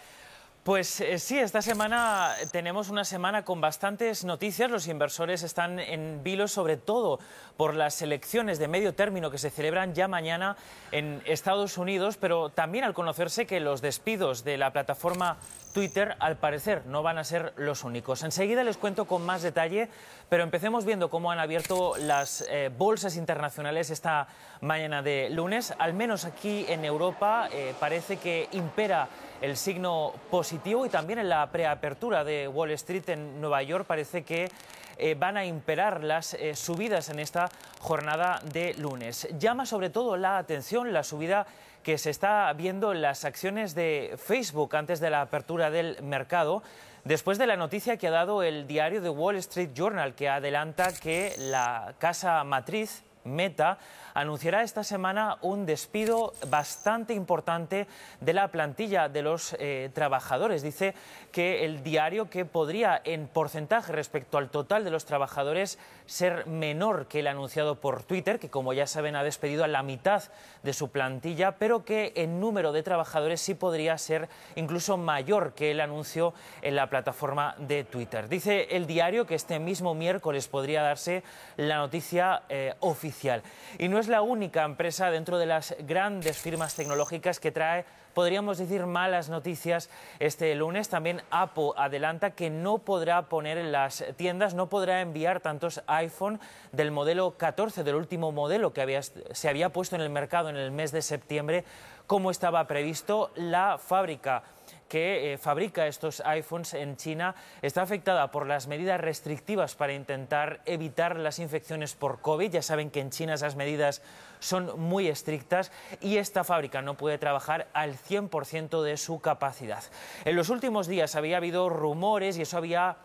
Pues 0.64 1.02
eh, 1.02 1.20
sí, 1.20 1.38
esta 1.38 1.62
semana 1.62 2.34
tenemos 2.54 2.90
una 2.90 3.04
semana 3.04 3.44
con 3.44 3.60
bastantes 3.60 4.24
noticias. 4.24 4.72
Los 4.72 4.88
inversores 4.88 5.44
están 5.44 5.78
en 5.78 6.24
vilo 6.24 6.48
sobre 6.48 6.78
todo 6.78 7.20
por 7.58 7.76
las 7.76 8.02
elecciones 8.02 8.58
de 8.58 8.70
medio 8.70 8.96
término 8.96 9.30
que 9.30 9.40
se 9.40 9.50
celebran 9.50 9.94
ya 9.94 10.08
mañana 10.08 10.56
en 10.94 11.22
Estados 11.26 11.78
Unidos, 11.78 12.16
pero 12.16 12.48
también 12.48 12.86
al 12.86 12.94
conocerse 12.94 13.46
que 13.46 13.60
los 13.60 13.82
despidos 13.82 14.46
de 14.46 14.58
la 14.58 14.72
plataforma 14.72 15.36
Twitter 15.76 16.16
al 16.20 16.38
parecer 16.38 16.86
no 16.86 17.04
van 17.04 17.18
a 17.18 17.26
ser 17.26 17.52
los 17.58 17.84
únicos. 17.84 18.24
Enseguida 18.24 18.64
les 18.64 18.78
cuento 18.78 19.04
con 19.04 19.26
más 19.26 19.42
detalle, 19.42 19.90
pero 20.30 20.42
empecemos 20.42 20.86
viendo 20.86 21.10
cómo 21.10 21.32
han 21.32 21.40
abierto 21.40 21.98
las 21.98 22.46
eh, 22.50 22.72
bolsas 22.76 23.18
internacionales 23.18 23.90
esta 23.90 24.30
mañana 24.62 25.02
de 25.02 25.30
lunes. 25.30 25.74
Al 25.78 25.94
menos 25.94 26.24
aquí 26.24 26.66
en 26.70 26.86
Europa 26.86 27.50
eh, 27.52 27.74
parece 27.78 28.16
que 28.16 28.48
impera 28.54 29.10
el 29.42 29.58
signo 29.58 30.14
positivo 30.32 30.86
y 30.86 30.90
también 30.90 31.20
en 31.20 31.28
la 31.28 31.52
preapertura 31.52 32.24
de 32.24 32.48
Wall 32.48 32.72
Street 32.72 33.10
en 33.10 33.42
Nueva 33.42 33.62
York 33.62 33.86
parece 33.86 34.24
que 34.24 34.50
eh, 34.98 35.14
van 35.20 35.36
a 35.36 35.44
imperar 35.44 36.06
las 36.06 36.38
subidas 36.54 37.10
en 37.10 37.20
esta 37.20 37.50
jornada 37.82 38.40
de 38.54 38.76
lunes. 38.76 39.28
Llama 39.38 39.66
sobre 39.66 39.90
todo 39.90 40.16
la 40.16 40.38
atención 40.38 40.94
la 40.94 41.04
subida 41.04 41.46
que 41.86 42.00
se 42.00 42.10
está 42.10 42.52
viendo 42.54 42.94
en 42.94 43.04
las 43.04 43.26
acciones 43.26 43.76
de 43.76 44.16
Facebook 44.18 44.76
antes 44.76 45.00
de 45.00 45.12
la 45.12 45.22
apertura 45.22 45.70
del 45.70 46.02
mercado, 46.02 46.64
después 47.04 47.38
de 47.38 47.46
la 47.46 47.58
noticia 47.58 47.98
que 47.98 48.08
ha 48.08 48.12
dado 48.12 48.42
el 48.42 48.66
diario 48.66 49.04
The 49.04 49.10
Wall 49.10 49.36
Street 49.36 49.70
Journal, 49.76 50.16
que 50.16 50.28
adelanta 50.28 50.92
que 50.92 51.36
la 51.38 51.94
casa 52.00 52.44
matriz 52.44 53.04
Meta 53.24 53.78
anunciará 54.16 54.64
esta 54.64 54.84
semana 54.84 55.38
un 55.42 55.66
despido 55.68 56.34
bastante 56.48 57.14
importante 57.14 57.86
de 58.22 58.34
la 58.34 58.48
plantilla 58.48 59.10
de 59.10 59.22
los 59.22 59.56
eh, 59.60 59.92
trabajadores. 59.94 60.64
Dice 60.64 60.96
que 61.32 61.66
el 61.66 61.84
diario 61.84 62.30
que 62.30 62.46
podría 62.46 63.00
en 63.04 63.28
porcentaje 63.28 63.92
respecto 63.92 64.38
al 64.38 64.50
total 64.50 64.84
de 64.84 64.90
los 64.90 65.06
trabajadores 65.06 65.78
ser 66.06 66.48
menor 66.48 67.08
que 67.08 67.20
el 67.20 67.28
anunciado 67.28 67.76
por 67.76 68.04
Twitter, 68.04 68.40
que 68.40 68.50
como 68.50 68.74
ya 68.74 68.88
saben 68.88 69.16
ha 69.16 69.24
despedido 69.24 69.64
a 69.64 69.68
la 69.68 69.84
mitad 69.84 70.24
de 70.64 70.74
su 70.74 70.90
plantilla, 70.90 71.58
pero 71.58 71.84
que 71.84 72.14
en 72.16 72.40
número 72.40 72.72
de 72.72 72.84
trabajadores 72.84 73.42
sí 73.42 73.54
podría 73.54 73.98
ser 73.98 74.30
incluso 74.56 74.98
mayor 74.98 75.54
que 75.54 75.72
el 75.72 75.82
anuncio 75.82 76.34
en 76.62 76.76
la 76.76 76.90
plataforma 76.90 77.56
de 77.60 77.84
Twitter. 77.84 78.30
Dice 78.30 78.68
el 78.72 78.88
diario 78.88 79.26
que 79.26 79.36
este 79.36 79.60
mismo 79.60 79.94
miércoles 79.94 80.48
podría 80.48 80.84
darse 80.84 81.24
la 81.58 81.78
noticia 81.78 82.44
eh, 82.48 82.74
oficial. 82.80 83.44
Y 83.78 83.90
no 83.90 84.00
es 84.00 84.05
la 84.08 84.22
única 84.22 84.64
empresa 84.64 85.12
dentro 85.12 85.38
de 85.38 85.46
las 85.46 85.76
grandes 85.80 86.38
firmas 86.38 86.76
tecnológicas 86.76 87.40
que 87.40 87.52
trae 87.52 87.86
podríamos 88.16 88.58
decir, 88.58 88.88
malas 88.88 89.30
noticias 89.30 89.92
este 90.20 90.56
lunes. 90.56 90.90
También 90.90 91.22
Apple 91.30 91.72
adelanta 91.76 92.32
que 92.32 92.50
no 92.50 92.80
podrá 92.80 93.24
poner 93.24 93.60
en 93.60 93.72
las 93.72 94.04
tiendas, 94.16 94.56
no 94.56 94.70
podrá 94.70 95.02
enviar 95.02 95.42
tantos 95.42 95.84
iPhone 95.86 96.40
del 96.72 96.90
modelo 96.90 97.38
14, 97.38 97.84
del 97.84 97.96
último 97.96 98.32
modelo 98.32 98.74
que 98.74 99.02
se 99.34 99.50
había 99.50 99.70
puesto 99.70 99.96
en 99.96 100.02
el 100.02 100.10
mercado 100.10 100.50
en 100.50 100.56
el 100.56 100.72
mes 100.72 100.92
de 100.92 101.04
septiembre, 101.04 101.66
como 102.08 102.32
estaba 102.32 102.66
previsto. 102.66 103.32
La 103.36 103.78
fábrica 103.78 104.44
que 104.88 105.34
eh, 105.34 105.38
fabrica 105.38 105.88
estos 105.88 106.22
iPhones 106.26 106.74
en 106.74 106.98
China 106.98 107.36
está 107.62 107.82
afectada 107.82 108.32
por 108.32 108.48
las 108.48 108.68
medidas 108.68 109.02
restrictivas 109.02 109.76
para 109.76 109.94
intentar 109.94 110.62
evitar 110.66 111.18
las 111.18 111.40
infecciones 111.40 111.96
por 111.96 112.22
COVID. 112.22 112.52
Ya 112.52 112.62
saben 112.62 112.92
que 112.92 113.00
en 113.00 113.10
China 113.10 113.34
esas 113.34 113.56
medidas 113.56 114.02
son 114.40 114.80
muy 114.80 115.08
estrictas 115.08 115.72
y 116.02 116.18
esta 116.18 116.44
fábrica 116.44 116.82
no 116.82 116.96
puede 116.96 117.18
trabajar 117.18 117.68
al 117.74 117.96
100% 117.98 118.84
de 118.84 118.98
su 118.98 119.20
capacidad. 119.20 119.84
En 120.24 120.36
los 120.36 120.50
últimos 120.50 120.88
días 120.88 121.16
había 121.16 121.38
habido 121.38 121.70
rumores 121.70 122.38
y 122.38 122.44
eso 122.44 122.58
había 122.58 122.98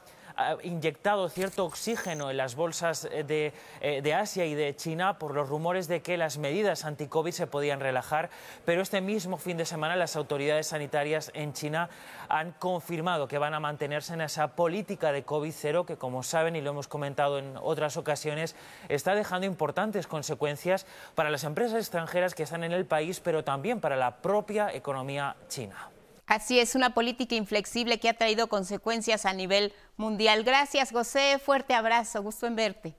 inyectado 0.62 1.28
cierto 1.28 1.64
oxígeno 1.64 2.30
en 2.30 2.36
las 2.36 2.54
bolsas 2.54 3.02
de, 3.02 3.52
de 3.80 4.14
Asia 4.14 4.46
y 4.46 4.54
de 4.54 4.74
China 4.76 5.18
por 5.18 5.34
los 5.34 5.48
rumores 5.48 5.88
de 5.88 6.02
que 6.02 6.16
las 6.16 6.38
medidas 6.38 6.84
anti-COVID 6.84 7.32
se 7.32 7.46
podían 7.46 7.80
relajar, 7.80 8.30
pero 8.64 8.82
este 8.82 9.00
mismo 9.00 9.36
fin 9.36 9.56
de 9.56 9.64
semana 9.64 9.96
las 9.96 10.16
autoridades 10.16 10.68
sanitarias 10.68 11.30
en 11.34 11.52
China 11.52 11.90
han 12.28 12.52
confirmado 12.52 13.28
que 13.28 13.38
van 13.38 13.54
a 13.54 13.60
mantenerse 13.60 14.14
en 14.14 14.20
esa 14.20 14.54
política 14.54 15.12
de 15.12 15.26
COVID-0 15.26 15.84
que, 15.84 15.96
como 15.96 16.22
saben 16.22 16.56
y 16.56 16.60
lo 16.60 16.70
hemos 16.70 16.88
comentado 16.88 17.38
en 17.38 17.56
otras 17.56 17.96
ocasiones, 17.96 18.54
está 18.88 19.14
dejando 19.14 19.46
importantes 19.46 20.06
consecuencias 20.06 20.86
para 21.14 21.30
las 21.30 21.44
empresas 21.44 21.78
extranjeras 21.78 22.34
que 22.34 22.44
están 22.44 22.64
en 22.64 22.72
el 22.72 22.86
país, 22.86 23.20
pero 23.20 23.44
también 23.44 23.80
para 23.80 23.96
la 23.96 24.16
propia 24.16 24.72
economía 24.72 25.36
china. 25.48 25.89
Así 26.30 26.60
es, 26.60 26.76
una 26.76 26.94
política 26.94 27.34
inflexible 27.34 27.98
que 27.98 28.08
ha 28.08 28.14
traído 28.14 28.46
consecuencias 28.46 29.26
a 29.26 29.32
nivel 29.32 29.72
mundial. 29.96 30.44
Gracias, 30.44 30.92
José. 30.92 31.40
Fuerte 31.44 31.74
abrazo. 31.74 32.22
Gusto 32.22 32.46
en 32.46 32.54
verte. 32.54 32.94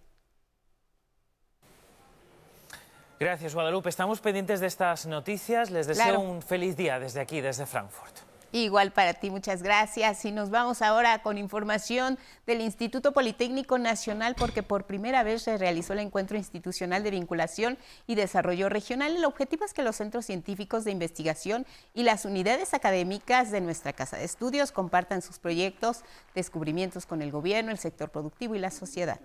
Gracias, 3.17 3.53
Guadalupe. 3.53 3.87
Estamos 3.87 4.19
pendientes 4.19 4.59
de 4.59 4.67
estas 4.67 5.05
noticias. 5.05 5.71
Les 5.71 5.87
deseo 5.87 6.19
un 6.19 6.41
feliz 6.41 6.75
día 6.75 6.99
desde 6.99 7.21
aquí, 7.21 7.39
desde 7.39 7.65
Frankfurt. 7.65 8.30
Igual 8.53 8.91
para 8.91 9.13
ti, 9.13 9.29
muchas 9.29 9.63
gracias. 9.63 10.25
Y 10.25 10.31
nos 10.31 10.49
vamos 10.49 10.81
ahora 10.81 11.21
con 11.21 11.37
información 11.37 12.17
del 12.45 12.59
Instituto 12.59 13.13
Politécnico 13.13 13.77
Nacional 13.77 14.35
porque 14.37 14.61
por 14.61 14.85
primera 14.85 15.23
vez 15.23 15.43
se 15.43 15.57
realizó 15.57 15.93
el 15.93 15.99
encuentro 15.99 16.37
institucional 16.37 17.01
de 17.01 17.11
vinculación 17.11 17.77
y 18.07 18.15
desarrollo 18.15 18.67
regional. 18.67 19.15
El 19.15 19.23
objetivo 19.23 19.63
es 19.63 19.73
que 19.73 19.83
los 19.83 19.95
centros 19.95 20.25
científicos 20.25 20.83
de 20.83 20.91
investigación 20.91 21.65
y 21.93 22.03
las 22.03 22.25
unidades 22.25 22.73
académicas 22.73 23.51
de 23.51 23.61
nuestra 23.61 23.93
Casa 23.93 24.17
de 24.17 24.25
Estudios 24.25 24.73
compartan 24.73 25.21
sus 25.21 25.39
proyectos, 25.39 26.01
descubrimientos 26.35 27.05
con 27.05 27.21
el 27.21 27.31
gobierno, 27.31 27.71
el 27.71 27.79
sector 27.79 28.09
productivo 28.09 28.55
y 28.55 28.59
la 28.59 28.71
sociedad. 28.71 29.21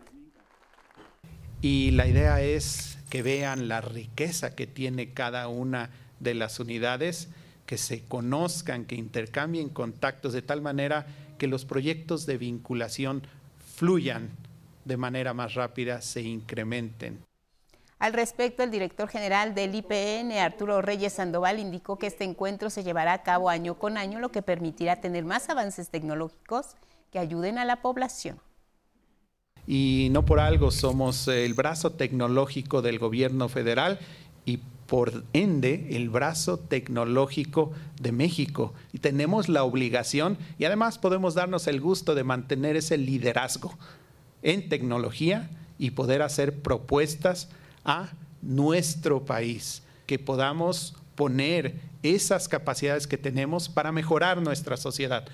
Y 1.63 1.91
la 1.93 2.07
idea 2.07 2.41
es 2.43 2.99
que 3.11 3.23
vean 3.23 3.67
la 3.67 3.81
riqueza 3.81 4.55
que 4.55 4.69
tiene 4.69 5.15
cada 5.15 5.49
una 5.49 5.91
de 6.21 6.35
las 6.35 6.61
unidades 6.61 7.29
que 7.67 7.79
se 7.79 8.05
conozcan, 8.05 8.85
que 8.85 8.95
intercambien 8.95 9.69
contactos 9.69 10.33
de 10.33 10.43
tal 10.43 10.63
manera 10.63 11.07
que 11.39 11.49
los 11.49 11.65
proyectos 11.65 12.25
de 12.25 12.39
vinculación 12.39 13.23
fluyan 13.75 14.31
de 14.85 14.97
manera 14.97 15.35
más 15.35 15.55
rápida, 15.55 16.01
se 16.01 16.23
incrementen. 16.23 17.25
Al 17.99 18.13
respecto, 18.13 18.63
el 18.63 18.71
director 18.71 19.09
general 19.09 19.55
del 19.55 19.75
IPN, 19.75 20.33
Arturo 20.33 20.83
Reyes 20.83 21.15
Sandoval, 21.15 21.59
indicó 21.59 21.99
que 21.99 22.07
este 22.07 22.25
encuentro 22.25 22.71
se 22.71 22.85
llevará 22.85 23.15
a 23.15 23.23
cabo 23.23 23.49
año 23.49 23.79
con 23.79 23.97
año, 23.97 24.21
lo 24.21 24.31
que 24.31 24.43
permitirá 24.43 25.01
tener 25.01 25.25
más 25.25 25.49
avances 25.49 25.89
tecnológicos 25.89 26.77
que 27.11 27.19
ayuden 27.19 27.59
a 27.59 27.65
la 27.65 27.83
población. 27.83 28.39
Y 29.67 30.09
no 30.13 30.25
por 30.25 30.41
algo 30.41 30.71
somos 30.71 31.27
el 31.27 31.55
brazo 31.55 31.93
tecnológico 31.93 32.83
del 32.83 32.99
gobierno 32.99 33.49
federal 33.49 33.99
y 34.45 34.61
por 34.87 35.25
ende 35.33 35.89
el 35.97 36.09
brazo 36.09 36.59
tecnológico 36.59 37.73
de 38.01 38.13
México. 38.13 38.73
Y 38.93 38.99
tenemos 38.99 39.49
la 39.49 39.65
obligación 39.65 40.39
y 40.59 40.65
además 40.65 40.99
podemos 40.99 41.35
darnos 41.35 41.67
el 41.67 41.81
gusto 41.81 42.15
de 42.15 42.25
mantener 42.25 42.77
ese 42.77 42.97
liderazgo 42.97 43.77
en 44.43 44.69
tecnología 44.69 45.51
y 45.79 45.91
poder 45.91 46.23
hacer 46.23 46.63
propuestas 46.63 47.49
a 47.85 48.11
nuestro 48.43 49.25
país, 49.25 49.83
que 50.07 50.19
podamos 50.19 50.95
poner 51.17 51.81
esas 52.03 52.49
capacidades 52.49 53.07
que 53.07 53.19
tenemos 53.19 53.69
para 53.69 53.93
mejorar 53.93 54.41
nuestra 54.41 54.77
sociedad. 54.77 55.27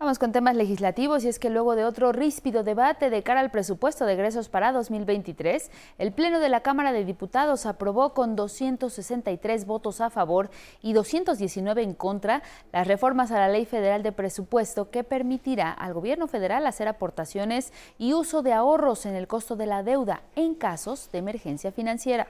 Vamos 0.00 0.18
con 0.18 0.32
temas 0.32 0.56
legislativos 0.56 1.24
y 1.24 1.28
es 1.28 1.38
que 1.38 1.50
luego 1.50 1.76
de 1.76 1.84
otro 1.84 2.10
ríspido 2.10 2.62
debate 2.62 3.10
de 3.10 3.22
cara 3.22 3.40
al 3.40 3.50
presupuesto 3.50 4.06
de 4.06 4.14
egresos 4.14 4.48
para 4.48 4.72
2023, 4.72 5.70
el 5.98 6.14
Pleno 6.14 6.40
de 6.40 6.48
la 6.48 6.62
Cámara 6.62 6.92
de 6.92 7.04
Diputados 7.04 7.66
aprobó 7.66 8.14
con 8.14 8.34
263 8.34 9.66
votos 9.66 10.00
a 10.00 10.08
favor 10.08 10.48
y 10.80 10.94
219 10.94 11.82
en 11.82 11.92
contra 11.92 12.42
las 12.72 12.86
reformas 12.86 13.30
a 13.30 13.40
la 13.40 13.50
Ley 13.50 13.66
Federal 13.66 14.02
de 14.02 14.12
Presupuesto 14.12 14.90
que 14.90 15.04
permitirá 15.04 15.70
al 15.70 15.92
gobierno 15.92 16.28
federal 16.28 16.66
hacer 16.66 16.88
aportaciones 16.88 17.70
y 17.98 18.14
uso 18.14 18.40
de 18.40 18.54
ahorros 18.54 19.04
en 19.04 19.16
el 19.16 19.28
costo 19.28 19.54
de 19.54 19.66
la 19.66 19.82
deuda 19.82 20.22
en 20.34 20.54
casos 20.54 21.10
de 21.12 21.18
emergencia 21.18 21.72
financiera. 21.72 22.26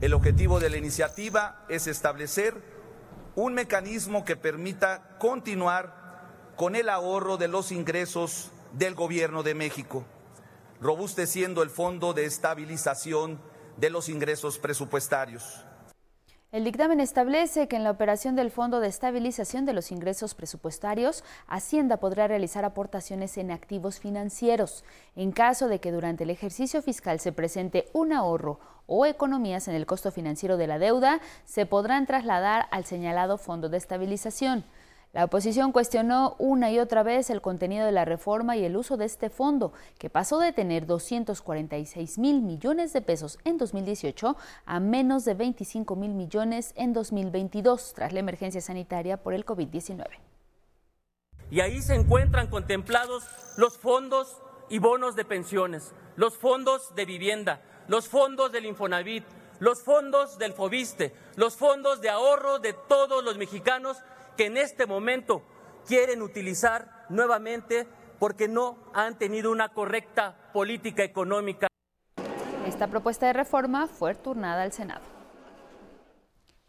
El 0.00 0.14
objetivo 0.14 0.60
de 0.60 0.70
la 0.70 0.78
iniciativa 0.78 1.66
es 1.68 1.88
establecer 1.88 2.77
un 3.40 3.54
mecanismo 3.54 4.24
que 4.24 4.34
permita 4.34 5.16
continuar 5.20 6.24
con 6.56 6.74
el 6.74 6.88
ahorro 6.88 7.36
de 7.36 7.46
los 7.46 7.70
ingresos 7.70 8.50
del 8.72 8.96
Gobierno 8.96 9.44
de 9.44 9.54
México, 9.54 10.04
robusteciendo 10.80 11.62
el 11.62 11.70
Fondo 11.70 12.14
de 12.14 12.24
Estabilización 12.24 13.40
de 13.76 13.90
los 13.90 14.08
Ingresos 14.08 14.58
Presupuestarios. 14.58 15.64
El 16.50 16.64
dictamen 16.64 16.98
establece 16.98 17.68
que 17.68 17.76
en 17.76 17.84
la 17.84 17.90
operación 17.90 18.34
del 18.34 18.50
Fondo 18.50 18.80
de 18.80 18.88
Estabilización 18.88 19.66
de 19.66 19.74
los 19.74 19.92
Ingresos 19.92 20.34
Presupuestarios, 20.34 21.22
Hacienda 21.46 21.98
podrá 21.98 22.26
realizar 22.26 22.64
aportaciones 22.64 23.36
en 23.36 23.50
activos 23.50 24.00
financieros. 24.00 24.82
En 25.14 25.32
caso 25.32 25.68
de 25.68 25.78
que 25.78 25.92
durante 25.92 26.24
el 26.24 26.30
ejercicio 26.30 26.80
fiscal 26.80 27.20
se 27.20 27.32
presente 27.32 27.90
un 27.92 28.14
ahorro 28.14 28.60
o 28.86 29.04
economías 29.04 29.68
en 29.68 29.74
el 29.74 29.84
costo 29.84 30.10
financiero 30.10 30.56
de 30.56 30.68
la 30.68 30.78
deuda, 30.78 31.20
se 31.44 31.66
podrán 31.66 32.06
trasladar 32.06 32.66
al 32.70 32.86
señalado 32.86 33.36
Fondo 33.36 33.68
de 33.68 33.76
Estabilización. 33.76 34.64
La 35.14 35.24
oposición 35.24 35.72
cuestionó 35.72 36.36
una 36.38 36.70
y 36.70 36.78
otra 36.78 37.02
vez 37.02 37.30
el 37.30 37.40
contenido 37.40 37.86
de 37.86 37.92
la 37.92 38.04
reforma 38.04 38.58
y 38.58 38.64
el 38.64 38.76
uso 38.76 38.98
de 38.98 39.06
este 39.06 39.30
fondo, 39.30 39.72
que 39.98 40.10
pasó 40.10 40.38
de 40.38 40.52
tener 40.52 40.84
246 40.84 42.18
mil 42.18 42.42
millones 42.42 42.92
de 42.92 43.00
pesos 43.00 43.38
en 43.44 43.56
2018 43.56 44.36
a 44.66 44.80
menos 44.80 45.24
de 45.24 45.32
25 45.32 45.96
mil 45.96 46.12
millones 46.12 46.74
en 46.76 46.92
2022, 46.92 47.94
tras 47.94 48.12
la 48.12 48.20
emergencia 48.20 48.60
sanitaria 48.60 49.16
por 49.16 49.32
el 49.32 49.46
COVID-19. 49.46 50.04
Y 51.50 51.60
ahí 51.60 51.80
se 51.80 51.94
encuentran 51.94 52.48
contemplados 52.48 53.24
los 53.56 53.78
fondos 53.78 54.42
y 54.68 54.78
bonos 54.78 55.16
de 55.16 55.24
pensiones, 55.24 55.94
los 56.16 56.36
fondos 56.36 56.94
de 56.94 57.06
vivienda, 57.06 57.62
los 57.88 58.08
fondos 58.08 58.52
del 58.52 58.66
Infonavit, 58.66 59.24
los 59.58 59.82
fondos 59.82 60.38
del 60.38 60.52
Fobiste, 60.52 61.14
los 61.36 61.56
fondos 61.56 62.02
de 62.02 62.10
ahorro 62.10 62.58
de 62.58 62.74
todos 62.74 63.24
los 63.24 63.38
mexicanos 63.38 63.96
que 64.38 64.46
en 64.46 64.56
este 64.56 64.86
momento 64.86 65.42
quieren 65.84 66.22
utilizar 66.22 67.06
nuevamente 67.08 67.88
porque 68.20 68.46
no 68.46 68.78
han 68.94 69.18
tenido 69.18 69.50
una 69.50 69.70
correcta 69.70 70.36
política 70.52 71.02
económica. 71.02 71.66
Esta 72.64 72.86
propuesta 72.86 73.26
de 73.26 73.32
reforma 73.32 73.88
fue 73.88 74.14
turnada 74.14 74.62
al 74.62 74.72
Senado. 74.72 75.00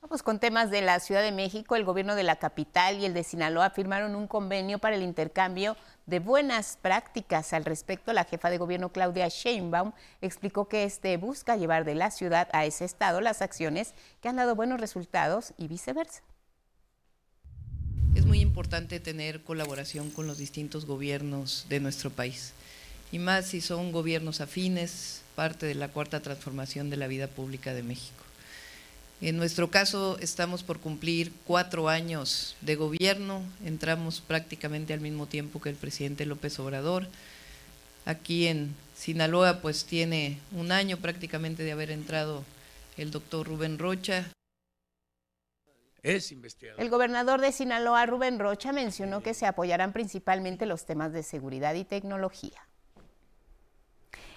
Vamos 0.01 0.23
con 0.23 0.39
temas 0.39 0.71
de 0.71 0.81
la 0.81 0.99
Ciudad 0.99 1.21
de 1.21 1.31
México. 1.31 1.75
El 1.75 1.85
gobierno 1.85 2.15
de 2.15 2.23
la 2.23 2.37
capital 2.37 2.97
y 2.97 3.05
el 3.05 3.13
de 3.13 3.23
Sinaloa 3.23 3.69
firmaron 3.69 4.15
un 4.15 4.25
convenio 4.25 4.79
para 4.79 4.95
el 4.95 5.03
intercambio 5.03 5.75
de 6.07 6.19
buenas 6.19 6.79
prácticas. 6.81 7.53
Al 7.53 7.65
respecto, 7.65 8.13
la 8.13 8.23
jefa 8.23 8.49
de 8.49 8.57
gobierno 8.57 8.89
Claudia 8.89 9.27
Sheinbaum 9.27 9.91
explicó 10.21 10.67
que 10.67 10.85
este 10.85 11.15
busca 11.17 11.55
llevar 11.55 11.85
de 11.85 11.93
la 11.93 12.09
ciudad 12.09 12.49
a 12.51 12.65
ese 12.65 12.85
estado 12.85 13.21
las 13.21 13.43
acciones 13.43 13.93
que 14.21 14.29
han 14.29 14.37
dado 14.37 14.55
buenos 14.55 14.81
resultados 14.81 15.53
y 15.57 15.67
viceversa. 15.67 16.23
Es 18.15 18.25
muy 18.25 18.39
importante 18.41 18.99
tener 18.99 19.41
colaboración 19.41 20.09
con 20.09 20.27
los 20.27 20.37
distintos 20.37 20.85
gobiernos 20.85 21.65
de 21.69 21.79
nuestro 21.79 22.09
país, 22.09 22.53
y 23.11 23.19
más 23.19 23.47
si 23.47 23.61
son 23.61 23.91
gobiernos 23.91 24.41
afines, 24.41 25.21
parte 25.35 25.65
de 25.65 25.75
la 25.75 25.87
cuarta 25.87 26.19
transformación 26.19 26.89
de 26.89 26.97
la 26.97 27.07
vida 27.07 27.27
pública 27.27 27.73
de 27.73 27.83
México. 27.83 28.23
En 29.21 29.37
nuestro 29.37 29.69
caso 29.69 30.17
estamos 30.21 30.63
por 30.63 30.79
cumplir 30.79 31.31
cuatro 31.45 31.89
años 31.89 32.55
de 32.61 32.75
gobierno, 32.75 33.43
entramos 33.65 34.21
prácticamente 34.21 34.93
al 34.93 35.01
mismo 35.01 35.27
tiempo 35.27 35.59
que 35.61 35.69
el 35.69 35.75
presidente 35.75 36.25
López 36.25 36.57
Obrador. 36.59 37.07
Aquí 38.05 38.47
en 38.47 38.73
Sinaloa 38.97 39.61
pues 39.61 39.85
tiene 39.85 40.39
un 40.51 40.71
año 40.71 40.97
prácticamente 40.97 41.63
de 41.63 41.73
haber 41.73 41.91
entrado 41.91 42.43
el 42.97 43.11
doctor 43.11 43.47
Rubén 43.47 43.77
Rocha, 43.77 44.25
es 46.03 46.31
investigador. 46.31 46.81
El 46.81 46.89
gobernador 46.89 47.41
de 47.41 47.51
Sinaloa, 47.51 48.05
Rubén 48.05 48.39
Rocha, 48.39 48.71
mencionó 48.73 49.21
que 49.21 49.33
se 49.33 49.45
apoyarán 49.45 49.93
principalmente 49.93 50.65
los 50.65 50.85
temas 50.85 51.13
de 51.13 51.23
seguridad 51.23 51.73
y 51.75 51.85
tecnología. 51.85 52.69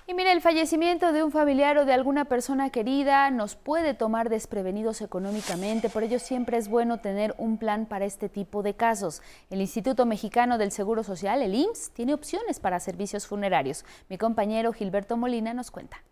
Y 0.04 0.14
mire, 0.14 0.32
el 0.32 0.40
fallecimiento 0.40 1.12
de 1.12 1.22
un 1.22 1.30
familiar 1.30 1.78
o 1.78 1.84
de 1.84 1.92
alguna 1.92 2.24
persona 2.24 2.70
querida 2.70 3.30
nos 3.30 3.54
puede 3.54 3.94
tomar 3.94 4.30
desprevenidos 4.30 5.00
económicamente, 5.00 5.88
por 5.88 6.02
ello 6.02 6.18
siempre 6.18 6.56
es 6.56 6.66
bueno 6.66 6.98
tener 6.98 7.36
un 7.38 7.56
plan 7.56 7.86
para 7.86 8.04
este 8.04 8.28
tipo 8.28 8.64
de 8.64 8.74
casos. 8.74 9.22
El 9.48 9.60
Instituto 9.60 10.04
Mexicano 10.04 10.58
del 10.58 10.72
Seguro 10.72 11.04
Social, 11.04 11.40
el 11.40 11.54
IMSS, 11.54 11.92
tiene 11.92 12.14
opciones 12.14 12.58
para 12.58 12.80
servicios 12.80 13.28
funerarios. 13.28 13.84
Mi 14.08 14.18
compañero 14.18 14.72
Gilberto 14.72 15.16
Molina 15.16 15.54
nos 15.54 15.70
cuenta. 15.70 16.02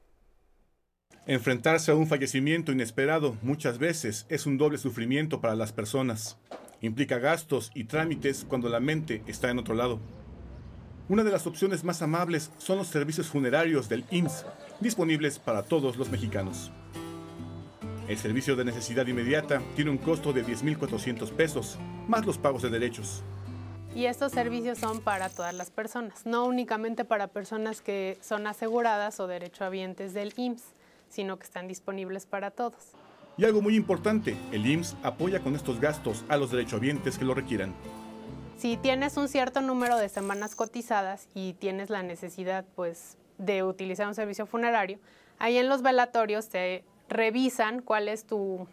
Enfrentarse 1.31 1.93
a 1.93 1.95
un 1.95 2.09
fallecimiento 2.09 2.73
inesperado 2.73 3.37
muchas 3.41 3.79
veces 3.79 4.27
es 4.29 4.47
un 4.47 4.59
doble 4.59 4.79
sufrimiento 4.79 5.41
para 5.41 5.55
las 5.55 5.73
personas. 5.73 6.37
Implica 6.81 7.21
gastos 7.21 7.71
y 7.73 7.85
trámites 7.85 8.45
cuando 8.49 8.69
la 8.69 8.81
mente 8.81 9.23
está 9.29 9.49
en 9.49 9.61
otro 9.61 9.77
lado. 9.77 10.01
Una 11.09 11.23
de 11.23 11.31
las 11.31 11.47
opciones 11.47 11.85
más 11.85 12.03
amables 12.03 12.51
son 12.59 12.79
los 12.79 12.89
servicios 12.89 13.29
funerarios 13.29 13.89
del 13.89 14.05
IMSS, 14.11 14.45
disponibles 14.81 15.39
para 15.39 15.63
todos 15.63 15.97
los 15.97 16.11
mexicanos. 16.11 16.73
El 18.09 18.19
servicio 18.19 18.57
de 18.57 18.65
necesidad 18.65 19.07
inmediata 19.07 19.63
tiene 19.77 19.93
un 19.93 19.99
costo 19.99 20.33
de 20.33 20.45
10.400 20.45 21.31
pesos, 21.31 21.79
más 22.09 22.27
los 22.27 22.39
pagos 22.39 22.63
de 22.63 22.71
derechos. 22.71 23.23
Y 23.95 24.07
estos 24.07 24.33
servicios 24.33 24.79
son 24.79 25.01
para 25.01 25.29
todas 25.29 25.55
las 25.55 25.71
personas, 25.71 26.27
no 26.27 26.45
únicamente 26.45 27.05
para 27.05 27.29
personas 27.29 27.83
que 27.83 28.19
son 28.21 28.49
aseguradas 28.49 29.21
o 29.21 29.29
derechohabientes 29.29 30.13
del 30.13 30.33
IMSS, 30.37 30.75
sino 31.11 31.39
que 31.39 31.45
están 31.45 31.69
disponibles 31.69 32.25
para 32.25 32.51
todos. 32.51 32.93
Y 33.37 33.45
algo 33.45 33.61
muy 33.61 33.77
importante, 33.77 34.37
el 34.53 34.67
IMSS 34.67 34.97
apoya 35.03 35.41
con 35.41 35.55
estos 35.55 35.81
gastos 35.81 36.25
a 36.29 36.37
los 36.37 36.51
derechohabientes 36.51 37.19
que 37.19 37.25
lo 37.25 37.35
requieran. 37.35 37.75
Si 38.57 38.77
tienes 38.77 39.17
un 39.17 39.29
cierto 39.29 39.61
número 39.61 39.97
de 39.97 40.09
semanas 40.09 40.55
cotizadas 40.55 41.29
y 41.35 41.55
tienes 41.55 41.89
la 41.91 42.03
necesidad 42.03 42.65
pues, 42.75 43.17
de 43.39 43.63
utilizar 43.63 44.07
un 44.07 44.15
servicio 44.15 44.47
funerario, 44.47 44.99
ahí 45.39 45.57
en 45.57 45.69
los 45.69 45.83
velatorios 45.83 46.49
te 46.49 46.85
revisan 47.09 47.81
cuál 47.83 48.09
es 48.09 48.25
tu, 48.25 48.67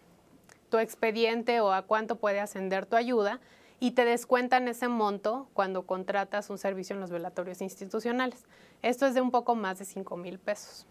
tu 0.70 0.78
expediente 0.78 1.62
o 1.62 1.72
a 1.72 1.84
cuánto 1.84 2.18
puede 2.18 2.40
ascender 2.40 2.86
tu 2.86 2.96
ayuda 2.96 3.40
y 3.80 3.92
te 3.92 4.06
descuentan 4.06 4.68
ese 4.68 4.88
monto 4.88 5.48
cuando 5.54 5.84
contratas 5.84 6.50
un 6.50 6.58
servicio 6.58 6.96
en 6.96 7.00
los 7.00 7.12
velatorios 7.12 7.62
institucionales. 7.62 8.46
Esto 8.82 9.06
es 9.06 9.14
de 9.14 9.22
un 9.22 9.32
poco 9.32 9.56
más 9.56 9.80
de 9.80 9.86
5 9.86 10.18
mil 10.18 10.40
pesos. 10.40 10.86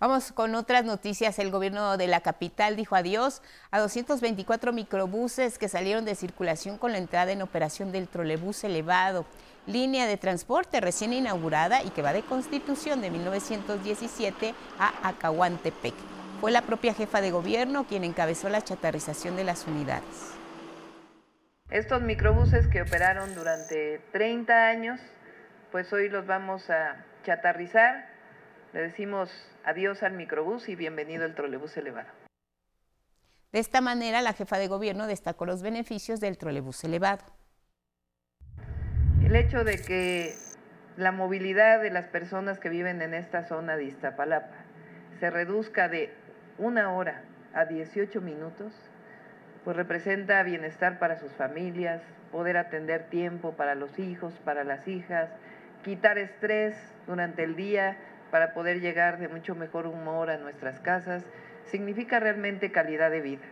Vamos 0.01 0.33
con 0.33 0.53
otras 0.53 0.83
noticias. 0.83 1.39
El 1.39 1.49
gobierno 1.49 1.95
de 1.95 2.07
la 2.07 2.19
capital 2.19 2.75
dijo 2.75 2.97
adiós 2.97 3.41
a 3.71 3.79
224 3.79 4.73
microbuses 4.73 5.57
que 5.57 5.69
salieron 5.69 6.03
de 6.03 6.15
circulación 6.15 6.77
con 6.77 6.91
la 6.91 6.97
entrada 6.97 7.31
en 7.31 7.41
operación 7.41 7.93
del 7.93 8.09
trolebús 8.09 8.65
elevado, 8.65 9.25
línea 9.65 10.07
de 10.07 10.17
transporte 10.17 10.81
recién 10.81 11.13
inaugurada 11.13 11.83
y 11.83 11.89
que 11.91 12.01
va 12.01 12.11
de 12.11 12.23
Constitución 12.23 12.99
de 12.99 13.11
1917 13.11 14.53
a 14.77 15.07
Acahuantepec. 15.07 15.93
Fue 16.43 16.51
la 16.51 16.63
propia 16.63 16.93
jefa 16.93 17.21
de 17.21 17.31
gobierno 17.31 17.87
quien 17.87 18.03
encabezó 18.03 18.49
la 18.49 18.61
chatarrización 18.61 19.37
de 19.37 19.45
las 19.45 19.65
unidades. 19.65 20.35
Estos 21.69 22.01
microbuses 22.01 22.67
que 22.67 22.81
operaron 22.81 23.33
durante 23.33 24.01
30 24.11 24.67
años, 24.67 24.99
pues 25.71 25.93
hoy 25.93 26.09
los 26.09 26.27
vamos 26.27 26.69
a 26.69 27.05
chatarrizar. 27.23 28.09
Le 28.73 28.81
decimos 28.81 29.31
Adiós 29.63 30.03
al 30.03 30.15
microbús 30.15 30.67
y 30.67 30.75
bienvenido 30.75 31.23
al 31.23 31.33
trolebús 31.33 31.77
elevado. 31.77 32.09
De 33.53 33.59
esta 33.59 33.79
manera, 33.79 34.21
la 34.21 34.33
jefa 34.33 34.57
de 34.57 34.67
gobierno 34.67 35.07
destacó 35.07 35.45
los 35.45 35.61
beneficios 35.61 36.19
del 36.19 36.37
trolebús 36.37 36.83
elevado. 36.83 37.23
El 39.23 39.33
hecho 39.37 39.63
de 39.63 39.81
que 39.81 40.35
la 40.97 41.13
movilidad 41.13 41.81
de 41.81 41.89
las 41.89 42.07
personas 42.07 42.59
que 42.59 42.67
viven 42.67 43.01
en 43.01 43.13
esta 43.13 43.47
zona 43.47 43.77
de 43.77 43.85
Iztapalapa 43.85 44.65
se 45.21 45.29
reduzca 45.29 45.87
de 45.87 46.13
una 46.57 46.91
hora 46.93 47.23
a 47.53 47.65
18 47.65 48.21
minutos, 48.21 48.73
pues 49.63 49.75
representa 49.75 50.41
bienestar 50.43 50.99
para 50.99 51.19
sus 51.19 51.31
familias, 51.33 52.01
poder 52.31 52.57
atender 52.57 53.09
tiempo 53.09 53.53
para 53.53 53.75
los 53.75 53.99
hijos, 53.99 54.33
para 54.43 54.63
las 54.63 54.87
hijas, 54.87 55.29
quitar 55.83 56.17
estrés 56.17 56.75
durante 57.05 57.43
el 57.43 57.55
día 57.55 57.97
para 58.31 58.53
poder 58.53 58.81
llegar 58.81 59.19
de 59.19 59.27
mucho 59.27 59.53
mejor 59.53 59.85
humor 59.85 60.31
a 60.31 60.37
nuestras 60.37 60.79
casas, 60.79 61.23
significa 61.65 62.19
realmente 62.19 62.71
calidad 62.71 63.11
de 63.11 63.21
vida. 63.21 63.43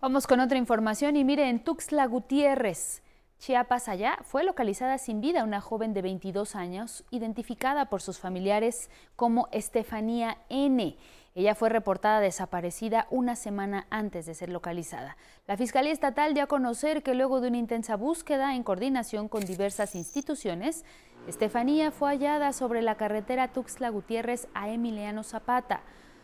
Vamos 0.00 0.26
con 0.26 0.40
otra 0.40 0.58
información 0.58 1.16
y 1.16 1.24
mire, 1.24 1.48
en 1.48 1.62
Tuxtla 1.62 2.06
Gutiérrez, 2.06 3.03
Chiapas 3.44 3.90
allá, 3.90 4.20
fue 4.22 4.42
localizada 4.42 4.96
sin 4.96 5.20
vida 5.20 5.44
una 5.44 5.60
joven 5.60 5.92
de 5.92 6.00
22 6.00 6.56
años, 6.56 7.04
identificada 7.10 7.90
por 7.90 8.00
sus 8.00 8.18
familiares 8.18 8.88
como 9.16 9.48
Estefanía 9.52 10.38
N. 10.48 10.96
Ella 11.34 11.54
fue 11.54 11.68
reportada 11.68 12.20
desaparecida 12.20 13.06
una 13.10 13.36
semana 13.36 13.86
antes 13.90 14.24
de 14.24 14.32
ser 14.32 14.48
localizada. 14.48 15.18
La 15.46 15.58
Fiscalía 15.58 15.92
Estatal 15.92 16.32
dio 16.32 16.44
a 16.44 16.46
conocer 16.46 17.02
que 17.02 17.12
luego 17.12 17.42
de 17.42 17.48
una 17.48 17.58
intensa 17.58 17.96
búsqueda 17.96 18.54
en 18.54 18.62
coordinación 18.62 19.28
con 19.28 19.44
diversas 19.44 19.94
instituciones, 19.94 20.86
Estefanía 21.28 21.90
fue 21.90 22.12
hallada 22.12 22.54
sobre 22.54 22.80
la 22.80 22.94
carretera 22.94 23.48
Tuxtla 23.48 23.90
Gutiérrez 23.90 24.48
a 24.54 24.70
Emiliano 24.70 25.22
Zapata. 25.22 25.82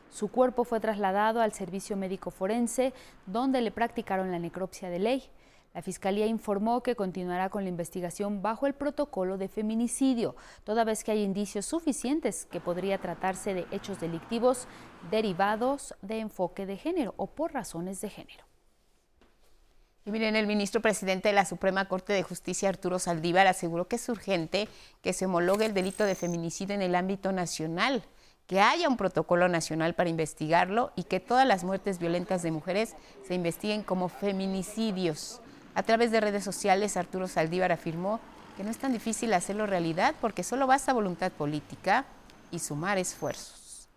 Su 0.08 0.28
cuerpo 0.28 0.64
fue 0.64 0.80
trasladado 0.80 1.42
al 1.42 1.52
servicio 1.52 1.98
médico 1.98 2.30
forense, 2.30 2.94
donde 3.26 3.60
le 3.60 3.72
practicaron 3.72 4.30
la 4.30 4.38
necropsia 4.38 4.88
de 4.88 5.00
ley. 5.00 5.30
La 5.72 5.82
Fiscalía 5.82 6.26
informó 6.26 6.82
que 6.82 6.96
continuará 6.96 7.48
con 7.48 7.62
la 7.62 7.68
investigación 7.68 8.42
bajo 8.42 8.66
el 8.66 8.74
protocolo 8.74 9.38
de 9.38 9.48
feminicidio, 9.48 10.34
toda 10.64 10.82
vez 10.82 11.04
que 11.04 11.12
hay 11.12 11.22
indicios 11.22 11.64
suficientes 11.64 12.46
que 12.46 12.60
podría 12.60 12.98
tratarse 12.98 13.54
de 13.54 13.66
hechos 13.70 14.00
delictivos 14.00 14.66
derivados 15.12 15.94
de 16.02 16.18
enfoque 16.18 16.66
de 16.66 16.76
género 16.76 17.14
o 17.16 17.28
por 17.28 17.52
razones 17.52 18.00
de 18.00 18.10
género. 18.10 18.44
Y 20.04 20.10
miren, 20.10 20.34
el 20.34 20.48
ministro 20.48 20.80
presidente 20.80 21.28
de 21.28 21.34
la 21.34 21.44
Suprema 21.44 21.86
Corte 21.86 22.12
de 22.14 22.24
Justicia, 22.24 22.68
Arturo 22.68 22.98
Saldívar, 22.98 23.46
aseguró 23.46 23.86
que 23.86 23.96
es 23.96 24.08
urgente 24.08 24.68
que 25.02 25.12
se 25.12 25.26
homologue 25.26 25.66
el 25.66 25.74
delito 25.74 26.04
de 26.04 26.16
feminicidio 26.16 26.74
en 26.74 26.82
el 26.82 26.96
ámbito 26.96 27.30
nacional, 27.30 28.02
que 28.48 28.60
haya 28.60 28.88
un 28.88 28.96
protocolo 28.96 29.48
nacional 29.48 29.94
para 29.94 30.10
investigarlo 30.10 30.90
y 30.96 31.04
que 31.04 31.20
todas 31.20 31.46
las 31.46 31.62
muertes 31.62 32.00
violentas 32.00 32.42
de 32.42 32.50
mujeres 32.50 32.96
se 33.22 33.34
investiguen 33.34 33.84
como 33.84 34.08
feminicidios. 34.08 35.40
A 35.80 35.82
través 35.82 36.10
de 36.10 36.20
redes 36.20 36.44
sociales, 36.44 36.98
Arturo 36.98 37.26
Saldívar 37.26 37.72
afirmó 37.72 38.20
que 38.54 38.62
no 38.62 38.68
es 38.68 38.76
tan 38.76 38.92
difícil 38.92 39.32
hacerlo 39.32 39.64
realidad 39.64 40.14
porque 40.20 40.42
solo 40.42 40.66
basta 40.66 40.92
voluntad 40.92 41.32
política 41.32 42.04
y 42.50 42.58
sumar 42.58 42.98
esfuerzos. 42.98 43.88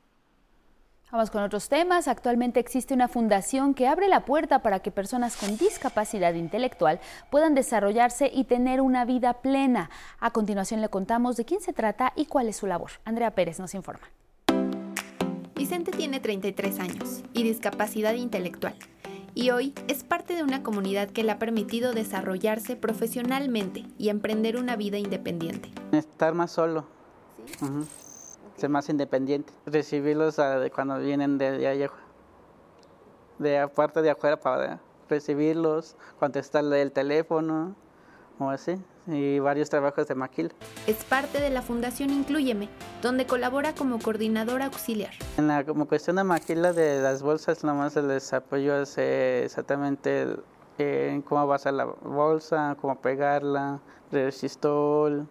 Vamos 1.12 1.30
con 1.30 1.44
otros 1.44 1.68
temas. 1.68 2.08
Actualmente 2.08 2.62
existe 2.62 2.94
una 2.94 3.10
fundación 3.10 3.74
que 3.74 3.90
abre 3.90 4.08
la 4.08 4.24
puerta 4.24 4.60
para 4.60 4.80
que 4.80 4.92
personas 4.92 5.36
con 5.36 5.58
discapacidad 5.58 6.34
intelectual 6.36 7.02
puedan 7.30 7.54
desarrollarse 7.54 8.32
y 8.34 8.46
tener 8.46 8.80
una 8.80 9.04
vida 9.04 9.42
plena. 9.42 9.90
A 10.22 10.32
continuación 10.32 10.80
le 10.80 10.88
contamos 10.88 11.36
de 11.36 11.44
quién 11.44 11.60
se 11.60 11.74
trata 11.74 12.14
y 12.16 12.28
cuál 12.28 12.48
es 12.48 12.56
su 12.56 12.66
labor. 12.66 12.92
Andrea 13.04 13.32
Pérez 13.32 13.60
nos 13.60 13.76
informa. 13.76 14.10
Vicente 15.54 15.92
tiene 15.92 16.22
33 16.22 16.80
años 16.80 17.24
y 17.34 17.44
discapacidad 17.44 18.14
intelectual. 18.14 18.76
Y 19.36 19.50
hoy 19.50 19.74
es 19.88 20.04
parte 20.04 20.36
de 20.36 20.44
una 20.44 20.64
comunidad 20.64 21.10
que 21.10 21.24
le 21.24 21.32
ha 21.32 21.40
permitido 21.40 21.94
desarrollarse 21.94 22.76
profesionalmente 22.76 23.86
y 23.98 24.10
emprender 24.10 24.58
una 24.58 24.76
vida 24.76 24.98
independiente. 24.98 25.72
Estar 25.92 26.34
más 26.34 26.52
solo. 26.52 26.86
¿Sí? 27.60 27.66
ser 28.58 28.70
más 28.70 28.90
independiente. 28.90 29.52
Recibirlos 29.66 30.40
cuando 30.74 31.00
vienen 31.00 31.38
de, 31.38 31.52
de 31.58 31.68
allá, 31.68 31.92
de 33.40 33.60
aparte 33.60 34.02
de 34.02 34.12
afuera 34.12 34.40
para 34.40 34.80
recibirlos, 35.10 35.96
contestarle 36.20 36.82
el 36.82 36.92
teléfono 36.92 37.76
o 38.40 38.50
así, 38.50 38.76
y 39.08 39.39
varios 39.39 39.70
trabajos 39.70 40.08
de 40.08 40.16
maquila. 40.16 40.49
Es 40.88 41.04
parte 41.04 41.39
de 41.39 41.49
la 41.49 41.62
Fundación 41.62 42.10
Incluyeme, 42.12 42.70
donde 43.01 43.26
colabora 43.26 43.74
como 43.76 43.99
coordinadora 43.99 44.66
auxiliar. 44.66 45.12
En 45.38 45.47
la 45.47 45.64
como 45.64 45.88
cuestión 45.88 46.16
de 46.16 46.24
maquila 46.24 46.74
de 46.74 47.01
las 47.01 47.22
bolsas, 47.22 47.64
nomás 47.64 47.95
les 47.95 48.34
apoyo 48.34 48.82
exactamente 48.82 50.38
cómo 51.26 51.47
va 51.47 51.56
a 51.56 51.60
ser 51.60 51.74
la 51.74 51.86
bolsa, 51.86 52.78
cómo 52.82 52.99
pegarla, 52.99 53.80
resistol, 54.12 55.28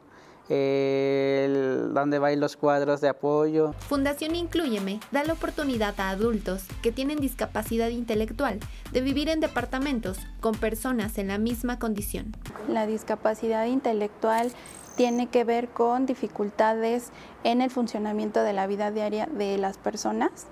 el, 0.52 1.94
donde 1.94 2.18
va 2.18 2.30
los 2.32 2.56
cuadros 2.56 3.00
de 3.00 3.08
apoyo. 3.08 3.72
Fundación 3.88 4.34
Incluyeme 4.34 5.00
da 5.10 5.24
la 5.24 5.32
oportunidad 5.32 5.98
a 5.98 6.10
adultos 6.10 6.64
que 6.82 6.92
tienen 6.92 7.18
discapacidad 7.18 7.88
intelectual 7.88 8.60
de 8.92 9.00
vivir 9.00 9.30
en 9.30 9.40
departamentos 9.40 10.18
con 10.40 10.54
personas 10.54 11.16
en 11.16 11.28
la 11.28 11.38
misma 11.38 11.78
condición. 11.78 12.36
La 12.68 12.86
discapacidad 12.86 13.64
intelectual 13.64 14.52
tiene 14.96 15.28
que 15.28 15.44
ver 15.44 15.68
con 15.68 16.04
dificultades 16.04 17.10
en 17.44 17.62
el 17.62 17.70
funcionamiento 17.70 18.42
de 18.42 18.52
la 18.52 18.66
vida 18.66 18.90
diaria 18.90 19.26
de 19.26 19.56
las 19.56 19.78
personas 19.78 20.46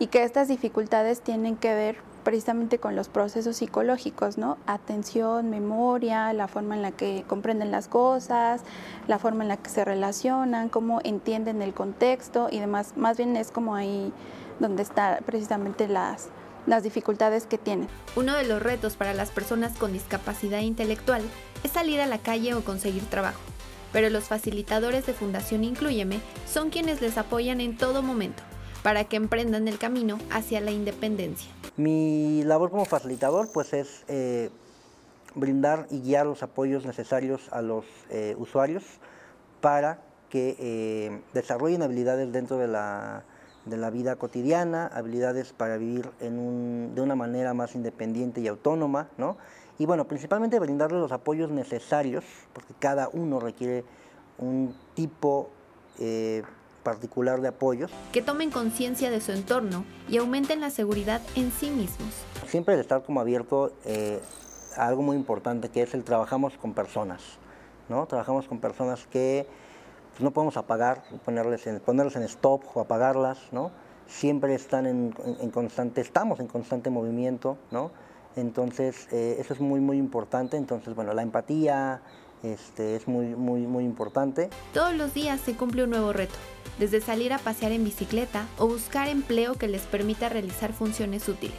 y 0.00 0.08
que 0.08 0.24
estas 0.24 0.48
dificultades 0.48 1.20
tienen 1.20 1.56
que 1.56 1.74
ver 1.74 1.96
precisamente 2.28 2.76
con 2.76 2.94
los 2.94 3.08
procesos 3.08 3.56
psicológicos, 3.56 4.36
¿no? 4.36 4.58
Atención, 4.66 5.48
memoria, 5.48 6.30
la 6.34 6.46
forma 6.46 6.76
en 6.76 6.82
la 6.82 6.90
que 6.90 7.24
comprenden 7.26 7.70
las 7.70 7.88
cosas, 7.88 8.60
la 9.06 9.18
forma 9.18 9.44
en 9.44 9.48
la 9.48 9.56
que 9.56 9.70
se 9.70 9.82
relacionan, 9.82 10.68
cómo 10.68 11.00
entienden 11.04 11.62
el 11.62 11.72
contexto 11.72 12.48
y 12.50 12.58
demás. 12.58 12.92
Más 12.96 13.16
bien 13.16 13.34
es 13.34 13.50
como 13.50 13.74
ahí 13.74 14.12
donde 14.60 14.82
están 14.82 15.24
precisamente 15.24 15.88
las, 15.88 16.28
las 16.66 16.82
dificultades 16.82 17.46
que 17.46 17.56
tienen. 17.56 17.88
Uno 18.14 18.34
de 18.34 18.44
los 18.44 18.60
retos 18.60 18.96
para 18.96 19.14
las 19.14 19.30
personas 19.30 19.78
con 19.78 19.94
discapacidad 19.94 20.60
intelectual 20.60 21.22
es 21.64 21.70
salir 21.70 21.98
a 22.02 22.06
la 22.06 22.18
calle 22.18 22.52
o 22.52 22.62
conseguir 22.62 23.06
trabajo, 23.06 23.40
pero 23.90 24.10
los 24.10 24.24
facilitadores 24.24 25.06
de 25.06 25.14
Fundación 25.14 25.64
Incluyeme 25.64 26.20
son 26.46 26.68
quienes 26.68 27.00
les 27.00 27.16
apoyan 27.16 27.62
en 27.62 27.78
todo 27.78 28.02
momento 28.02 28.42
para 28.82 29.04
que 29.04 29.16
emprendan 29.16 29.66
el 29.66 29.78
camino 29.78 30.18
hacia 30.30 30.60
la 30.60 30.72
independencia. 30.72 31.57
Mi 31.78 32.42
labor 32.42 32.72
como 32.72 32.84
facilitador 32.86 33.50
pues 33.52 33.72
es 33.72 34.04
eh, 34.08 34.50
brindar 35.36 35.86
y 35.90 36.00
guiar 36.00 36.26
los 36.26 36.42
apoyos 36.42 36.84
necesarios 36.84 37.48
a 37.52 37.62
los 37.62 37.84
eh, 38.10 38.34
usuarios 38.36 38.82
para 39.60 40.00
que 40.28 40.56
eh, 40.58 41.20
desarrollen 41.34 41.82
habilidades 41.82 42.32
dentro 42.32 42.58
de 42.58 42.66
la, 42.66 43.22
de 43.64 43.76
la, 43.76 43.90
vida 43.90 44.16
cotidiana, 44.16 44.88
habilidades 44.88 45.52
para 45.52 45.76
vivir 45.76 46.10
en 46.18 46.40
un, 46.40 46.96
de 46.96 47.00
una 47.00 47.14
manera 47.14 47.54
más 47.54 47.76
independiente 47.76 48.40
y 48.40 48.48
autónoma, 48.48 49.06
¿no? 49.16 49.36
Y 49.78 49.86
bueno, 49.86 50.08
principalmente 50.08 50.58
brindarles 50.58 51.00
los 51.00 51.12
apoyos 51.12 51.48
necesarios, 51.48 52.24
porque 52.52 52.74
cada 52.80 53.08
uno 53.12 53.38
requiere 53.38 53.84
un 54.38 54.74
tipo 54.94 55.50
particular 56.88 57.42
de 57.42 57.48
apoyos. 57.48 57.90
Que 58.12 58.22
tomen 58.22 58.50
conciencia 58.50 59.10
de 59.10 59.20
su 59.20 59.32
entorno 59.32 59.84
y 60.08 60.16
aumenten 60.16 60.62
la 60.62 60.70
seguridad 60.70 61.20
en 61.36 61.52
sí 61.52 61.68
mismos. 61.70 62.08
Siempre 62.46 62.74
el 62.74 62.80
estar 62.80 63.02
como 63.02 63.20
abierto 63.20 63.72
eh, 63.84 64.20
a 64.74 64.86
algo 64.86 65.02
muy 65.02 65.14
importante 65.14 65.68
que 65.68 65.82
es 65.82 65.92
el 65.92 66.02
trabajamos 66.02 66.54
con 66.56 66.72
personas, 66.72 67.20
¿no? 67.90 68.06
Trabajamos 68.06 68.48
con 68.48 68.58
personas 68.58 69.06
que 69.10 69.46
pues, 70.12 70.22
no 70.22 70.30
podemos 70.30 70.56
apagar, 70.56 71.02
ponerles 71.26 71.66
en, 71.66 71.78
ponerles 71.80 72.16
en 72.16 72.22
stop 72.22 72.62
o 72.72 72.80
apagarlas, 72.80 73.38
¿no? 73.52 73.70
Siempre 74.06 74.54
están 74.54 74.86
en, 74.86 75.12
constante, 75.50 76.00
estamos 76.00 76.40
en 76.40 76.46
constante 76.46 76.88
movimiento, 76.88 77.58
¿no? 77.70 77.90
Entonces, 78.34 79.08
eh, 79.12 79.36
eso 79.38 79.52
es 79.52 79.60
muy, 79.60 79.80
muy 79.80 79.98
importante. 79.98 80.56
Entonces, 80.56 80.94
bueno, 80.94 81.12
la 81.12 81.20
empatía 81.20 82.00
este, 82.42 82.96
es 82.96 83.08
muy, 83.08 83.26
muy, 83.26 83.60
muy 83.62 83.84
importante. 83.84 84.50
Todos 84.72 84.94
los 84.94 85.14
días 85.14 85.40
se 85.40 85.54
cumple 85.54 85.84
un 85.84 85.90
nuevo 85.90 86.12
reto 86.12 86.36
desde 86.78 87.00
salir 87.00 87.32
a 87.32 87.38
pasear 87.38 87.72
en 87.72 87.84
bicicleta 87.84 88.46
o 88.58 88.66
buscar 88.68 89.08
empleo 89.08 89.54
que 89.54 89.68
les 89.68 89.82
permita 89.82 90.28
realizar 90.28 90.72
funciones 90.72 91.28
útiles. 91.28 91.56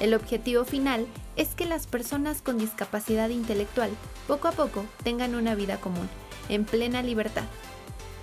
El 0.00 0.14
objetivo 0.14 0.64
final 0.64 1.06
es 1.36 1.54
que 1.54 1.64
las 1.64 1.86
personas 1.86 2.42
con 2.42 2.58
discapacidad 2.58 3.30
intelectual 3.30 3.90
poco 4.26 4.48
a 4.48 4.52
poco 4.52 4.84
tengan 5.02 5.34
una 5.34 5.54
vida 5.54 5.78
común, 5.78 6.08
en 6.48 6.64
plena 6.64 7.02
libertad. 7.02 7.44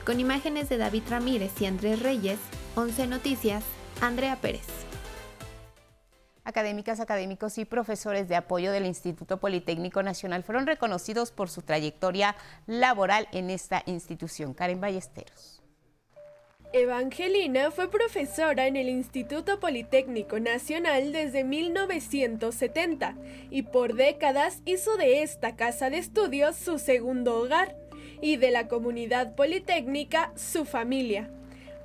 Con 0.05 0.19
imágenes 0.19 0.69
de 0.69 0.77
David 0.77 1.03
Ramírez 1.09 1.51
y 1.61 1.65
Andrés 1.65 2.01
Reyes, 2.01 2.39
11 2.75 3.07
Noticias, 3.07 3.63
Andrea 4.01 4.35
Pérez. 4.35 4.82
Académicas, 6.45 6.99
académicos 6.99 7.57
y 7.57 7.63
profesores 7.63 8.27
de 8.27 8.35
apoyo 8.35 8.73
del 8.73 8.85
Instituto 8.85 9.39
Politécnico 9.39 10.03
Nacional 10.03 10.43
fueron 10.43 10.67
reconocidos 10.67 11.31
por 11.31 11.49
su 11.49 11.61
trayectoria 11.61 12.35
laboral 12.67 13.29
en 13.31 13.49
esta 13.49 13.81
institución. 13.85 14.53
Karen 14.53 14.81
Ballesteros. 14.81 15.61
Evangelina 16.73 17.71
fue 17.71 17.89
profesora 17.89 18.67
en 18.67 18.75
el 18.75 18.89
Instituto 18.89 19.59
Politécnico 19.61 20.39
Nacional 20.39 21.13
desde 21.13 21.45
1970 21.45 23.15
y 23.49 23.61
por 23.61 23.93
décadas 23.93 24.61
hizo 24.65 24.97
de 24.97 25.23
esta 25.23 25.55
casa 25.55 25.89
de 25.89 25.99
estudios 25.99 26.57
su 26.57 26.77
segundo 26.77 27.37
hogar 27.37 27.77
y 28.21 28.35
de 28.35 28.51
la 28.51 28.67
comunidad 28.67 29.35
politécnica 29.35 30.33
su 30.35 30.65
familia. 30.65 31.29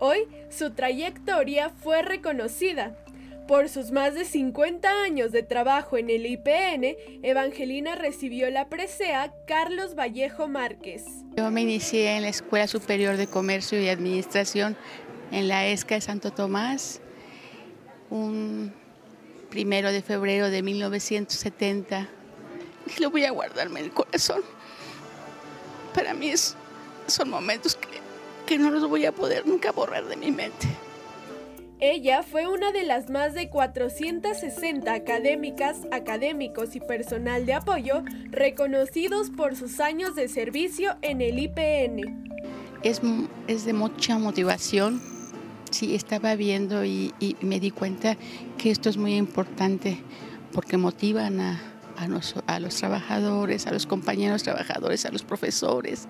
Hoy 0.00 0.26
su 0.48 0.70
trayectoria 0.70 1.70
fue 1.70 2.02
reconocida 2.02 2.96
por 3.48 3.70
sus 3.70 3.90
más 3.90 4.14
de 4.14 4.26
50 4.26 5.02
años 5.02 5.32
de 5.32 5.42
trabajo 5.42 5.96
en 5.96 6.10
el 6.10 6.26
IPN, 6.26 6.96
Evangelina 7.22 7.96
recibió 7.96 8.50
la 8.50 8.68
presea 8.68 9.32
Carlos 9.46 9.94
Vallejo 9.94 10.48
Márquez. 10.48 11.02
Yo 11.34 11.50
me 11.50 11.62
inicié 11.62 12.14
en 12.14 12.22
la 12.22 12.28
Escuela 12.28 12.66
Superior 12.68 13.16
de 13.16 13.26
Comercio 13.26 13.80
y 13.80 13.88
Administración 13.88 14.76
en 15.32 15.48
la 15.48 15.66
ESCA 15.66 15.94
de 15.94 16.02
Santo 16.02 16.30
Tomás, 16.30 17.00
un 18.10 18.72
primero 19.48 19.90
de 19.92 20.02
febrero 20.02 20.50
de 20.50 20.62
1970. 20.62 22.06
Y 22.94 23.00
lo 23.00 23.10
voy 23.10 23.24
a 23.24 23.30
guardarme 23.30 23.80
en 23.80 23.86
el 23.86 23.92
corazón. 23.92 24.42
Para 25.94 26.12
mí 26.12 26.32
son 27.06 27.30
momentos 27.30 27.76
que, 27.76 27.88
que 28.46 28.58
no 28.58 28.70
los 28.70 28.86
voy 28.86 29.06
a 29.06 29.12
poder 29.12 29.46
nunca 29.46 29.72
borrar 29.72 30.04
de 30.04 30.16
mi 30.16 30.30
mente. 30.30 30.68
Ella 31.80 32.24
fue 32.24 32.48
una 32.48 32.72
de 32.72 32.82
las 32.82 33.08
más 33.08 33.34
de 33.34 33.50
460 33.50 34.92
académicas, 34.92 35.76
académicos 35.92 36.74
y 36.74 36.80
personal 36.80 37.46
de 37.46 37.52
apoyo 37.54 38.02
reconocidos 38.32 39.30
por 39.30 39.54
sus 39.54 39.78
años 39.78 40.16
de 40.16 40.26
servicio 40.26 40.96
en 41.02 41.20
el 41.20 41.38
IPN. 41.38 42.32
Es, 42.82 43.00
es 43.46 43.64
de 43.64 43.72
mucha 43.74 44.18
motivación. 44.18 45.00
Sí, 45.70 45.94
estaba 45.94 46.34
viendo 46.34 46.84
y, 46.84 47.14
me 47.42 47.60
di 47.60 47.70
cuenta 47.70 48.16
que 48.56 48.72
esto 48.72 48.88
es 48.88 48.96
muy 48.96 49.14
importante 49.14 50.02
porque 50.52 50.78
motivan 50.78 51.40
a, 51.40 51.60
a 51.96 52.58
los 52.58 52.74
trabajadores, 52.74 53.68
a 53.68 53.72
los 53.72 53.86
compañeros 53.86 54.42
trabajadores, 54.42 55.06
a 55.06 55.12
los 55.12 55.22
profesores. 55.22 56.08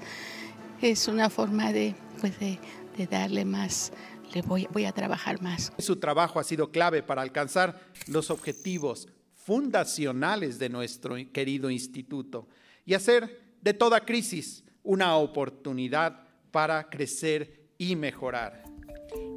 Es 0.81 1.09
una 1.09 1.29
forma 1.29 1.73
de, 1.75 1.95
pues 2.23 2.41
de, 2.41 2.59
de 2.97 3.07
darle 3.07 3.45
más 3.45 3.93
le 4.35 4.43
voy, 4.43 4.85
a 4.85 4.93
trabajar 4.93 5.41
más. 5.43 5.73
Su 5.79 5.97
trabajo 5.97 6.39
ha 6.39 6.45
sido 6.45 6.71
clave 6.71 7.03
para 7.03 7.23
alcanzar 7.23 7.81
los 8.07 8.31
objetivos 8.31 9.09
fundacionales 9.35 10.59
de 10.59 10.69
nuestro 10.69 11.17
querido 11.33 11.71
instituto 11.71 12.49
y 12.85 12.95
hacer 12.95 13.57
de 13.63 13.75
toda 13.75 14.05
crisis 14.05 14.65
una 14.83 15.17
oportunidad 15.17 16.25
para 16.51 16.89
crecer 16.89 17.69
y 17.79 17.97
mejorar. 17.97 18.68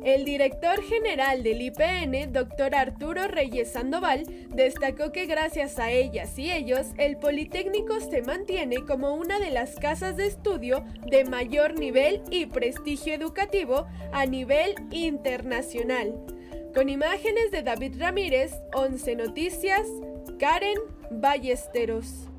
El 0.03 0.25
director 0.25 0.81
general 0.81 1.43
del 1.43 1.61
IPN, 1.61 2.33
doctor 2.33 2.73
Arturo 2.73 3.27
Reyes 3.27 3.73
Sandoval, 3.73 4.23
destacó 4.49 5.11
que 5.11 5.27
gracias 5.27 5.77
a 5.77 5.91
ellas 5.91 6.37
y 6.39 6.51
ellos, 6.51 6.87
el 6.97 7.17
Politécnico 7.17 7.99
se 7.99 8.23
mantiene 8.23 8.77
como 8.87 9.13
una 9.13 9.39
de 9.39 9.51
las 9.51 9.75
casas 9.75 10.17
de 10.17 10.25
estudio 10.25 10.83
de 11.05 11.23
mayor 11.25 11.79
nivel 11.79 12.23
y 12.31 12.47
prestigio 12.47 13.13
educativo 13.13 13.85
a 14.11 14.25
nivel 14.25 14.73
internacional. 14.89 16.15
Con 16.73 16.89
imágenes 16.89 17.51
de 17.51 17.61
David 17.61 17.95
Ramírez, 17.99 18.53
11 18.73 19.15
Noticias, 19.17 19.87
Karen 20.39 20.79
Ballesteros. 21.11 22.30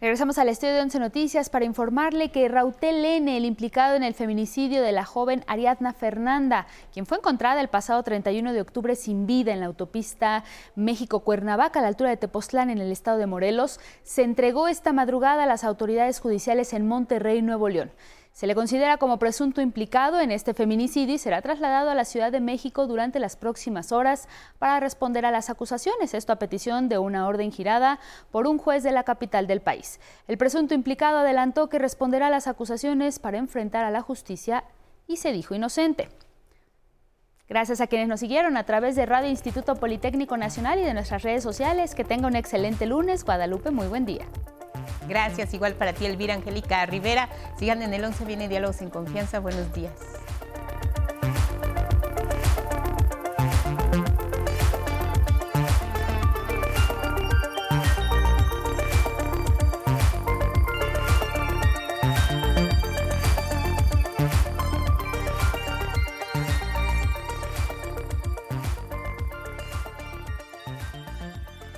Regresamos 0.00 0.38
al 0.38 0.48
estudio 0.48 0.72
de 0.72 0.80
Once 0.80 0.98
Noticias 0.98 1.50
para 1.50 1.66
informarle 1.66 2.30
que 2.30 2.48
Rautel 2.48 3.04
N, 3.04 3.36
el 3.36 3.44
implicado 3.44 3.96
en 3.96 4.02
el 4.02 4.14
feminicidio 4.14 4.82
de 4.82 4.92
la 4.92 5.04
joven 5.04 5.44
Ariadna 5.46 5.92
Fernanda, 5.92 6.66
quien 6.90 7.04
fue 7.04 7.18
encontrada 7.18 7.60
el 7.60 7.68
pasado 7.68 8.02
31 8.02 8.54
de 8.54 8.62
octubre 8.62 8.96
sin 8.96 9.26
vida 9.26 9.52
en 9.52 9.60
la 9.60 9.66
autopista 9.66 10.42
México-Cuernavaca 10.74 11.80
a 11.80 11.82
la 11.82 11.88
altura 11.88 12.08
de 12.08 12.16
Tepoztlán 12.16 12.70
en 12.70 12.78
el 12.78 12.90
estado 12.90 13.18
de 13.18 13.26
Morelos, 13.26 13.78
se 14.02 14.22
entregó 14.22 14.68
esta 14.68 14.94
madrugada 14.94 15.42
a 15.42 15.46
las 15.46 15.64
autoridades 15.64 16.18
judiciales 16.18 16.72
en 16.72 16.88
Monterrey, 16.88 17.42
Nuevo 17.42 17.68
León. 17.68 17.90
Se 18.32 18.46
le 18.46 18.54
considera 18.54 18.96
como 18.96 19.18
presunto 19.18 19.60
implicado 19.60 20.20
en 20.20 20.30
este 20.30 20.54
feminicidio 20.54 21.14
y 21.14 21.18
será 21.18 21.42
trasladado 21.42 21.90
a 21.90 21.94
la 21.94 22.04
Ciudad 22.04 22.32
de 22.32 22.40
México 22.40 22.86
durante 22.86 23.18
las 23.18 23.36
próximas 23.36 23.92
horas 23.92 24.28
para 24.58 24.80
responder 24.80 25.26
a 25.26 25.30
las 25.30 25.50
acusaciones, 25.50 26.14
esto 26.14 26.32
a 26.32 26.36
petición 26.36 26.88
de 26.88 26.98
una 26.98 27.26
orden 27.26 27.52
girada 27.52 27.98
por 28.30 28.46
un 28.46 28.58
juez 28.58 28.82
de 28.82 28.92
la 28.92 29.04
capital 29.04 29.46
del 29.46 29.60
país. 29.60 30.00
El 30.28 30.38
presunto 30.38 30.74
implicado 30.74 31.18
adelantó 31.18 31.68
que 31.68 31.78
responderá 31.78 32.28
a 32.28 32.30
las 32.30 32.46
acusaciones 32.46 33.18
para 33.18 33.38
enfrentar 33.38 33.84
a 33.84 33.90
la 33.90 34.00
justicia 34.00 34.64
y 35.06 35.16
se 35.16 35.32
dijo 35.32 35.54
inocente. 35.54 36.08
Gracias 37.50 37.80
a 37.80 37.88
quienes 37.88 38.06
nos 38.06 38.20
siguieron 38.20 38.56
a 38.56 38.64
través 38.64 38.94
de 38.94 39.06
Radio 39.06 39.28
Instituto 39.28 39.74
Politécnico 39.74 40.36
Nacional 40.36 40.78
y 40.78 40.82
de 40.82 40.94
nuestras 40.94 41.24
redes 41.24 41.42
sociales. 41.42 41.96
Que 41.96 42.04
tenga 42.04 42.28
un 42.28 42.36
excelente 42.36 42.86
lunes. 42.86 43.24
Guadalupe, 43.24 43.72
muy 43.72 43.88
buen 43.88 44.06
día. 44.06 44.24
Gracias, 45.08 45.54
igual 45.54 45.74
para 45.74 45.92
ti, 45.92 46.06
Elvira 46.06 46.34
Angélica 46.34 46.84
Rivera. 46.86 47.28
Sigan 47.58 47.82
en 47.82 47.94
el 47.94 48.04
11, 48.04 48.24
viene 48.24 48.48
Diálogos 48.48 48.76
sin 48.76 48.90
Confianza. 48.90 49.40
Buenos 49.40 49.72
días. 49.72 49.92